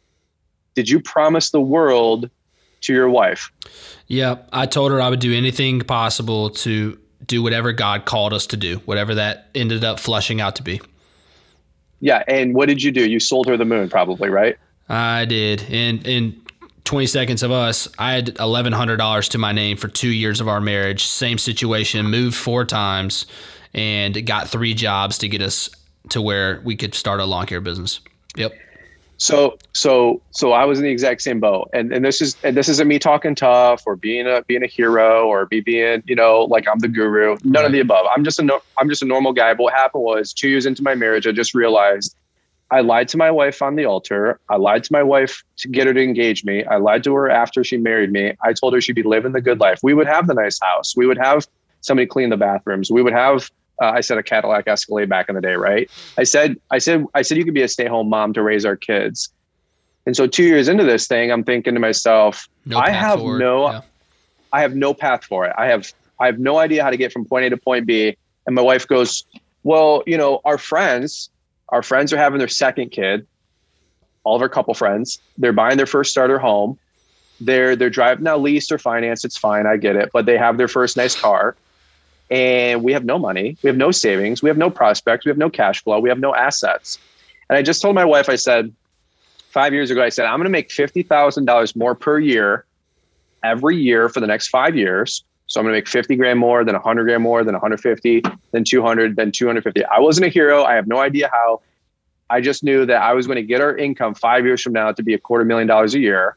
did 0.77 0.89
you 0.89 1.01
promise 1.01 1.51
the 1.51 1.61
world 1.61 2.31
to 2.83 2.95
your 2.95 3.11
wife? 3.11 3.51
Yeah, 4.07 4.37
I 4.53 4.67
told 4.67 4.93
her 4.93 5.03
I 5.03 5.11
would 5.11 5.19
do 5.19 5.35
anything 5.35 5.81
possible 5.81 6.51
to 6.51 6.97
do 7.27 7.43
whatever 7.43 7.73
God 7.73 8.05
called 8.05 8.33
us 8.33 8.47
to 8.47 8.57
do, 8.57 8.77
whatever 8.85 9.17
that 9.17 9.49
ended 9.57 9.83
up 9.83 9.99
flushing 9.99 10.41
out 10.41 10.55
to 10.57 10.63
be. 10.63 10.81
Yeah, 11.99 12.23
and 12.29 12.55
what 12.55 12.69
did 12.69 12.85
you 12.85 12.93
do? 12.93 13.11
You 13.11 13.19
sold 13.19 13.49
her 13.49 13.57
the 13.57 13.65
moon, 13.65 13.89
probably, 13.89 14.29
right? 14.29 14.57
I 14.89 15.25
did, 15.25 15.65
and 15.69 16.07
and 16.07 16.41
20 16.89 17.07
seconds 17.07 17.43
of 17.43 17.51
us, 17.51 17.87
I 17.99 18.15
had 18.15 18.35
$1,100 18.37 19.29
to 19.29 19.39
my 19.39 19.53
name 19.53 19.77
for 19.77 19.89
two 19.89 20.09
years 20.09 20.41
of 20.41 20.49
our 20.49 20.59
marriage. 20.59 21.05
Same 21.05 21.37
situation, 21.37 22.07
moved 22.07 22.35
four 22.35 22.65
times 22.65 23.27
and 23.75 24.27
got 24.27 24.49
three 24.49 24.73
jobs 24.73 25.19
to 25.19 25.29
get 25.29 25.43
us 25.43 25.69
to 26.09 26.23
where 26.23 26.63
we 26.65 26.77
could 26.77 26.95
start 26.95 27.21
a 27.21 27.27
lawn 27.27 27.45
care 27.45 27.61
business. 27.61 28.01
Yep. 28.37 28.55
So, 29.19 29.59
so, 29.75 30.23
so 30.31 30.53
I 30.53 30.65
was 30.65 30.79
in 30.79 30.85
the 30.87 30.91
exact 30.91 31.21
same 31.21 31.41
boat, 31.41 31.69
and 31.75 31.93
and 31.93 32.05
this 32.05 32.23
is 32.23 32.37
and 32.45 32.57
this 32.57 32.69
isn't 32.69 32.87
me 32.87 32.99
talking 33.01 33.35
tough 33.35 33.83
or 33.85 33.97
being 33.97 34.27
a 34.27 34.43
being 34.47 34.63
a 34.63 34.69
hero 34.69 35.27
or 35.27 35.45
be 35.45 35.61
being 35.61 36.05
you 36.07 36.15
know 36.15 36.43
like 36.43 36.67
I'm 36.69 36.79
the 36.79 36.89
guru. 36.89 37.37
None 37.43 37.55
right. 37.55 37.65
of 37.67 37.73
the 37.73 37.81
above. 37.81 38.07
I'm 38.15 38.25
just 38.25 38.39
a 38.39 38.45
no, 38.45 38.61
I'm 38.79 38.89
just 38.89 39.03
a 39.03 39.07
normal 39.07 39.33
guy. 39.33 39.55
But 39.55 39.65
what 39.65 39.75
happened 39.75 40.05
was 40.05 40.33
two 40.33 40.49
years 40.49 40.67
into 40.67 40.85
my 40.85 40.95
marriage, 40.95 41.27
I 41.27 41.33
just 41.33 41.53
realized 41.53 42.17
I 42.71 42.81
lied 42.81 43.09
to 43.09 43.17
my 43.17 43.31
wife 43.31 43.63
on 43.63 43.77
the 43.77 43.87
altar. 43.87 44.39
I 44.51 44.57
lied 44.57 44.85
to 44.85 44.93
my 44.93 45.03
wife 45.03 45.43
to 45.59 45.69
get 45.69 45.87
her 45.87 45.95
to 45.95 46.03
engage 46.03 46.45
me. 46.45 46.65
I 46.65 46.77
lied 46.77 47.03
to 47.05 47.15
her 47.15 47.31
after 47.31 47.65
she 47.65 47.79
married 47.79 48.13
me. 48.13 48.35
I 48.43 48.53
told 48.53 48.75
her 48.75 48.81
she'd 48.81 48.93
be 48.93 49.03
living 49.03 49.33
the 49.33 49.41
good 49.41 49.59
life. 49.59 49.81
We 49.83 49.95
would 49.95 50.07
have 50.07 50.27
the 50.27 50.35
nice 50.35 50.61
house. 50.61 50.95
We 50.95 51.07
would 51.07 51.19
have 51.19 51.47
somebody 51.81 52.07
clean 52.07 52.29
the 52.29 52.37
bathrooms. 52.37 52.91
We 52.91 53.03
would 53.03 53.15
have 53.15 53.51
uh, 53.81 53.93
I 53.95 54.01
said 54.01 54.19
a 54.19 54.23
Cadillac 54.25 54.67
Escalade 54.67 55.09
back 55.09 55.29
in 55.29 55.37
the 55.37 55.41
day, 55.41 55.55
right? 55.55 55.89
I 56.19 56.25
said 56.25 56.57
I 56.71 56.79
said 56.79 57.07
I 57.15 57.23
said 57.23 57.39
you 57.39 57.45
could 57.45 57.55
be 57.55 57.63
a 57.63 57.69
stay-home 57.69 58.09
mom 58.09 58.33
to 58.35 58.43
raise 58.43 58.67
our 58.67 58.77
kids. 58.77 59.31
And 60.05 60.17
so 60.17 60.27
2 60.27 60.43
years 60.43 60.69
into 60.69 60.85
this 60.85 61.07
thing, 61.07 61.31
I'm 61.31 61.45
thinking 61.45 61.75
to 61.75 61.81
myself, 61.81 62.49
no 62.67 62.79
I 62.79 62.91
have 62.91 63.21
forward. 63.21 63.39
no 63.39 63.71
yeah. 63.71 63.81
I 64.53 64.61
have 64.63 64.75
no 64.75 64.93
path 64.95 65.25
for 65.25 65.47
it. 65.47 65.55
I 65.57 65.67
have 65.67 65.93
I 66.21 66.27
have 66.27 66.39
no 66.39 66.59
idea 66.59 66.83
how 66.83 66.91
to 66.91 66.97
get 66.97 67.13
from 67.13 67.25
point 67.25 67.47
A 67.47 67.51
to 67.51 67.57
point 67.57 67.87
B. 67.87 68.17
And 68.47 68.55
my 68.55 68.63
wife 68.63 68.87
goes, 68.89 69.25
"Well, 69.63 70.03
you 70.07 70.19
know, 70.19 70.41
our 70.45 70.59
friends 70.59 71.31
our 71.71 71.83
friends 71.83 72.13
are 72.13 72.17
having 72.17 72.39
their 72.39 72.49
second 72.49 72.91
kid. 72.91 73.27
All 74.25 74.37
of 74.37 74.43
our 74.43 74.49
couple 74.49 74.75
friends, 74.75 75.21
they're 75.39 75.53
buying 75.53 75.77
their 75.77 75.87
first 75.87 76.11
starter 76.11 76.39
home. 76.39 76.79
They're 77.41 77.77
they're 77.77 77.91
driving 77.91 78.25
now 78.25 78.37
leased 78.37 78.73
or 78.73 78.79
financed. 78.79 79.25
It's 79.25 79.37
fine, 79.37 79.67
I 79.67 79.77
get 79.77 79.97
it. 79.97 80.11
But 80.13 80.27
they 80.27 80.37
have 80.37 80.59
their 80.59 80.69
first 80.69 80.97
nice 80.97 81.19
car, 81.19 81.57
and 82.31 82.83
we 82.83 82.93
have 82.93 83.05
no 83.05 83.19
money. 83.19 83.57
We 83.63 83.69
have 83.69 83.77
no 83.77 83.91
savings. 83.91 84.43
We 84.43 84.49
have 84.49 84.59
no 84.59 84.71
prospects. 84.71 85.25
We 85.25 85.31
have 85.31 85.39
no 85.39 85.49
cash 85.49 85.83
flow. 85.83 86.01
We 86.01 86.09
have 86.09 86.19
no 86.19 86.35
assets. 86.35 86.99
And 87.49 87.57
I 87.57 87.63
just 87.63 87.81
told 87.81 87.95
my 87.95 88.05
wife, 88.05 88.29
I 88.29 88.37
said, 88.37 88.75
five 89.51 89.73
years 89.73 89.91
ago, 89.91 90.03
I 90.03 90.11
said, 90.11 90.27
I'm 90.27 90.39
going 90.39 90.45
to 90.45 90.51
make 90.51 90.71
fifty 90.71 91.03
thousand 91.03 91.45
dollars 91.47 91.75
more 91.77 91.95
per 91.95 92.19
year, 92.19 92.65
every 93.43 93.77
year 93.77 94.09
for 94.09 94.21
the 94.21 94.27
next 94.27 94.49
five 94.49 94.77
years. 94.77 95.25
So 95.49 95.59
I'm 95.59 95.65
going 95.65 95.73
to 95.73 95.79
make 95.79 95.89
50 95.89 96.15
grand 96.17 96.39
more, 96.39 96.63
then 96.63 96.75
100 96.75 97.05
grand 97.05 97.23
more, 97.23 97.43
then 97.43 97.55
150, 97.55 98.23
then 98.53 98.65
200, 98.65 99.17
then 99.17 99.33
250. 99.33 99.85
I 99.87 99.99
wasn't 99.99 100.27
a 100.27 100.29
hero. 100.29 100.63
I 100.63 100.75
have 100.75 100.87
no 100.87 100.99
idea 100.99 101.31
how. 101.33 101.63
I 102.31 102.43
just 102.43 102.63
knew 102.63 102.85
that 102.85 103.01
I 103.01 103.15
was 103.15 103.27
going 103.27 103.37
to 103.37 103.43
get 103.43 103.63
our 103.63 103.75
income 103.75 104.15
five 104.15 104.45
years 104.45 104.61
from 104.61 104.75
now 104.75 104.93
to 104.93 105.03
be 105.03 105.15
a 105.15 105.19
quarter 105.19 105.47
million 105.47 105.67
dollars 105.67 105.95
a 105.95 105.99
year. 105.99 106.37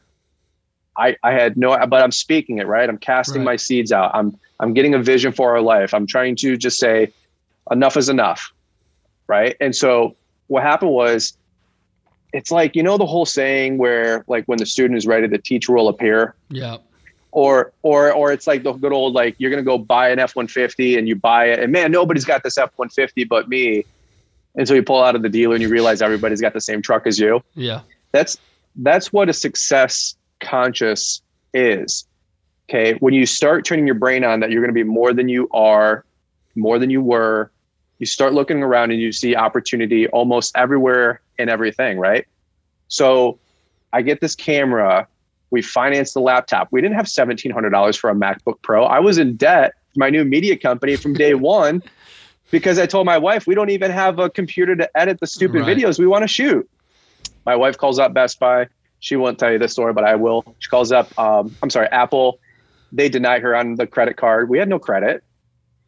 I, 0.96 1.16
I 1.22 1.32
had 1.32 1.58
no, 1.58 1.76
but 1.86 2.02
I'm 2.02 2.10
speaking 2.10 2.58
it, 2.58 2.66
right? 2.66 2.88
I'm 2.88 2.96
casting 2.96 3.42
right. 3.42 3.52
my 3.52 3.56
seeds 3.56 3.92
out. 3.92 4.10
I'm, 4.14 4.38
I'm 4.60 4.72
getting 4.72 4.94
a 4.94 4.98
vision 4.98 5.32
for 5.32 5.50
our 5.50 5.60
life. 5.60 5.92
I'm 5.92 6.06
trying 6.06 6.34
to 6.36 6.56
just 6.56 6.78
say 6.78 7.12
enough 7.70 7.98
is 7.98 8.08
enough. 8.08 8.50
Right. 9.26 9.54
And 9.60 9.76
so 9.76 10.16
what 10.46 10.62
happened 10.62 10.92
was 10.92 11.36
it's 12.32 12.50
like, 12.50 12.74
you 12.74 12.82
know, 12.82 12.96
the 12.96 13.06
whole 13.06 13.26
saying 13.26 13.76
where 13.76 14.24
like 14.26 14.46
when 14.46 14.58
the 14.58 14.66
student 14.66 14.96
is 14.96 15.06
ready, 15.06 15.26
the 15.26 15.36
teacher 15.36 15.74
will 15.74 15.88
appear. 15.88 16.34
Yeah 16.48 16.78
or 17.32 17.72
or 17.82 18.12
or 18.12 18.30
it's 18.32 18.46
like 18.46 18.62
the 18.62 18.72
good 18.72 18.92
old 18.92 19.14
like 19.14 19.34
you're 19.38 19.50
gonna 19.50 19.62
go 19.62 19.78
buy 19.78 20.10
an 20.10 20.18
F-150 20.18 20.98
and 20.98 21.08
you 21.08 21.16
buy 21.16 21.46
it 21.46 21.58
and 21.58 21.72
man 21.72 21.90
nobody's 21.90 22.24
got 22.24 22.42
this 22.42 22.56
F-150 22.56 23.28
but 23.28 23.48
me 23.48 23.84
and 24.54 24.68
so 24.68 24.74
you 24.74 24.82
pull 24.82 25.02
out 25.02 25.16
of 25.16 25.22
the 25.22 25.28
dealer 25.28 25.54
and 25.54 25.62
you 25.62 25.68
realize 25.68 26.02
everybody's 26.02 26.40
got 26.40 26.52
the 26.52 26.60
same 26.60 26.82
truck 26.82 27.06
as 27.06 27.18
you 27.18 27.42
yeah 27.54 27.80
that's 28.12 28.38
that's 28.76 29.12
what 29.12 29.28
a 29.28 29.32
success 29.32 30.16
conscious 30.40 31.22
is. 31.54 32.06
Okay. 32.68 32.94
When 32.94 33.14
you 33.14 33.26
start 33.26 33.64
turning 33.64 33.86
your 33.86 33.94
brain 33.94 34.24
on 34.24 34.40
that 34.40 34.50
you're 34.50 34.62
going 34.62 34.74
to 34.74 34.74
be 34.74 34.84
more 34.84 35.12
than 35.12 35.28
you 35.28 35.48
are, 35.52 36.04
more 36.54 36.78
than 36.78 36.90
you 36.90 37.02
were, 37.02 37.50
you 37.98 38.06
start 38.06 38.32
looking 38.32 38.62
around 38.62 38.90
and 38.90 39.00
you 39.00 39.12
see 39.12 39.36
opportunity 39.36 40.08
almost 40.08 40.56
everywhere 40.56 41.20
and 41.38 41.48
everything, 41.50 41.98
right? 41.98 42.26
So 42.88 43.38
I 43.92 44.02
get 44.02 44.20
this 44.20 44.34
camera. 44.34 45.06
We 45.52 45.62
financed 45.62 46.14
the 46.14 46.20
laptop. 46.20 46.68
We 46.70 46.80
didn't 46.80 46.96
have 46.96 47.06
$1,700 47.06 47.98
for 47.98 48.10
a 48.10 48.14
MacBook 48.14 48.60
Pro. 48.62 48.84
I 48.84 48.98
was 48.98 49.18
in 49.18 49.36
debt 49.36 49.74
for 49.92 50.00
my 50.00 50.10
new 50.10 50.24
media 50.24 50.56
company 50.56 50.96
from 50.96 51.12
day 51.12 51.34
one 51.54 51.82
because 52.50 52.78
I 52.78 52.86
told 52.86 53.06
my 53.06 53.18
wife, 53.18 53.46
we 53.46 53.54
don't 53.54 53.70
even 53.70 53.90
have 53.90 54.18
a 54.18 54.30
computer 54.30 54.74
to 54.74 54.98
edit 54.98 55.20
the 55.20 55.26
stupid 55.26 55.62
right. 55.62 55.76
videos 55.76 55.98
we 55.98 56.06
want 56.06 56.22
to 56.22 56.28
shoot. 56.28 56.68
My 57.44 57.54
wife 57.54 57.76
calls 57.76 57.98
up 57.98 58.14
Best 58.14 58.40
Buy. 58.40 58.68
She 59.00 59.16
won't 59.16 59.38
tell 59.38 59.52
you 59.52 59.58
this 59.58 59.72
story, 59.72 59.92
but 59.92 60.04
I 60.04 60.14
will. 60.14 60.44
She 60.58 60.68
calls 60.68 60.90
up, 60.90 61.16
um, 61.18 61.54
I'm 61.62 61.70
sorry, 61.70 61.88
Apple. 61.88 62.38
They 62.92 63.08
deny 63.08 63.40
her 63.40 63.54
on 63.54 63.74
the 63.74 63.86
credit 63.86 64.16
card. 64.16 64.48
We 64.48 64.58
had 64.58 64.68
no 64.68 64.78
credit. 64.78 65.24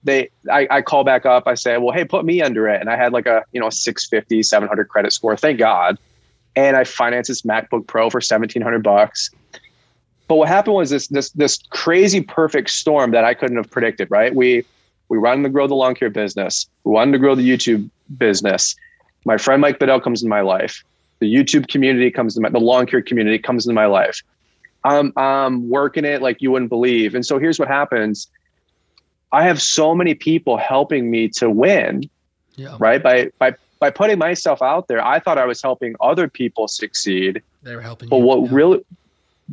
They, 0.03 0.31
I, 0.51 0.67
I 0.71 0.83
call 0.83 1.05
back 1.05 1.25
up. 1.25 1.47
I 1.47 1.55
say, 1.55 1.79
well, 1.79 1.95
hey, 1.95 2.05
put 2.05 2.25
me 2.25 2.43
under 2.43 2.69
it. 2.69 2.81
And 2.81 2.91
I 2.91 2.97
had 2.97 3.12
like 3.12 3.27
a, 3.27 3.45
you 3.53 3.61
know, 3.61 3.71
650, 3.71 4.43
700 4.43 4.89
credit 4.89 5.12
score. 5.12 5.37
Thank 5.37 5.59
God. 5.59 5.99
And 6.57 6.77
I 6.77 6.85
financed 6.85 7.29
this 7.29 7.43
MacBook 7.43 7.87
Pro 7.87 8.11
for 8.11 8.19
1700 8.19 8.83
bucks. 8.83 9.31
But 10.29 10.37
what 10.37 10.49
happened 10.49 10.77
was 10.77 10.91
this, 10.91 11.09
this, 11.09 11.31
this 11.31 11.59
crazy 11.71 12.21
perfect 12.21 12.71
storm 12.71 13.11
that 13.11 13.25
I 13.25 13.35
couldn't 13.35 13.57
have 13.57 13.71
predicted, 13.71 14.11
right? 14.11 14.35
We, 14.35 14.65
we 15.09 15.19
wanted 15.19 15.43
to 15.43 15.49
grow 15.51 15.67
the 15.67 15.75
lawn 15.75 15.95
care 15.95 16.11
business. 16.11 16.67
We 16.85 16.93
wanted 16.93 17.13
to 17.13 17.19
grow 17.19 17.35
the 17.35 17.49
YouTube 17.49 17.91
business. 18.17 18.75
My 19.25 19.37
friend 19.37 19.61
Mike 19.61 19.79
Bedell 19.79 20.01
comes 20.01 20.23
in 20.23 20.29
my 20.29 20.41
life. 20.41 20.83
The 21.19 21.33
YouTube 21.33 21.69
community 21.69 22.11
comes 22.11 22.35
to 22.35 22.41
my, 22.41 22.49
the 22.49 22.61
lawn 22.61 22.87
care 22.87 23.03
community 23.03 23.39
comes 23.39 23.67
into 23.67 23.75
my 23.75 23.87
life. 23.87 24.23
I'm, 24.85 25.13
I'm 25.17 25.69
working 25.69 26.05
it 26.05 26.23
like 26.23 26.43
you 26.43 26.51
wouldn't 26.51 26.69
believe. 26.69 27.15
And 27.15 27.25
so 27.25 27.39
here's 27.39 27.59
what 27.59 27.69
happens. 27.69 28.29
I 29.33 29.45
have 29.45 29.61
so 29.61 29.95
many 29.95 30.15
people 30.15 30.57
helping 30.57 31.11
me 31.11 31.29
to 31.31 31.51
win, 31.51 32.09
yeah. 32.57 32.77
right? 32.79 33.03
By, 33.03 33.31
by, 33.39 33.55
by 33.85 33.91
putting 33.91 34.18
myself 34.18 34.62
out 34.62 34.89
there, 34.89 35.05
I 35.05 35.20
thought 35.20 35.37
I 35.37 35.45
was 35.45 35.61
helping 35.61 35.95
other 36.01 36.26
people 36.26 36.68
succeed. 36.68 37.43
They 37.62 37.76
were 37.76 37.82
helping 37.82 38.09
but 38.09 38.16
you. 38.16 38.24
what 38.24 38.45
yeah. 38.45 38.49
really, 38.51 38.85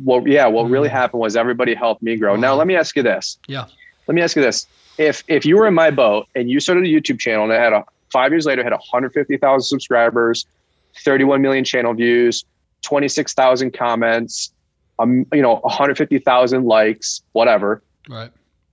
what, 0.02 0.26
yeah, 0.26 0.46
what 0.46 0.68
mm 0.68 0.70
really 0.70 0.88
happened 0.88 1.20
was 1.20 1.36
everybody 1.36 1.74
helped 1.74 2.02
me 2.02 2.16
grow. 2.16 2.32
Wow. 2.32 2.40
Now, 2.40 2.54
let 2.54 2.66
me 2.66 2.74
ask 2.74 2.96
you 2.96 3.02
this. 3.02 3.38
Yeah. 3.46 3.66
Let 4.06 4.14
me 4.14 4.22
ask 4.22 4.34
you 4.34 4.40
this 4.40 4.66
if 4.96 5.22
if 5.28 5.44
you 5.44 5.58
were 5.58 5.66
in 5.66 5.74
my 5.74 5.90
boat 5.90 6.28
and 6.34 6.50
you 6.50 6.60
started 6.60 6.84
a 6.84 6.86
YouTube 6.86 7.18
channel 7.18 7.44
and 7.44 7.52
it 7.52 7.60
had 7.60 7.74
a 7.74 7.84
five 8.10 8.32
years 8.32 8.46
later 8.46 8.64
had 8.64 8.72
150,000 8.72 9.66
subscribers, 9.66 10.46
31 11.04 11.42
million 11.42 11.62
channel 11.62 11.92
views, 11.92 12.42
26,000 12.80 13.72
comments, 13.74 14.50
um, 14.98 15.26
you 15.34 15.42
know, 15.42 15.56
150,000 15.56 16.64
likes, 16.64 17.20
whatever. 17.32 17.82
Right. 18.08 18.30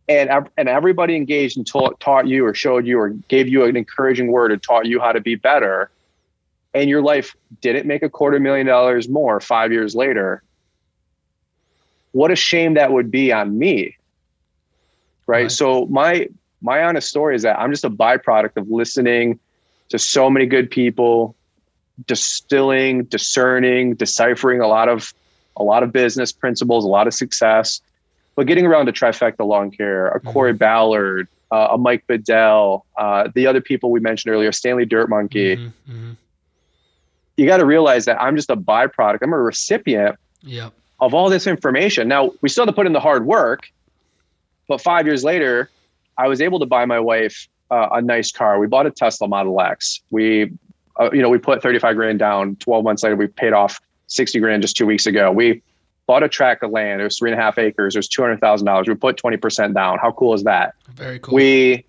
And 0.10 0.49
and 0.57 0.68
everybody 0.68 1.16
engaged 1.16 1.55
and 1.55 1.66
taught 1.66 1.99
taught 2.01 2.28
you 2.28 2.45
or 2.45 2.53
showed 2.53 2.86
you 2.86 2.99
or 2.99 3.10
gave 3.10 3.47
you 3.47 3.64
an 3.64 3.78
encouraging 3.78 4.32
word 4.32 4.51
and 4.51 4.62
taught 4.62 4.86
you 4.88 4.99
how 4.99 5.14
to 5.14 5.22
be 5.22 5.36
better. 5.36 5.89
And 6.74 6.89
your 6.89 7.01
life 7.01 7.36
didn't 7.62 7.86
make 7.86 8.03
a 8.03 8.10
quarter 8.10 8.39
million 8.39 8.68
dollars 8.68 9.07
more 9.07 9.39
five 9.39 9.72
years 9.72 9.95
later. 9.95 10.43
What 12.12 12.32
a 12.32 12.36
shame 12.36 12.74
that 12.74 12.91
would 12.91 13.12
be 13.12 13.32
on 13.32 13.57
me 13.57 13.95
right? 15.30 15.43
right? 15.43 15.51
So 15.51 15.86
my 15.86 16.28
my 16.62 16.84
honest 16.84 17.07
story 17.07 17.36
is 17.36 17.43
that 17.43 17.57
I'm 17.60 17.72
just 17.72 17.86
a 17.86 17.89
byproduct 17.89 18.57
of 18.57 18.70
listening 18.70 19.39
to 19.89 19.99
so 19.99 20.30
many 20.30 20.45
good 20.45 20.70
people, 20.70 21.36
distilling, 22.05 23.05
discerning, 23.05 23.93
deciphering 23.93 24.60
a 24.60 24.68
lot 24.68 24.89
of 24.89 25.14
a 25.55 25.64
lot 25.64 25.84
of 25.84 25.91
business 25.91 26.32
principles, 26.32 26.84
a 26.84 26.88
lot 26.88 27.07
of 27.07 27.14
success, 27.14 27.82
but 28.40 28.48
getting 28.48 28.66
around 28.66 28.86
to 28.86 28.94
trifecta 28.94 29.46
lawn 29.46 29.70
care, 29.70 30.08
a 30.08 30.20
mm-hmm. 30.20 30.30
Corey 30.30 30.54
Ballard, 30.54 31.28
uh, 31.52 31.70
a 31.72 31.78
Mike 31.78 32.08
Bedell, 32.08 32.86
uh, 32.98 33.28
the 33.36 33.46
other 33.48 33.60
people 33.60 33.92
we 33.92 34.00
mentioned 34.00 34.34
earlier, 34.34 34.54
Stanley 34.54 34.86
Dirt 34.86 35.10
Monkey. 35.10 35.58
Mm-hmm. 35.58 35.92
Mm-hmm. 35.92 36.12
You 37.36 37.48
got 37.48 37.58
to 37.58 37.66
realize 37.66 38.06
that 38.06 38.22
I'm 38.22 38.38
just 38.38 38.50
a 38.50 38.56
byproduct. 38.56 39.20
I'm 39.22 39.34
a 39.34 39.38
recipient 39.38 40.16
yep. 40.42 40.72
of 41.02 41.14
all 41.14 41.30
this 41.30 41.48
information. 41.48 42.08
Now 42.08 42.32
we 42.40 42.48
still 42.48 42.64
have 42.64 42.74
to 42.74 42.76
put 42.76 42.86
in 42.86 42.94
the 42.94 43.02
hard 43.02 43.26
work 43.26 43.70
but 44.70 44.80
five 44.80 45.06
years 45.06 45.26
later, 45.26 45.70
I 46.18 46.30
was 46.30 46.40
able 46.40 46.60
to 46.60 46.66
buy 46.66 46.86
my 46.86 47.00
wife 47.00 47.50
uh, 47.72 47.90
a 47.92 48.02
nice 48.02 48.32
car. 48.32 48.60
We 48.60 48.68
bought 48.68 48.86
a 48.86 48.92
Tesla 48.92 49.28
Model 49.28 49.60
X. 49.60 50.00
We, 50.12 50.52
uh, 50.98 51.10
you 51.12 51.22
know, 51.22 51.30
we 51.30 51.40
put 51.40 51.62
35 51.62 51.96
grand 51.98 52.20
down. 52.20 52.56
12 52.58 52.84
months 52.86 53.04
later, 53.04 53.16
we 53.18 53.28
paid 53.28 53.52
off 53.52 53.82
60 54.08 54.40
grand 54.40 54.62
just 54.62 54.78
two 54.78 54.86
weeks 54.86 55.06
ago. 55.06 55.32
We 55.32 55.62
bought 56.10 56.24
a 56.24 56.28
tract 56.28 56.64
of 56.64 56.72
land. 56.72 56.99
It 56.99 57.03
was 57.03 57.20
three 57.20 57.32
and 57.32 57.39
a 57.39 57.43
half 57.43 57.60
acres. 57.60 57.95
It 57.95 57.99
was 57.99 58.10
$200,000. 58.10 58.88
We 58.88 58.95
put 58.95 59.22
20% 59.22 59.76
down. 59.76 59.99
How 59.99 60.12
cool 60.12 60.34
is 60.34 60.43
that? 60.43 60.74
Very 60.95 61.20
cool. 61.20 61.36
We, 61.36 61.86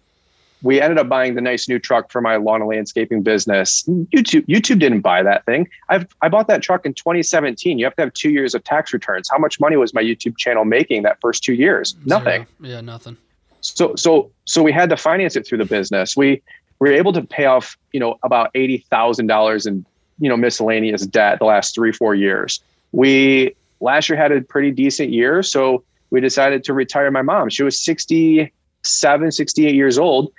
we 0.60 0.78
ended 0.78 0.98
up 0.98 1.08
buying 1.08 1.36
the 1.36 1.40
nice 1.40 1.70
new 1.70 1.78
truck 1.78 2.12
for 2.12 2.20
my 2.20 2.36
lawn 2.36 2.60
and 2.60 2.68
landscaping 2.68 3.22
business. 3.22 3.82
YouTube 3.88 4.46
YouTube 4.46 4.78
didn't 4.78 5.00
buy 5.00 5.22
that 5.22 5.46
thing. 5.46 5.70
I've 5.88 6.06
I 6.20 6.28
bought 6.28 6.48
that 6.48 6.60
truck 6.60 6.84
in 6.84 6.92
2017. 6.92 7.78
You 7.78 7.86
have 7.86 7.96
to 7.96 8.02
have 8.02 8.12
two 8.12 8.28
years 8.28 8.54
of 8.54 8.62
tax 8.62 8.92
returns. 8.92 9.26
How 9.30 9.38
much 9.38 9.58
money 9.58 9.76
was 9.76 9.94
my 9.94 10.02
YouTube 10.02 10.36
channel 10.36 10.66
making 10.66 11.02
that 11.04 11.18
first 11.22 11.42
two 11.42 11.54
years? 11.54 11.92
Zero. 11.92 12.18
Nothing. 12.18 12.46
Yeah, 12.60 12.82
nothing. 12.82 13.16
So 13.62 13.94
so 13.96 14.30
so 14.44 14.62
we 14.62 14.70
had 14.70 14.90
to 14.90 14.98
finance 14.98 15.34
it 15.34 15.46
through 15.46 15.58
the 15.58 15.64
business. 15.64 16.14
We 16.14 16.42
were 16.78 16.88
able 16.88 17.14
to 17.14 17.22
pay 17.22 17.46
off 17.46 17.78
you 17.94 18.00
know 18.00 18.18
about 18.22 18.50
eighty 18.54 18.84
thousand 18.90 19.28
dollars 19.28 19.64
in 19.64 19.86
you 20.18 20.28
know 20.28 20.36
miscellaneous 20.36 21.06
debt 21.06 21.38
the 21.38 21.46
last 21.46 21.74
three 21.74 21.92
four 21.92 22.14
years. 22.14 22.60
We 22.92 23.56
last 23.80 24.08
year 24.08 24.16
had 24.16 24.32
a 24.32 24.40
pretty 24.40 24.70
decent 24.70 25.10
year, 25.10 25.42
so 25.42 25.84
we 26.10 26.20
decided 26.20 26.64
to 26.64 26.74
retire 26.74 27.10
my 27.10 27.22
mom. 27.22 27.48
She 27.48 27.62
was 27.62 27.80
67, 27.80 29.32
68 29.32 29.74
years 29.74 29.98
old 29.98 30.32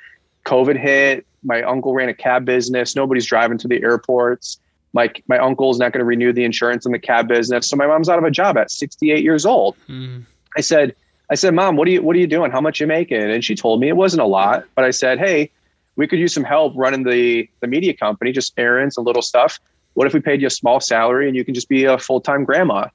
COVID 0.45 0.77
hit. 0.77 1.25
My 1.43 1.63
uncle 1.63 1.93
ran 1.93 2.09
a 2.09 2.13
cab 2.13 2.45
business. 2.45 2.95
Nobody's 2.95 3.25
driving 3.25 3.57
to 3.59 3.67
the 3.67 3.81
airports. 3.81 4.59
My 4.93 5.11
my 5.27 5.37
uncle's 5.37 5.79
not 5.79 5.93
going 5.93 5.99
to 5.99 6.05
renew 6.05 6.33
the 6.33 6.43
insurance 6.43 6.85
in 6.85 6.91
the 6.91 6.99
cab 6.99 7.27
business, 7.27 7.69
so 7.69 7.77
my 7.77 7.87
mom's 7.87 8.09
out 8.09 8.19
of 8.19 8.25
a 8.25 8.31
job 8.31 8.57
at 8.57 8.69
68 8.69 9.23
years 9.23 9.45
old. 9.45 9.75
Mm. 9.87 10.25
I 10.57 10.61
said, 10.61 10.95
I 11.29 11.35
said, 11.35 11.53
Mom, 11.53 11.77
what 11.77 11.87
are 11.87 11.91
you 11.91 12.01
what 12.01 12.15
are 12.15 12.19
you 12.19 12.27
doing? 12.27 12.51
How 12.51 12.59
much 12.59 12.81
you 12.81 12.87
making? 12.87 13.21
And 13.21 13.43
she 13.43 13.55
told 13.55 13.79
me 13.79 13.87
it 13.87 13.95
wasn't 13.95 14.21
a 14.21 14.25
lot, 14.25 14.65
but 14.75 14.83
I 14.83 14.91
said, 14.91 15.17
Hey, 15.17 15.49
we 15.95 16.07
could 16.07 16.19
use 16.19 16.33
some 16.33 16.43
help 16.43 16.73
running 16.75 17.03
the 17.03 17.49
the 17.61 17.67
media 17.67 17.93
company, 17.93 18.33
just 18.33 18.53
errands 18.57 18.97
and 18.97 19.07
little 19.07 19.21
stuff. 19.21 19.59
What 19.93 20.07
if 20.07 20.13
we 20.13 20.19
paid 20.19 20.41
you 20.41 20.47
a 20.47 20.51
small 20.51 20.79
salary 20.79 21.27
and 21.27 21.35
you 21.35 21.45
can 21.45 21.53
just 21.53 21.69
be 21.69 21.85
a 21.85 21.97
full 21.97 22.19
time 22.19 22.43
grandma? 22.43 22.87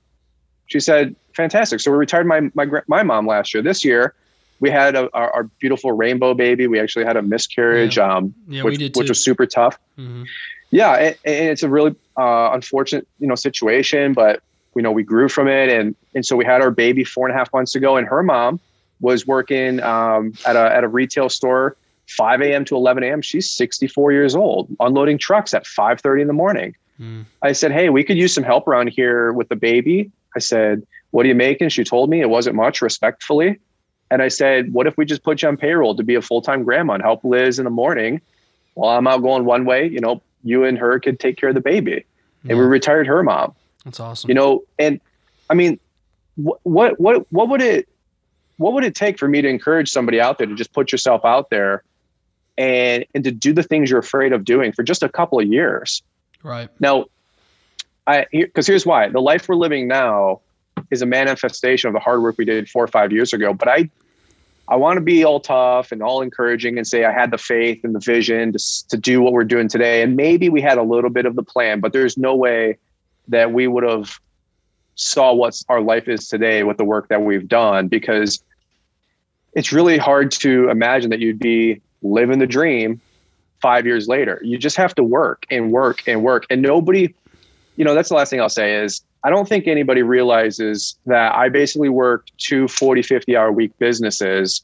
She 0.66 0.80
said, 0.80 1.14
Fantastic. 1.34 1.80
So 1.80 1.90
we 1.90 1.98
retired 1.98 2.26
my 2.26 2.50
my 2.54 2.66
my 2.88 3.02
mom 3.02 3.26
last 3.26 3.52
year. 3.52 3.62
This 3.62 3.84
year, 3.84 4.14
we 4.60 4.70
had 4.70 4.94
a, 4.94 5.10
our, 5.14 5.30
our, 5.32 5.44
beautiful 5.60 5.92
rainbow 5.92 6.32
baby. 6.32 6.66
We 6.66 6.80
actually 6.80 7.04
had 7.04 7.16
a 7.16 7.22
miscarriage, 7.22 7.98
yeah. 7.98 8.16
Um, 8.16 8.34
yeah, 8.48 8.62
which, 8.62 8.78
which, 8.94 9.08
was 9.08 9.22
super 9.22 9.44
tough. 9.44 9.78
Mm-hmm. 9.98 10.24
Yeah, 10.70 10.92
and, 10.94 11.16
and, 11.24 11.48
it's 11.50 11.62
a 11.62 11.68
really 11.68 11.94
uh, 12.16 12.50
unfortunate, 12.52 13.06
you 13.18 13.26
know, 13.26 13.34
situation, 13.34 14.14
but 14.14 14.42
you 14.74 14.82
know 14.82 14.90
we 14.90 15.02
grew 15.02 15.28
from 15.28 15.48
it, 15.48 15.68
and 15.68 15.94
and 16.14 16.24
so 16.24 16.36
we 16.36 16.44
had 16.44 16.60
our 16.60 16.70
baby 16.70 17.04
four 17.04 17.28
and 17.28 17.34
a 17.34 17.38
half 17.38 17.52
months 17.52 17.74
ago, 17.74 17.96
and 17.96 18.06
her 18.08 18.22
mom 18.22 18.58
was 19.00 19.26
working 19.26 19.82
um, 19.82 20.32
at 20.46 20.56
a 20.56 20.74
at 20.74 20.84
a 20.84 20.88
retail 20.88 21.28
store, 21.28 21.76
5 22.08 22.40
a.m. 22.40 22.64
to 22.64 22.76
11 22.76 23.02
a.m. 23.02 23.20
She's 23.20 23.50
64 23.50 24.12
years 24.12 24.34
old, 24.34 24.74
unloading 24.80 25.18
trucks 25.18 25.54
at 25.54 25.64
5:30 25.64 26.22
in 26.22 26.26
the 26.28 26.32
morning. 26.32 26.74
Mm. 27.00 27.26
I 27.42 27.52
said, 27.52 27.72
hey, 27.72 27.90
we 27.90 28.04
could 28.04 28.16
use 28.16 28.34
some 28.34 28.44
help 28.44 28.66
around 28.66 28.88
here 28.88 29.32
with 29.32 29.48
the 29.48 29.56
baby. 29.56 30.10
I 30.34 30.38
said, 30.38 30.86
what 31.10 31.24
are 31.24 31.28
you 31.28 31.34
making? 31.34 31.68
She 31.70 31.84
told 31.84 32.10
me 32.10 32.20
it 32.20 32.30
wasn't 32.30 32.56
much, 32.56 32.82
respectfully. 32.82 33.58
And 34.10 34.22
I 34.22 34.28
said, 34.28 34.72
what 34.72 34.86
if 34.86 34.96
we 34.96 35.04
just 35.04 35.22
put 35.22 35.42
you 35.42 35.48
on 35.48 35.56
payroll 35.56 35.96
to 35.96 36.02
be 36.02 36.14
a 36.14 36.22
full 36.22 36.42
time 36.42 36.62
grandma 36.62 36.94
and 36.94 37.02
help 37.02 37.24
Liz 37.24 37.58
in 37.58 37.64
the 37.64 37.70
morning 37.70 38.20
while 38.74 38.96
I'm 38.96 39.06
out 39.06 39.22
going 39.22 39.44
one 39.44 39.64
way? 39.64 39.86
You 39.86 40.00
know, 40.00 40.22
you 40.44 40.64
and 40.64 40.78
her 40.78 41.00
could 41.00 41.18
take 41.18 41.36
care 41.36 41.48
of 41.48 41.54
the 41.54 41.60
baby. 41.60 42.04
Yeah. 42.44 42.52
And 42.52 42.58
we 42.58 42.64
retired 42.64 43.06
her 43.06 43.22
mom. 43.22 43.54
That's 43.84 43.98
awesome. 43.98 44.28
You 44.28 44.34
know, 44.34 44.62
and 44.78 45.00
I 45.50 45.54
mean, 45.54 45.80
what, 46.36 46.60
what, 46.64 47.00
what, 47.00 47.26
what 47.32 47.48
would 47.48 47.62
it, 47.62 47.88
what 48.58 48.72
would 48.72 48.84
it 48.84 48.94
take 48.94 49.18
for 49.18 49.28
me 49.28 49.42
to 49.42 49.48
encourage 49.48 49.90
somebody 49.90 50.20
out 50.20 50.38
there 50.38 50.46
to 50.46 50.54
just 50.54 50.72
put 50.72 50.92
yourself 50.92 51.24
out 51.24 51.50
there 51.50 51.82
and, 52.56 53.04
and 53.14 53.24
to 53.24 53.30
do 53.30 53.52
the 53.52 53.62
things 53.62 53.90
you're 53.90 53.98
afraid 53.98 54.32
of 54.32 54.44
doing 54.44 54.72
for 54.72 54.82
just 54.82 55.02
a 55.02 55.08
couple 55.08 55.40
of 55.40 55.46
years? 55.46 56.02
Right. 56.46 56.68
Now, 56.78 57.06
I, 58.06 58.26
because 58.30 58.68
here's 58.68 58.86
why 58.86 59.08
the 59.08 59.20
life 59.20 59.48
we're 59.48 59.56
living 59.56 59.88
now 59.88 60.42
is 60.92 61.02
a 61.02 61.06
manifestation 61.06 61.88
of 61.88 61.94
the 61.94 61.98
hard 61.98 62.22
work 62.22 62.38
we 62.38 62.44
did 62.44 62.68
four 62.68 62.84
or 62.84 62.86
five 62.86 63.10
years 63.10 63.32
ago. 63.32 63.52
But 63.52 63.66
I, 63.66 63.90
I 64.68 64.76
want 64.76 64.96
to 64.96 65.00
be 65.00 65.24
all 65.24 65.40
tough 65.40 65.90
and 65.90 66.04
all 66.04 66.22
encouraging 66.22 66.78
and 66.78 66.86
say 66.86 67.04
I 67.04 67.10
had 67.10 67.32
the 67.32 67.38
faith 67.38 67.82
and 67.82 67.96
the 67.96 67.98
vision 67.98 68.52
to, 68.52 68.88
to 68.90 68.96
do 68.96 69.20
what 69.20 69.32
we're 69.32 69.42
doing 69.42 69.66
today. 69.66 70.02
And 70.02 70.14
maybe 70.14 70.48
we 70.48 70.60
had 70.60 70.78
a 70.78 70.84
little 70.84 71.10
bit 71.10 71.26
of 71.26 71.34
the 71.34 71.42
plan, 71.42 71.80
but 71.80 71.92
there's 71.92 72.16
no 72.16 72.36
way 72.36 72.78
that 73.26 73.52
we 73.52 73.66
would 73.66 73.82
have 73.82 74.20
saw 74.94 75.34
what 75.34 75.60
our 75.68 75.80
life 75.80 76.06
is 76.06 76.28
today 76.28 76.62
with 76.62 76.76
the 76.76 76.84
work 76.84 77.08
that 77.08 77.22
we've 77.22 77.48
done 77.48 77.88
because 77.88 78.40
it's 79.54 79.72
really 79.72 79.98
hard 79.98 80.30
to 80.30 80.68
imagine 80.68 81.10
that 81.10 81.18
you'd 81.18 81.40
be 81.40 81.82
living 82.02 82.38
the 82.38 82.46
dream 82.46 83.00
five 83.60 83.86
years 83.86 84.08
later. 84.08 84.40
You 84.42 84.58
just 84.58 84.76
have 84.76 84.94
to 84.96 85.04
work 85.04 85.46
and 85.50 85.72
work 85.72 86.06
and 86.06 86.22
work. 86.22 86.46
And 86.50 86.62
nobody, 86.62 87.14
you 87.76 87.84
know, 87.84 87.94
that's 87.94 88.08
the 88.08 88.14
last 88.14 88.30
thing 88.30 88.40
I'll 88.40 88.48
say 88.48 88.76
is 88.76 89.02
I 89.24 89.30
don't 89.30 89.48
think 89.48 89.66
anybody 89.66 90.02
realizes 90.02 90.96
that 91.06 91.34
I 91.34 91.48
basically 91.48 91.88
worked 91.88 92.32
two 92.38 92.68
40, 92.68 93.02
50 93.02 93.36
hour 93.36 93.50
week 93.50 93.76
businesses 93.78 94.62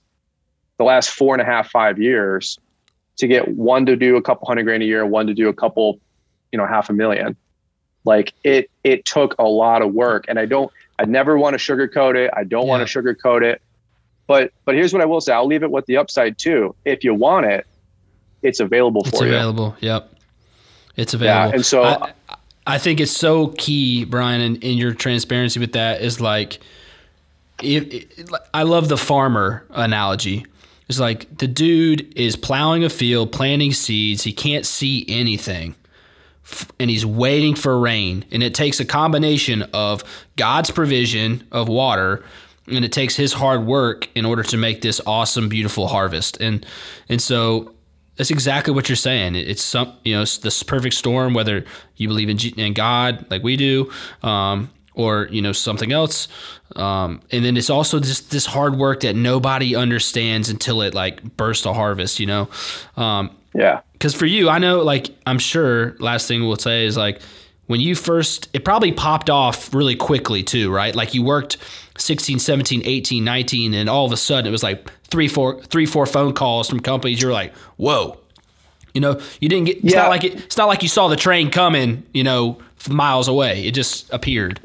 the 0.79 0.85
last 0.85 1.11
four 1.11 1.35
and 1.35 1.43
a 1.43 1.45
half, 1.45 1.71
five 1.71 1.99
years 1.99 2.59
to 3.19 3.27
get 3.27 3.49
one 3.49 3.87
to 3.87 3.97
do 3.97 4.17
a 4.17 4.23
couple 4.23 4.47
hundred 4.47 4.65
grand 4.65 4.83
a 4.83 4.87
year, 4.87 5.07
one 5.07 5.27
to 5.27 5.35
do 5.35 5.49
a 5.49 5.53
couple, 5.53 6.01
you 6.51 6.59
know, 6.59 6.67
half 6.67 6.91
a 6.91 6.93
million. 6.93 7.37
Like 8.05 8.33
it, 8.43 8.71
it 8.83 9.05
took 9.05 9.37
a 9.39 9.45
lot 9.45 9.83
of 9.83 9.93
work 9.93 10.25
and 10.29 10.39
I 10.39 10.47
don't, 10.47 10.73
I 10.99 11.05
never 11.05 11.39
want 11.39 11.59
to 11.59 11.59
sugarcoat 11.59 12.17
it. 12.17 12.31
I 12.35 12.45
don't 12.45 12.67
yeah. 12.67 12.69
want 12.69 12.89
to 12.89 13.03
sugarcoat 13.03 13.43
it. 13.43 13.63
But, 14.27 14.53
but 14.65 14.75
here's 14.75 14.93
what 14.93 15.03
I 15.03 15.05
will 15.05 15.21
say. 15.21 15.33
I'll 15.33 15.47
leave 15.47 15.63
it 15.63 15.71
with 15.71 15.87
the 15.87 15.97
upside 15.99 16.39
too. 16.39 16.75
If 16.85 17.05
you 17.05 17.15
want 17.15 17.47
it, 17.47 17.67
it's 18.43 18.61
available 18.61 19.03
for 19.05 19.09
it's 19.09 19.21
you. 19.21 19.27
It's 19.27 19.35
available. 19.35 19.77
Yep. 19.81 20.15
It's 20.97 21.15
available. 21.15 21.51
Yeah, 21.51 21.55
and 21.55 21.65
so 21.65 21.83
I, 21.83 22.13
I 22.67 22.79
think 22.79 23.01
it's 23.01 23.17
so 23.17 23.49
key, 23.49 24.05
Brian, 24.05 24.41
in, 24.41 24.57
in 24.57 24.77
your 24.77 24.93
transparency 24.93 25.59
with 25.59 25.73
that 25.73 26.03
is 26.03 26.21
like, 26.21 26.61
it, 27.63 28.13
I 28.53 28.65
love 28.65 28.89
the 28.89 28.97
farmer 28.97 29.65
analogy. 29.71 30.47
It's 30.89 31.01
like 31.01 31.39
the 31.39 31.47
dude 31.47 32.13
is 32.19 32.37
plowing 32.37 32.85
a 32.85 32.91
field, 32.91 33.33
planting 33.33 33.73
seeds. 33.73 34.25
He 34.25 34.33
can't 34.33 34.67
see 34.67 35.07
anything, 35.09 35.75
and 36.79 36.91
he's 36.91 37.07
waiting 37.07 37.55
for 37.55 37.79
rain. 37.79 38.25
And 38.31 38.43
it 38.43 38.55
takes 38.55 38.81
a 38.81 38.85
combination 38.85 39.63
of 39.73 40.05
God's 40.37 40.71
provision 40.71 41.47
of 41.51 41.69
water, 41.69 42.23
and 42.67 42.85
it 42.85 42.93
takes 42.93 43.17
his 43.17 43.33
hard 43.33 43.65
work 43.65 44.09
in 44.15 44.27
order 44.27 44.43
to 44.43 44.57
make 44.57 44.83
this 44.83 45.01
awesome, 45.07 45.49
beautiful 45.49 45.87
harvest. 45.87 46.39
And 46.41 46.67
and 47.09 47.23
so 47.23 47.73
that's 48.17 48.31
exactly 48.31 48.75
what 48.75 48.89
you're 48.89 48.97
saying. 48.97 49.35
It's 49.35 49.63
some, 49.63 49.95
you 50.05 50.15
know, 50.15 50.23
it's 50.23 50.39
this 50.39 50.63
perfect 50.63 50.95
storm. 50.95 51.35
Whether 51.35 51.65
you 51.97 52.09
believe 52.09 52.29
in, 52.29 52.39
G- 52.39 52.55
in 52.57 52.75
God 52.75 53.27
like 53.31 53.43
we 53.43 53.57
do, 53.57 53.91
um, 54.23 54.71
or 54.95 55.29
you 55.31 55.41
know 55.41 55.53
something 55.53 55.93
else, 55.93 56.29
um, 56.77 57.21
and 57.31 57.45
then 57.45 57.57
it's 57.57 57.71
also 57.71 58.01
just 58.01 58.31
this 58.31 58.47
hard 58.47 58.77
work 58.77 59.01
that 59.01 59.17
nobody 59.17 59.75
understands 59.75 60.51
until 60.51 60.83
it 60.83 60.95
like 60.95 61.23
bursts 61.37 61.65
a 61.65 61.73
harvest. 61.73 62.21
You 62.21 62.27
know, 62.27 62.49
um, 62.97 63.35
yeah. 63.55 63.81
Because 63.93 64.15
for 64.15 64.27
you, 64.27 64.49
I 64.49 64.59
know, 64.59 64.83
like 64.83 65.11
I'm 65.27 65.39
sure. 65.39 65.97
Last 65.99 66.29
thing 66.29 66.47
we'll 66.47 66.57
say 66.57 66.85
is 66.85 66.97
like 66.97 67.23
when 67.67 67.81
you 67.81 67.95
first, 67.95 68.49
it 68.53 68.65
probably 68.65 68.93
popped 68.93 69.31
off 69.31 69.73
really 69.73 69.97
quickly 69.97 70.43
too, 70.43 70.71
right? 70.71 70.95
Like 70.95 71.15
you 71.15 71.23
worked 71.23 71.57
16, 71.97 72.39
17, 72.39 72.83
18, 72.85 73.25
19, 73.25 73.75
and 73.75 73.89
all 73.89 74.05
of 74.05 74.13
a 74.13 74.17
sudden 74.17 74.47
it 74.47 74.51
was 74.51 74.63
like 74.63 74.91
three, 75.13 75.29
four, 75.29 75.63
three, 75.63 75.87
four 75.87 76.07
phone 76.07 76.33
calls 76.33 76.69
from 76.69 76.81
companies. 76.81 77.23
You're 77.23 77.33
like, 77.33 77.55
whoa. 77.77 78.19
You 78.95 79.01
know, 79.01 79.21
you 79.41 79.49
didn't 79.49 79.67
get. 79.67 79.77
It's 79.79 79.95
yeah. 79.95 80.03
not 80.03 80.09
like 80.11 80.25
it, 80.25 80.35
it's 80.35 80.57
not 80.57 80.67
like 80.67 80.83
you 80.83 80.89
saw 80.89 81.09
the 81.09 81.17
train 81.17 81.51
coming. 81.51 82.03
You 82.13 82.25
know, 82.25 82.59
miles 82.91 83.29
away. 83.29 83.65
It 83.65 83.73
just 83.73 84.13
appeared. 84.13 84.61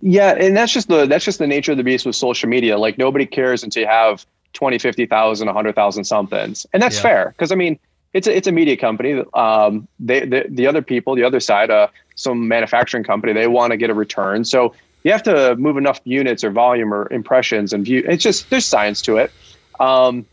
Yeah, 0.00 0.34
and 0.38 0.56
that's 0.56 0.72
just 0.72 0.88
the 0.88 1.06
that's 1.06 1.24
just 1.24 1.38
the 1.38 1.46
nature 1.46 1.72
of 1.72 1.78
the 1.78 1.84
beast 1.84 2.06
with 2.06 2.14
social 2.14 2.48
media. 2.48 2.78
Like 2.78 2.98
nobody 2.98 3.26
cares 3.26 3.64
until 3.64 3.82
you 3.82 3.88
have 3.88 4.24
20, 4.52 4.78
50,000, 4.78 5.46
100,000 5.46 6.04
somethings. 6.04 6.66
And 6.72 6.82
that's 6.82 6.96
yeah. 6.96 7.02
fair 7.02 7.28
because 7.30 7.50
I 7.50 7.54
mean, 7.54 7.78
it's 8.12 8.26
a, 8.26 8.36
it's 8.36 8.46
a 8.46 8.52
media 8.52 8.76
company. 8.76 9.24
Um, 9.34 9.88
they, 9.98 10.20
the, 10.20 10.44
the 10.48 10.66
other 10.66 10.82
people, 10.82 11.14
the 11.14 11.24
other 11.24 11.40
side, 11.40 11.70
uh, 11.70 11.88
some 12.14 12.46
manufacturing 12.46 13.04
company, 13.04 13.32
they 13.32 13.46
want 13.46 13.70
to 13.70 13.76
get 13.76 13.90
a 13.90 13.94
return. 13.94 14.44
So 14.44 14.74
you 15.04 15.12
have 15.12 15.22
to 15.24 15.56
move 15.56 15.76
enough 15.76 16.00
units 16.04 16.44
or 16.44 16.50
volume 16.50 16.92
or 16.92 17.12
impressions 17.12 17.72
and 17.72 17.84
view. 17.84 18.04
It's 18.06 18.22
just 18.22 18.50
there's 18.50 18.66
science 18.66 19.02
to 19.02 19.16
it. 19.16 19.32
Um, 19.80 20.26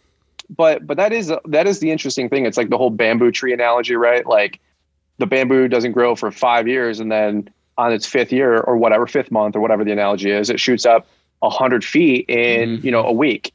but 0.50 0.86
but 0.86 0.98
that 0.98 1.14
is 1.14 1.32
that 1.46 1.68
is 1.68 1.80
the 1.80 1.92
interesting 1.92 2.30
thing. 2.30 2.46
It's 2.46 2.58
like 2.58 2.70
the 2.70 2.78
whole 2.78 2.90
bamboo 2.90 3.32
tree 3.32 3.54
analogy, 3.54 3.96
right? 3.96 4.26
Like 4.26 4.60
the 5.18 5.26
bamboo 5.26 5.68
doesn't 5.68 5.92
grow 5.92 6.16
for 6.16 6.32
five 6.32 6.68
years, 6.68 7.00
and 7.00 7.12
then 7.12 7.50
on 7.78 7.94
its 7.94 8.06
fifth 8.06 8.32
year 8.32 8.60
or 8.60 8.78
whatever 8.78 9.08
fifth 9.08 9.32
month 9.32 9.56
or 9.56 9.60
whatever 9.60 9.84
the 9.84 9.92
analogy 9.92 10.32
is, 10.32 10.50
it 10.50 10.60
shoots 10.60 10.86
up 10.86 11.08
a 11.42 11.50
hundred 11.50 11.84
feet 11.84 12.26
in 12.28 12.78
mm-hmm. 12.78 12.86
you 12.86 12.92
know 12.92 13.04
a 13.04 13.12
week, 13.12 13.54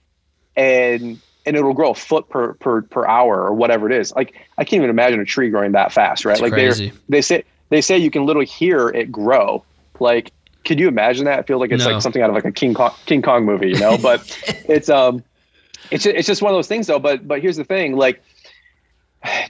and 0.57 1.21
and 1.47 1.57
it'll 1.57 1.75
grow 1.75 1.91
a 1.91 1.95
foot 1.95 2.29
per 2.29 2.55
per 2.55 2.83
per 2.83 3.07
hour 3.07 3.43
or 3.43 3.55
whatever 3.55 3.91
it 3.91 3.97
is. 3.97 4.13
Like 4.15 4.35
I 4.59 4.65
can't 4.65 4.79
even 4.79 4.91
imagine 4.91 5.21
a 5.21 5.25
tree 5.25 5.51
growing 5.51 5.73
that 5.73 5.93
fast, 5.93 6.25
right? 6.25 6.41
like 6.41 6.55
they 6.55 6.93
they 7.09 7.23
say 7.23 7.45
they 7.71 7.81
say 7.81 7.99
you 7.99 8.11
can 8.11 8.25
literally 8.25 8.47
hear 8.47 8.89
it 8.89 9.11
grow. 9.11 9.65
Like 10.01 10.33
could 10.65 10.81
you 10.81 10.89
imagine 10.89 11.25
that? 11.27 11.41
It 11.41 11.47
feels 11.47 11.61
like 11.61 11.71
it's 11.71 11.85
no. 11.85 11.93
like 11.93 12.03
something 12.03 12.23
out 12.23 12.31
of 12.31 12.35
like 12.35 12.45
a 12.45 12.53
King 12.53 12.75
Kong, 12.75 12.93
King 13.07 13.23
Kong 13.23 13.45
movie, 13.45 13.71
you 13.71 13.79
know. 13.79 13.99
But 13.99 14.21
it's 14.69 14.89
um, 14.89 15.23
it's 15.91 16.07
it's 16.07 16.27
just 16.27 16.43
one 16.43 16.53
of 16.53 16.57
those 16.57 16.69
things 16.69 16.87
though. 16.87 16.99
But 16.99 17.27
but 17.27 17.41
here's 17.41 17.57
the 17.57 17.65
thing: 17.65 17.97
like, 17.97 18.23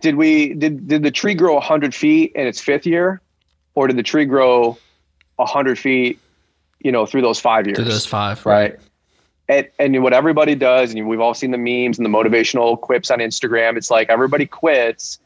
did 0.00 0.16
we 0.16 0.54
did 0.54 0.88
did 0.88 1.02
the 1.02 1.10
tree 1.10 1.34
grow 1.34 1.58
hundred 1.60 1.94
feet 1.94 2.32
in 2.34 2.46
its 2.46 2.60
fifth 2.60 2.86
year, 2.86 3.20
or 3.74 3.86
did 3.86 3.96
the 3.96 4.02
tree 4.02 4.24
grow 4.24 4.76
hundred 5.38 5.78
feet, 5.78 6.18
you 6.80 6.92
know, 6.92 7.06
through 7.06 7.22
those 7.22 7.40
five 7.40 7.66
years? 7.66 7.76
Through 7.76 7.86
those 7.86 8.06
five, 8.06 8.44
right? 8.44 8.72
right? 8.72 8.80
And, 9.46 9.68
and 9.78 10.02
what 10.02 10.14
everybody 10.14 10.54
does, 10.54 10.94
and 10.94 11.06
we've 11.06 11.20
all 11.20 11.34
seen 11.34 11.50
the 11.50 11.58
memes 11.58 11.98
and 11.98 12.06
the 12.06 12.10
motivational 12.10 12.80
quips 12.80 13.10
on 13.10 13.18
Instagram. 13.18 13.76
It's 13.76 13.90
like 13.90 14.08
everybody 14.08 14.46
quits 14.46 15.18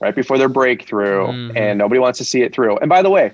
right 0.00 0.14
before 0.14 0.38
their 0.38 0.48
breakthrough, 0.48 1.26
mm-hmm. 1.26 1.56
and 1.56 1.78
nobody 1.78 1.98
wants 1.98 2.18
to 2.18 2.24
see 2.24 2.42
it 2.42 2.54
through. 2.54 2.78
And 2.78 2.88
by 2.88 3.02
the 3.02 3.10
way, 3.10 3.32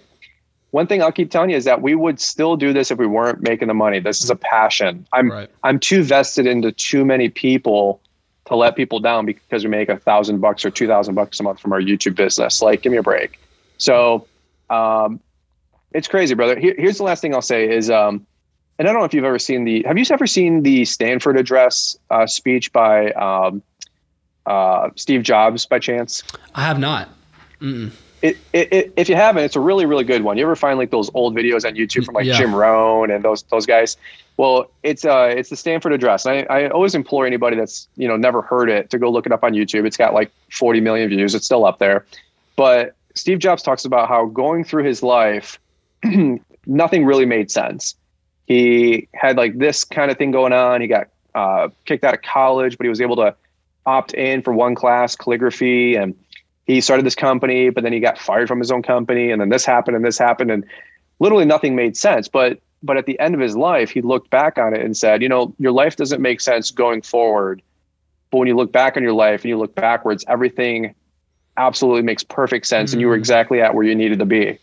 one 0.70 0.86
thing 0.86 1.02
I'll 1.02 1.12
keep 1.12 1.30
telling 1.30 1.50
you 1.50 1.56
is 1.56 1.64
that 1.64 1.82
we 1.82 1.94
would 1.94 2.20
still 2.20 2.56
do 2.56 2.72
this 2.72 2.90
if 2.90 2.98
we 2.98 3.06
weren't 3.06 3.42
making 3.42 3.68
the 3.68 3.74
money. 3.74 3.98
This 3.98 4.22
is 4.22 4.30
a 4.30 4.36
passion. 4.36 5.06
I'm 5.12 5.30
right. 5.30 5.50
I'm 5.64 5.80
too 5.80 6.02
vested 6.02 6.46
into 6.46 6.72
too 6.72 7.04
many 7.04 7.28
people 7.28 8.00
to 8.46 8.56
let 8.56 8.76
people 8.76 9.00
down 9.00 9.26
because 9.26 9.64
we 9.64 9.70
make 9.70 9.88
a 9.88 9.96
thousand 9.96 10.40
bucks 10.40 10.64
or 10.64 10.70
two 10.70 10.86
thousand 10.86 11.14
bucks 11.14 11.40
a 11.40 11.42
month 11.42 11.60
from 11.60 11.72
our 11.72 11.80
YouTube 11.80 12.14
business. 12.14 12.62
Like, 12.62 12.82
give 12.82 12.92
me 12.92 12.98
a 12.98 13.02
break. 13.02 13.38
So, 13.78 14.26
um, 14.68 15.20
it's 15.92 16.06
crazy, 16.06 16.34
brother. 16.34 16.58
Here, 16.58 16.74
here's 16.78 16.98
the 16.98 17.04
last 17.04 17.20
thing 17.20 17.34
I'll 17.34 17.42
say 17.42 17.68
is, 17.68 17.90
um, 17.90 18.26
and 18.78 18.88
I 18.88 18.92
don't 18.92 19.00
know 19.00 19.06
if 19.06 19.12
you've 19.12 19.24
ever 19.24 19.38
seen 19.38 19.64
the. 19.64 19.82
Have 19.86 19.98
you 19.98 20.04
ever 20.10 20.26
seen 20.26 20.62
the 20.62 20.84
Stanford 20.84 21.36
address 21.36 21.96
uh, 22.10 22.26
speech 22.26 22.72
by 22.72 23.10
um, 23.12 23.62
uh, 24.46 24.90
Steve 24.94 25.22
Jobs 25.24 25.66
by 25.66 25.80
chance? 25.80 26.22
I 26.54 26.62
have 26.62 26.78
not. 26.78 27.08
Mm-mm. 27.60 27.92
It, 28.22 28.36
it, 28.52 28.72
it, 28.72 28.92
if 28.96 29.08
you 29.08 29.16
haven't, 29.16 29.44
it's 29.44 29.56
a 29.56 29.60
really, 29.60 29.86
really 29.86 30.04
good 30.04 30.22
one. 30.22 30.36
You 30.36 30.44
ever 30.44 30.56
find 30.56 30.78
like 30.78 30.90
those 30.90 31.10
old 31.14 31.34
videos 31.34 31.66
on 31.66 31.74
YouTube 31.74 32.04
from 32.04 32.14
like 32.14 32.26
yeah. 32.26 32.36
Jim 32.36 32.54
Rohn 32.54 33.10
and 33.10 33.24
those 33.24 33.42
those 33.44 33.64
guys? 33.64 33.96
Well, 34.36 34.70
it's 34.82 35.04
uh 35.04 35.32
it's 35.34 35.48
the 35.48 35.56
Stanford 35.56 35.92
Address. 35.92 36.26
I, 36.26 36.40
I 36.50 36.68
always 36.68 36.94
implore 36.94 37.26
anybody 37.26 37.56
that's 37.56 37.88
you 37.96 38.06
know 38.06 38.16
never 38.16 38.42
heard 38.42 38.68
it 38.68 38.90
to 38.90 38.98
go 38.98 39.10
look 39.10 39.24
it 39.24 39.32
up 39.32 39.42
on 39.42 39.54
YouTube. 39.54 39.86
It's 39.86 39.96
got 39.96 40.12
like 40.12 40.30
40 40.50 40.80
million 40.80 41.08
views. 41.08 41.34
It's 41.34 41.46
still 41.46 41.64
up 41.64 41.78
there. 41.78 42.04
But 42.56 42.94
Steve 43.14 43.38
Jobs 43.38 43.62
talks 43.62 43.84
about 43.84 44.08
how 44.08 44.26
going 44.26 44.64
through 44.64 44.84
his 44.84 45.02
life, 45.02 45.58
nothing 46.66 47.04
really 47.06 47.26
made 47.26 47.50
sense. 47.50 47.96
He 48.46 49.08
had 49.14 49.36
like 49.36 49.56
this 49.56 49.84
kind 49.84 50.10
of 50.10 50.18
thing 50.18 50.30
going 50.30 50.52
on. 50.52 50.80
He 50.80 50.88
got 50.88 51.08
uh, 51.34 51.68
kicked 51.86 52.04
out 52.04 52.14
of 52.14 52.22
college, 52.22 52.76
but 52.76 52.84
he 52.84 52.88
was 52.88 53.00
able 53.00 53.16
to 53.16 53.34
opt 53.86 54.14
in 54.14 54.42
for 54.42 54.52
one 54.52 54.74
class, 54.74 55.16
calligraphy, 55.16 55.96
and 55.96 56.14
he 56.70 56.80
started 56.80 57.04
this 57.04 57.14
company, 57.14 57.70
but 57.70 57.82
then 57.84 57.92
he 57.92 58.00
got 58.00 58.18
fired 58.18 58.48
from 58.48 58.58
his 58.58 58.70
own 58.70 58.82
company, 58.82 59.30
and 59.30 59.40
then 59.40 59.48
this 59.48 59.64
happened 59.64 59.96
and 59.96 60.04
this 60.04 60.18
happened, 60.18 60.50
and 60.50 60.64
literally 61.18 61.44
nothing 61.44 61.74
made 61.74 61.96
sense. 61.96 62.28
But 62.28 62.60
but 62.82 62.96
at 62.96 63.06
the 63.06 63.18
end 63.20 63.34
of 63.34 63.40
his 63.40 63.56
life, 63.56 63.90
he 63.90 64.00
looked 64.00 64.30
back 64.30 64.56
on 64.56 64.74
it 64.74 64.80
and 64.80 64.96
said, 64.96 65.20
you 65.20 65.28
know, 65.28 65.54
your 65.58 65.72
life 65.72 65.96
doesn't 65.96 66.22
make 66.22 66.40
sense 66.40 66.70
going 66.70 67.02
forward, 67.02 67.60
but 68.30 68.38
when 68.38 68.48
you 68.48 68.56
look 68.56 68.72
back 68.72 68.96
on 68.96 69.02
your 69.02 69.12
life 69.12 69.42
and 69.42 69.50
you 69.50 69.58
look 69.58 69.74
backwards, 69.74 70.24
everything 70.28 70.94
absolutely 71.58 72.02
makes 72.02 72.22
perfect 72.22 72.66
sense, 72.66 72.90
mm-hmm. 72.90 72.96
and 72.96 73.00
you 73.02 73.08
were 73.08 73.16
mm. 73.16 73.18
exactly 73.18 73.60
at 73.60 73.74
where 73.74 73.84
you 73.84 73.94
needed 73.94 74.18
to 74.18 74.24
be. 74.24 74.58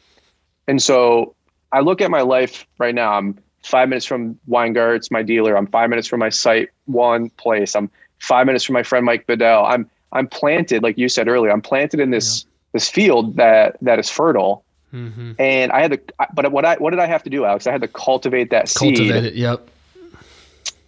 And 0.68 0.82
so 0.82 1.36
I 1.72 1.82
look 1.82 2.02
at 2.02 2.10
my 2.10 2.22
life 2.22 2.66
right 2.80 2.96
now. 2.96 3.14
I'm 3.14 3.38
five 3.64 3.90
minutes 3.90 4.06
from 4.06 4.40
Weingartz, 4.48 5.12
my 5.12 5.22
dealer. 5.22 5.56
I'm 5.56 5.68
five 5.68 5.90
minutes 5.90 6.08
from 6.08 6.20
my 6.20 6.30
site 6.30 6.70
one 6.86 7.30
place. 7.32 7.76
I'm 7.76 7.92
five 8.20 8.48
minutes 8.48 8.64
from 8.64 8.74
my 8.74 8.84
friend 8.84 9.06
Mike 9.06 9.28
Bedell. 9.28 9.66
I'm 9.66 9.90
I'm 10.12 10.28
planted, 10.28 10.84
like 10.84 10.98
you 10.98 11.10
said 11.10 11.28
earlier, 11.28 11.52
I'm 11.52 11.62
planted 11.62 12.00
in 12.00 12.12
this 12.12 12.44
yeah. 12.44 12.50
this 12.74 12.90
field 12.90 13.36
that 13.38 13.78
that 13.82 14.00
is 14.00 14.10
fertile. 14.10 14.64
Mm-hmm. 14.94 15.34
And 15.38 15.72
I 15.72 15.82
had 15.82 15.92
to, 15.92 16.02
but 16.34 16.52
what 16.52 16.66
I 16.66 16.76
what 16.76 16.92
did 16.92 17.00
I 17.00 17.08
have 17.08 17.24
to 17.24 17.30
do, 17.30 17.46
Alex? 17.46 17.68
I 17.68 17.72
had 17.72 17.82
to 17.82 17.88
cultivate 17.88 18.50
that 18.52 18.74
cultivate 18.74 19.14
seed. 19.14 19.26
It, 19.26 19.36
yep. 19.36 19.70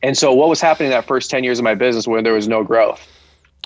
And 0.02 0.18
so, 0.18 0.34
what 0.34 0.48
was 0.48 0.62
happening 0.62 0.92
that 0.92 1.06
first 1.06 1.30
ten 1.30 1.44
years 1.44 1.60
of 1.60 1.64
my 1.64 1.76
business 1.76 2.08
when 2.08 2.24
there 2.24 2.34
was 2.34 2.48
no 2.48 2.64
growth? 2.64 3.06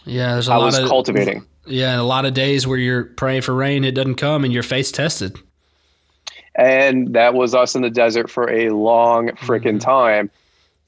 Yeah, 0.05 0.33
there's 0.33 0.47
a 0.47 0.53
I 0.53 0.57
lot 0.57 0.65
was 0.65 0.79
of 0.79 0.89
cultivating. 0.89 1.45
Yeah, 1.65 1.91
and 1.91 2.01
a 2.01 2.05
lot 2.05 2.25
of 2.25 2.33
days 2.33 2.67
where 2.67 2.77
you're 2.77 3.05
praying 3.05 3.43
for 3.43 3.53
rain, 3.53 3.83
it 3.83 3.91
doesn't 3.91 4.15
come, 4.15 4.43
and 4.43 4.51
your 4.51 4.63
faith's 4.63 4.91
tested. 4.91 5.37
And 6.55 7.13
that 7.13 7.33
was 7.33 7.55
us 7.55 7.75
in 7.75 7.81
the 7.81 7.89
desert 7.89 8.29
for 8.29 8.49
a 8.49 8.69
long 8.69 9.29
freaking 9.29 9.77
mm-hmm. 9.77 9.77
time. 9.79 10.31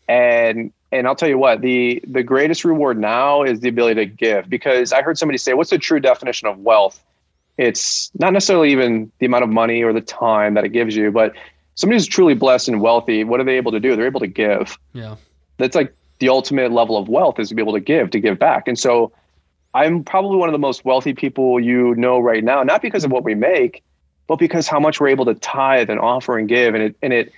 And 0.08 0.72
and 0.96 1.08
I'll 1.08 1.16
tell 1.16 1.30
you 1.30 1.38
what, 1.38 1.62
the 1.62 2.02
the 2.08 2.24
greatest 2.24 2.66
reward 2.66 3.00
now 3.00 3.44
is 3.44 3.60
the 3.60 3.70
ability 3.70 3.96
to 3.96 4.06
give 4.06 4.50
because 4.50 4.94
I 4.94 5.02
heard 5.02 5.18
somebody 5.18 5.38
say, 5.38 5.54
what's 5.54 5.70
the 5.70 5.78
true 5.78 6.00
definition 6.00 6.48
of 6.48 6.60
wealth? 6.60 7.02
It's 7.58 8.12
not 8.16 8.34
necessarily 8.34 8.72
even 8.72 9.12
the 9.20 9.26
amount 9.26 9.44
of 9.44 9.50
money 9.50 9.82
or 9.84 9.94
the 9.94 10.02
time 10.02 10.56
that 10.56 10.66
it 10.66 10.70
gives 10.70 10.96
you, 10.96 11.12
but 11.12 11.34
somebody 11.76 11.98
who's 11.98 12.08
truly 12.08 12.34
blessed 12.34 12.68
and 12.68 12.82
wealthy, 12.82 13.24
what 13.24 13.40
are 13.40 13.44
they 13.44 13.58
able 13.58 13.72
to 13.72 13.80
do? 13.80 13.96
They're 13.96 14.08
able 14.08 14.20
to 14.20 14.28
give. 14.28 14.78
Yeah. 14.94 15.16
That's 15.58 15.76
like 15.76 15.94
the 16.20 16.30
ultimate 16.30 16.72
level 16.72 16.98
of 16.98 17.08
wealth 17.08 17.40
is 17.40 17.50
to 17.50 17.56
be 17.56 17.62
able 17.62 17.74
to 17.74 17.80
give, 17.80 18.10
to 18.12 18.20
give 18.20 18.40
back. 18.40 18.68
And 18.68 18.78
so 18.78 19.12
I'm 19.74 20.04
probably 20.04 20.38
one 20.38 20.50
of 20.50 20.54
the 20.54 20.60
most 20.60 20.86
wealthy 20.86 21.14
people 21.14 21.60
you 21.60 21.96
know 21.96 22.20
right 22.20 22.44
now, 22.44 22.64
not 22.64 22.82
because 22.82 23.04
of 23.04 23.12
what 23.12 23.24
we 23.24 23.36
make, 23.36 23.84
but 24.28 24.38
because 24.38 24.68
how 24.68 24.80
much 24.80 25.00
we're 25.00 25.10
able 25.10 25.26
to 25.26 25.36
tithe 25.36 25.90
and 25.90 26.00
offer 26.00 26.38
and 26.38 26.48
give, 26.48 26.74
and 26.74 26.84
it 26.84 26.96
and 27.02 27.14
it 27.14 27.34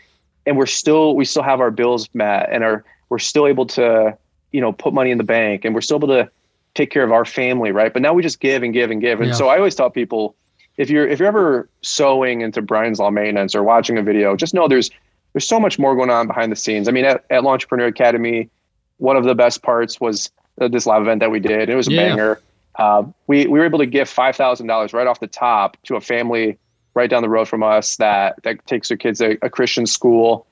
and 0.45 0.57
we're 0.57 0.67
still 0.67 1.15
we 1.15 1.25
still 1.25 1.43
have 1.43 1.59
our 1.59 1.71
bills 1.71 2.07
met, 2.13 2.47
and 2.51 2.63
are 2.63 2.85
we're 3.09 3.19
still 3.19 3.47
able 3.47 3.65
to 3.67 4.17
you 4.51 4.61
know 4.61 4.71
put 4.71 4.93
money 4.93 5.11
in 5.11 5.17
the 5.17 5.23
bank, 5.23 5.65
and 5.65 5.73
we're 5.73 5.81
still 5.81 5.97
able 5.97 6.09
to 6.09 6.29
take 6.75 6.91
care 6.91 7.03
of 7.03 7.11
our 7.11 7.25
family, 7.25 7.71
right? 7.71 7.91
But 7.91 8.01
now 8.01 8.13
we 8.13 8.21
just 8.21 8.39
give 8.39 8.63
and 8.63 8.73
give 8.73 8.91
and 8.91 9.01
give, 9.01 9.19
and 9.19 9.29
yeah. 9.29 9.35
so 9.35 9.47
I 9.47 9.57
always 9.57 9.75
tell 9.75 9.89
people 9.89 10.35
if 10.77 10.89
you're 10.89 11.07
if 11.07 11.19
you're 11.19 11.27
ever 11.27 11.67
sewing 11.81 12.41
into 12.41 12.61
Brian's 12.61 12.99
Lawn 12.99 13.15
Maintenance 13.15 13.55
or 13.55 13.63
watching 13.63 13.97
a 13.97 14.03
video, 14.03 14.35
just 14.35 14.53
know 14.53 14.67
there's 14.67 14.91
there's 15.33 15.47
so 15.47 15.59
much 15.59 15.77
more 15.77 15.95
going 15.95 16.09
on 16.09 16.27
behind 16.27 16.51
the 16.51 16.55
scenes. 16.55 16.87
I 16.87 16.91
mean, 16.91 17.05
at, 17.05 17.25
at 17.29 17.43
Entrepreneur 17.43 17.87
Academy, 17.87 18.49
one 18.97 19.15
of 19.17 19.23
the 19.23 19.35
best 19.35 19.61
parts 19.61 19.99
was 19.99 20.31
this 20.57 20.85
live 20.85 21.01
event 21.01 21.19
that 21.19 21.31
we 21.31 21.39
did. 21.39 21.69
It 21.69 21.75
was 21.75 21.87
a 21.87 21.91
yeah. 21.91 22.09
banger. 22.09 22.41
Uh, 22.75 23.03
we 23.25 23.47
we 23.47 23.59
were 23.59 23.65
able 23.65 23.79
to 23.79 23.85
give 23.85 24.07
five 24.07 24.35
thousand 24.35 24.67
dollars 24.67 24.93
right 24.93 25.07
off 25.07 25.19
the 25.19 25.27
top 25.27 25.77
to 25.83 25.95
a 25.95 26.01
family 26.01 26.57
right 26.93 27.09
down 27.09 27.21
the 27.21 27.29
road 27.29 27.47
from 27.47 27.63
us 27.63 27.97
that 27.97 28.41
that 28.43 28.65
takes 28.67 28.87
their 28.87 28.97
kids 28.97 29.19
to 29.19 29.37
a 29.41 29.49
Christian 29.49 29.85
school, 29.85 30.45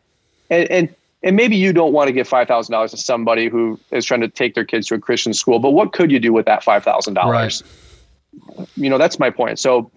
and 0.49 0.69
and 0.71 0.95
and 1.25 1.35
maybe 1.35 1.57
you 1.57 1.73
don't 1.73 1.91
want 1.91 2.07
to 2.07 2.13
give 2.13 2.27
five 2.27 2.47
thousand 2.47 2.71
dollars 2.71 2.91
to 2.91 2.97
somebody 2.97 3.49
who 3.49 3.77
is 3.91 4.05
trying 4.05 4.21
to 4.21 4.29
take 4.29 4.53
their 4.53 4.63
kids 4.63 4.87
to 4.87 4.95
a 4.95 4.99
Christian 4.99 5.33
school, 5.33 5.59
but 5.59 5.71
what 5.71 5.91
could 5.91 6.11
you 6.11 6.19
do 6.19 6.31
with 6.31 6.45
that 6.45 6.63
five 6.63 6.83
thousand 6.83 7.15
right. 7.15 7.23
dollars? 7.23 7.63
You 8.77 8.89
know, 8.89 8.99
that's 8.99 9.19
my 9.19 9.31
point. 9.31 9.59
So 9.59 9.91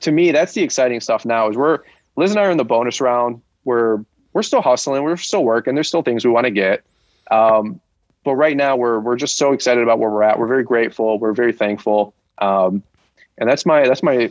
to 0.00 0.12
me, 0.12 0.30
that's 0.30 0.52
the 0.52 0.62
exciting 0.62 1.00
stuff 1.00 1.24
now 1.24 1.48
is 1.48 1.56
we're 1.56 1.80
Liz 2.16 2.30
and 2.30 2.38
I 2.38 2.44
are 2.44 2.50
in 2.50 2.58
the 2.58 2.64
bonus 2.64 3.00
round. 3.00 3.40
We're 3.64 4.04
we're 4.34 4.42
still 4.42 4.60
hustling, 4.60 5.02
we're 5.02 5.16
still 5.16 5.44
working. 5.44 5.74
There's 5.74 5.88
still 5.88 6.02
things 6.02 6.24
we 6.24 6.30
want 6.30 6.44
to 6.44 6.50
get. 6.50 6.84
Um, 7.30 7.80
but 8.22 8.34
right 8.34 8.56
now 8.56 8.76
we're 8.76 9.00
we're 9.00 9.16
just 9.16 9.38
so 9.38 9.52
excited 9.52 9.82
about 9.82 9.98
where 9.98 10.10
we're 10.10 10.24
at. 10.24 10.38
We're 10.38 10.46
very 10.46 10.62
grateful. 10.62 11.18
We're 11.18 11.32
very 11.32 11.54
thankful. 11.54 12.14
Um, 12.38 12.82
and 13.38 13.48
that's 13.48 13.64
my 13.64 13.88
that's 13.88 14.02
my 14.02 14.30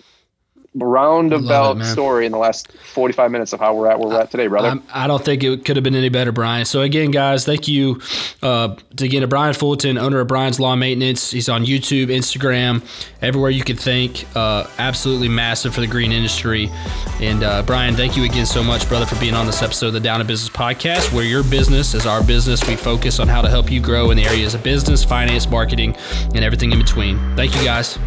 roundabout 0.75 1.79
it, 1.79 1.85
story 1.85 2.25
in 2.25 2.31
the 2.31 2.37
last 2.37 2.71
45 2.93 3.31
minutes 3.31 3.53
of 3.53 3.59
how 3.59 3.73
we're 3.73 3.89
at 3.89 3.99
where 3.99 4.09
we're 4.09 4.21
at 4.21 4.31
today, 4.31 4.47
brother. 4.47 4.69
I'm, 4.69 4.83
I 4.93 5.03
do 5.03 5.13
not 5.13 5.25
think 5.25 5.43
it 5.43 5.63
could 5.65 5.77
have 5.77 5.83
been 5.83 5.95
any 5.95 6.09
better, 6.09 6.31
Brian. 6.31 6.65
So 6.65 6.81
again, 6.81 7.11
guys, 7.11 7.45
thank 7.45 7.67
you 7.67 8.01
uh, 8.41 8.75
to 8.97 9.05
again 9.05 9.21
to 9.21 9.27
Brian 9.27 9.53
Fullerton, 9.53 9.97
owner 9.97 10.19
of 10.19 10.27
Brian's 10.27 10.59
Lawn 10.59 10.79
Maintenance. 10.79 11.31
He's 11.31 11.47
on 11.47 11.65
YouTube, 11.65 12.07
Instagram, 12.07 12.83
everywhere 13.21 13.51
you 13.51 13.63
could 13.63 13.79
think. 13.79 14.25
Uh, 14.35 14.67
absolutely 14.77 15.29
massive 15.29 15.73
for 15.73 15.81
the 15.81 15.87
green 15.87 16.11
industry. 16.11 16.69
And 17.21 17.43
uh, 17.43 17.63
Brian, 17.63 17.95
thank 17.95 18.17
you 18.17 18.25
again 18.25 18.45
so 18.45 18.63
much, 18.63 18.87
brother, 18.89 19.05
for 19.05 19.19
being 19.19 19.33
on 19.33 19.45
this 19.45 19.61
episode 19.61 19.87
of 19.87 19.93
the 19.93 19.99
Down 19.99 20.19
to 20.19 20.25
Business 20.25 20.49
podcast, 20.49 21.13
where 21.13 21.23
your 21.23 21.43
business 21.43 21.93
is 21.93 22.05
our 22.05 22.23
business. 22.23 22.67
We 22.67 22.75
focus 22.75 23.19
on 23.19 23.27
how 23.27 23.41
to 23.41 23.49
help 23.49 23.71
you 23.71 23.79
grow 23.79 24.11
in 24.11 24.17
the 24.17 24.25
areas 24.25 24.53
of 24.53 24.63
business, 24.63 25.03
finance, 25.03 25.49
marketing, 25.49 25.95
and 26.33 26.43
everything 26.43 26.71
in 26.71 26.79
between. 26.79 27.17
Thank 27.35 27.55
you, 27.55 27.63
guys. 27.63 27.97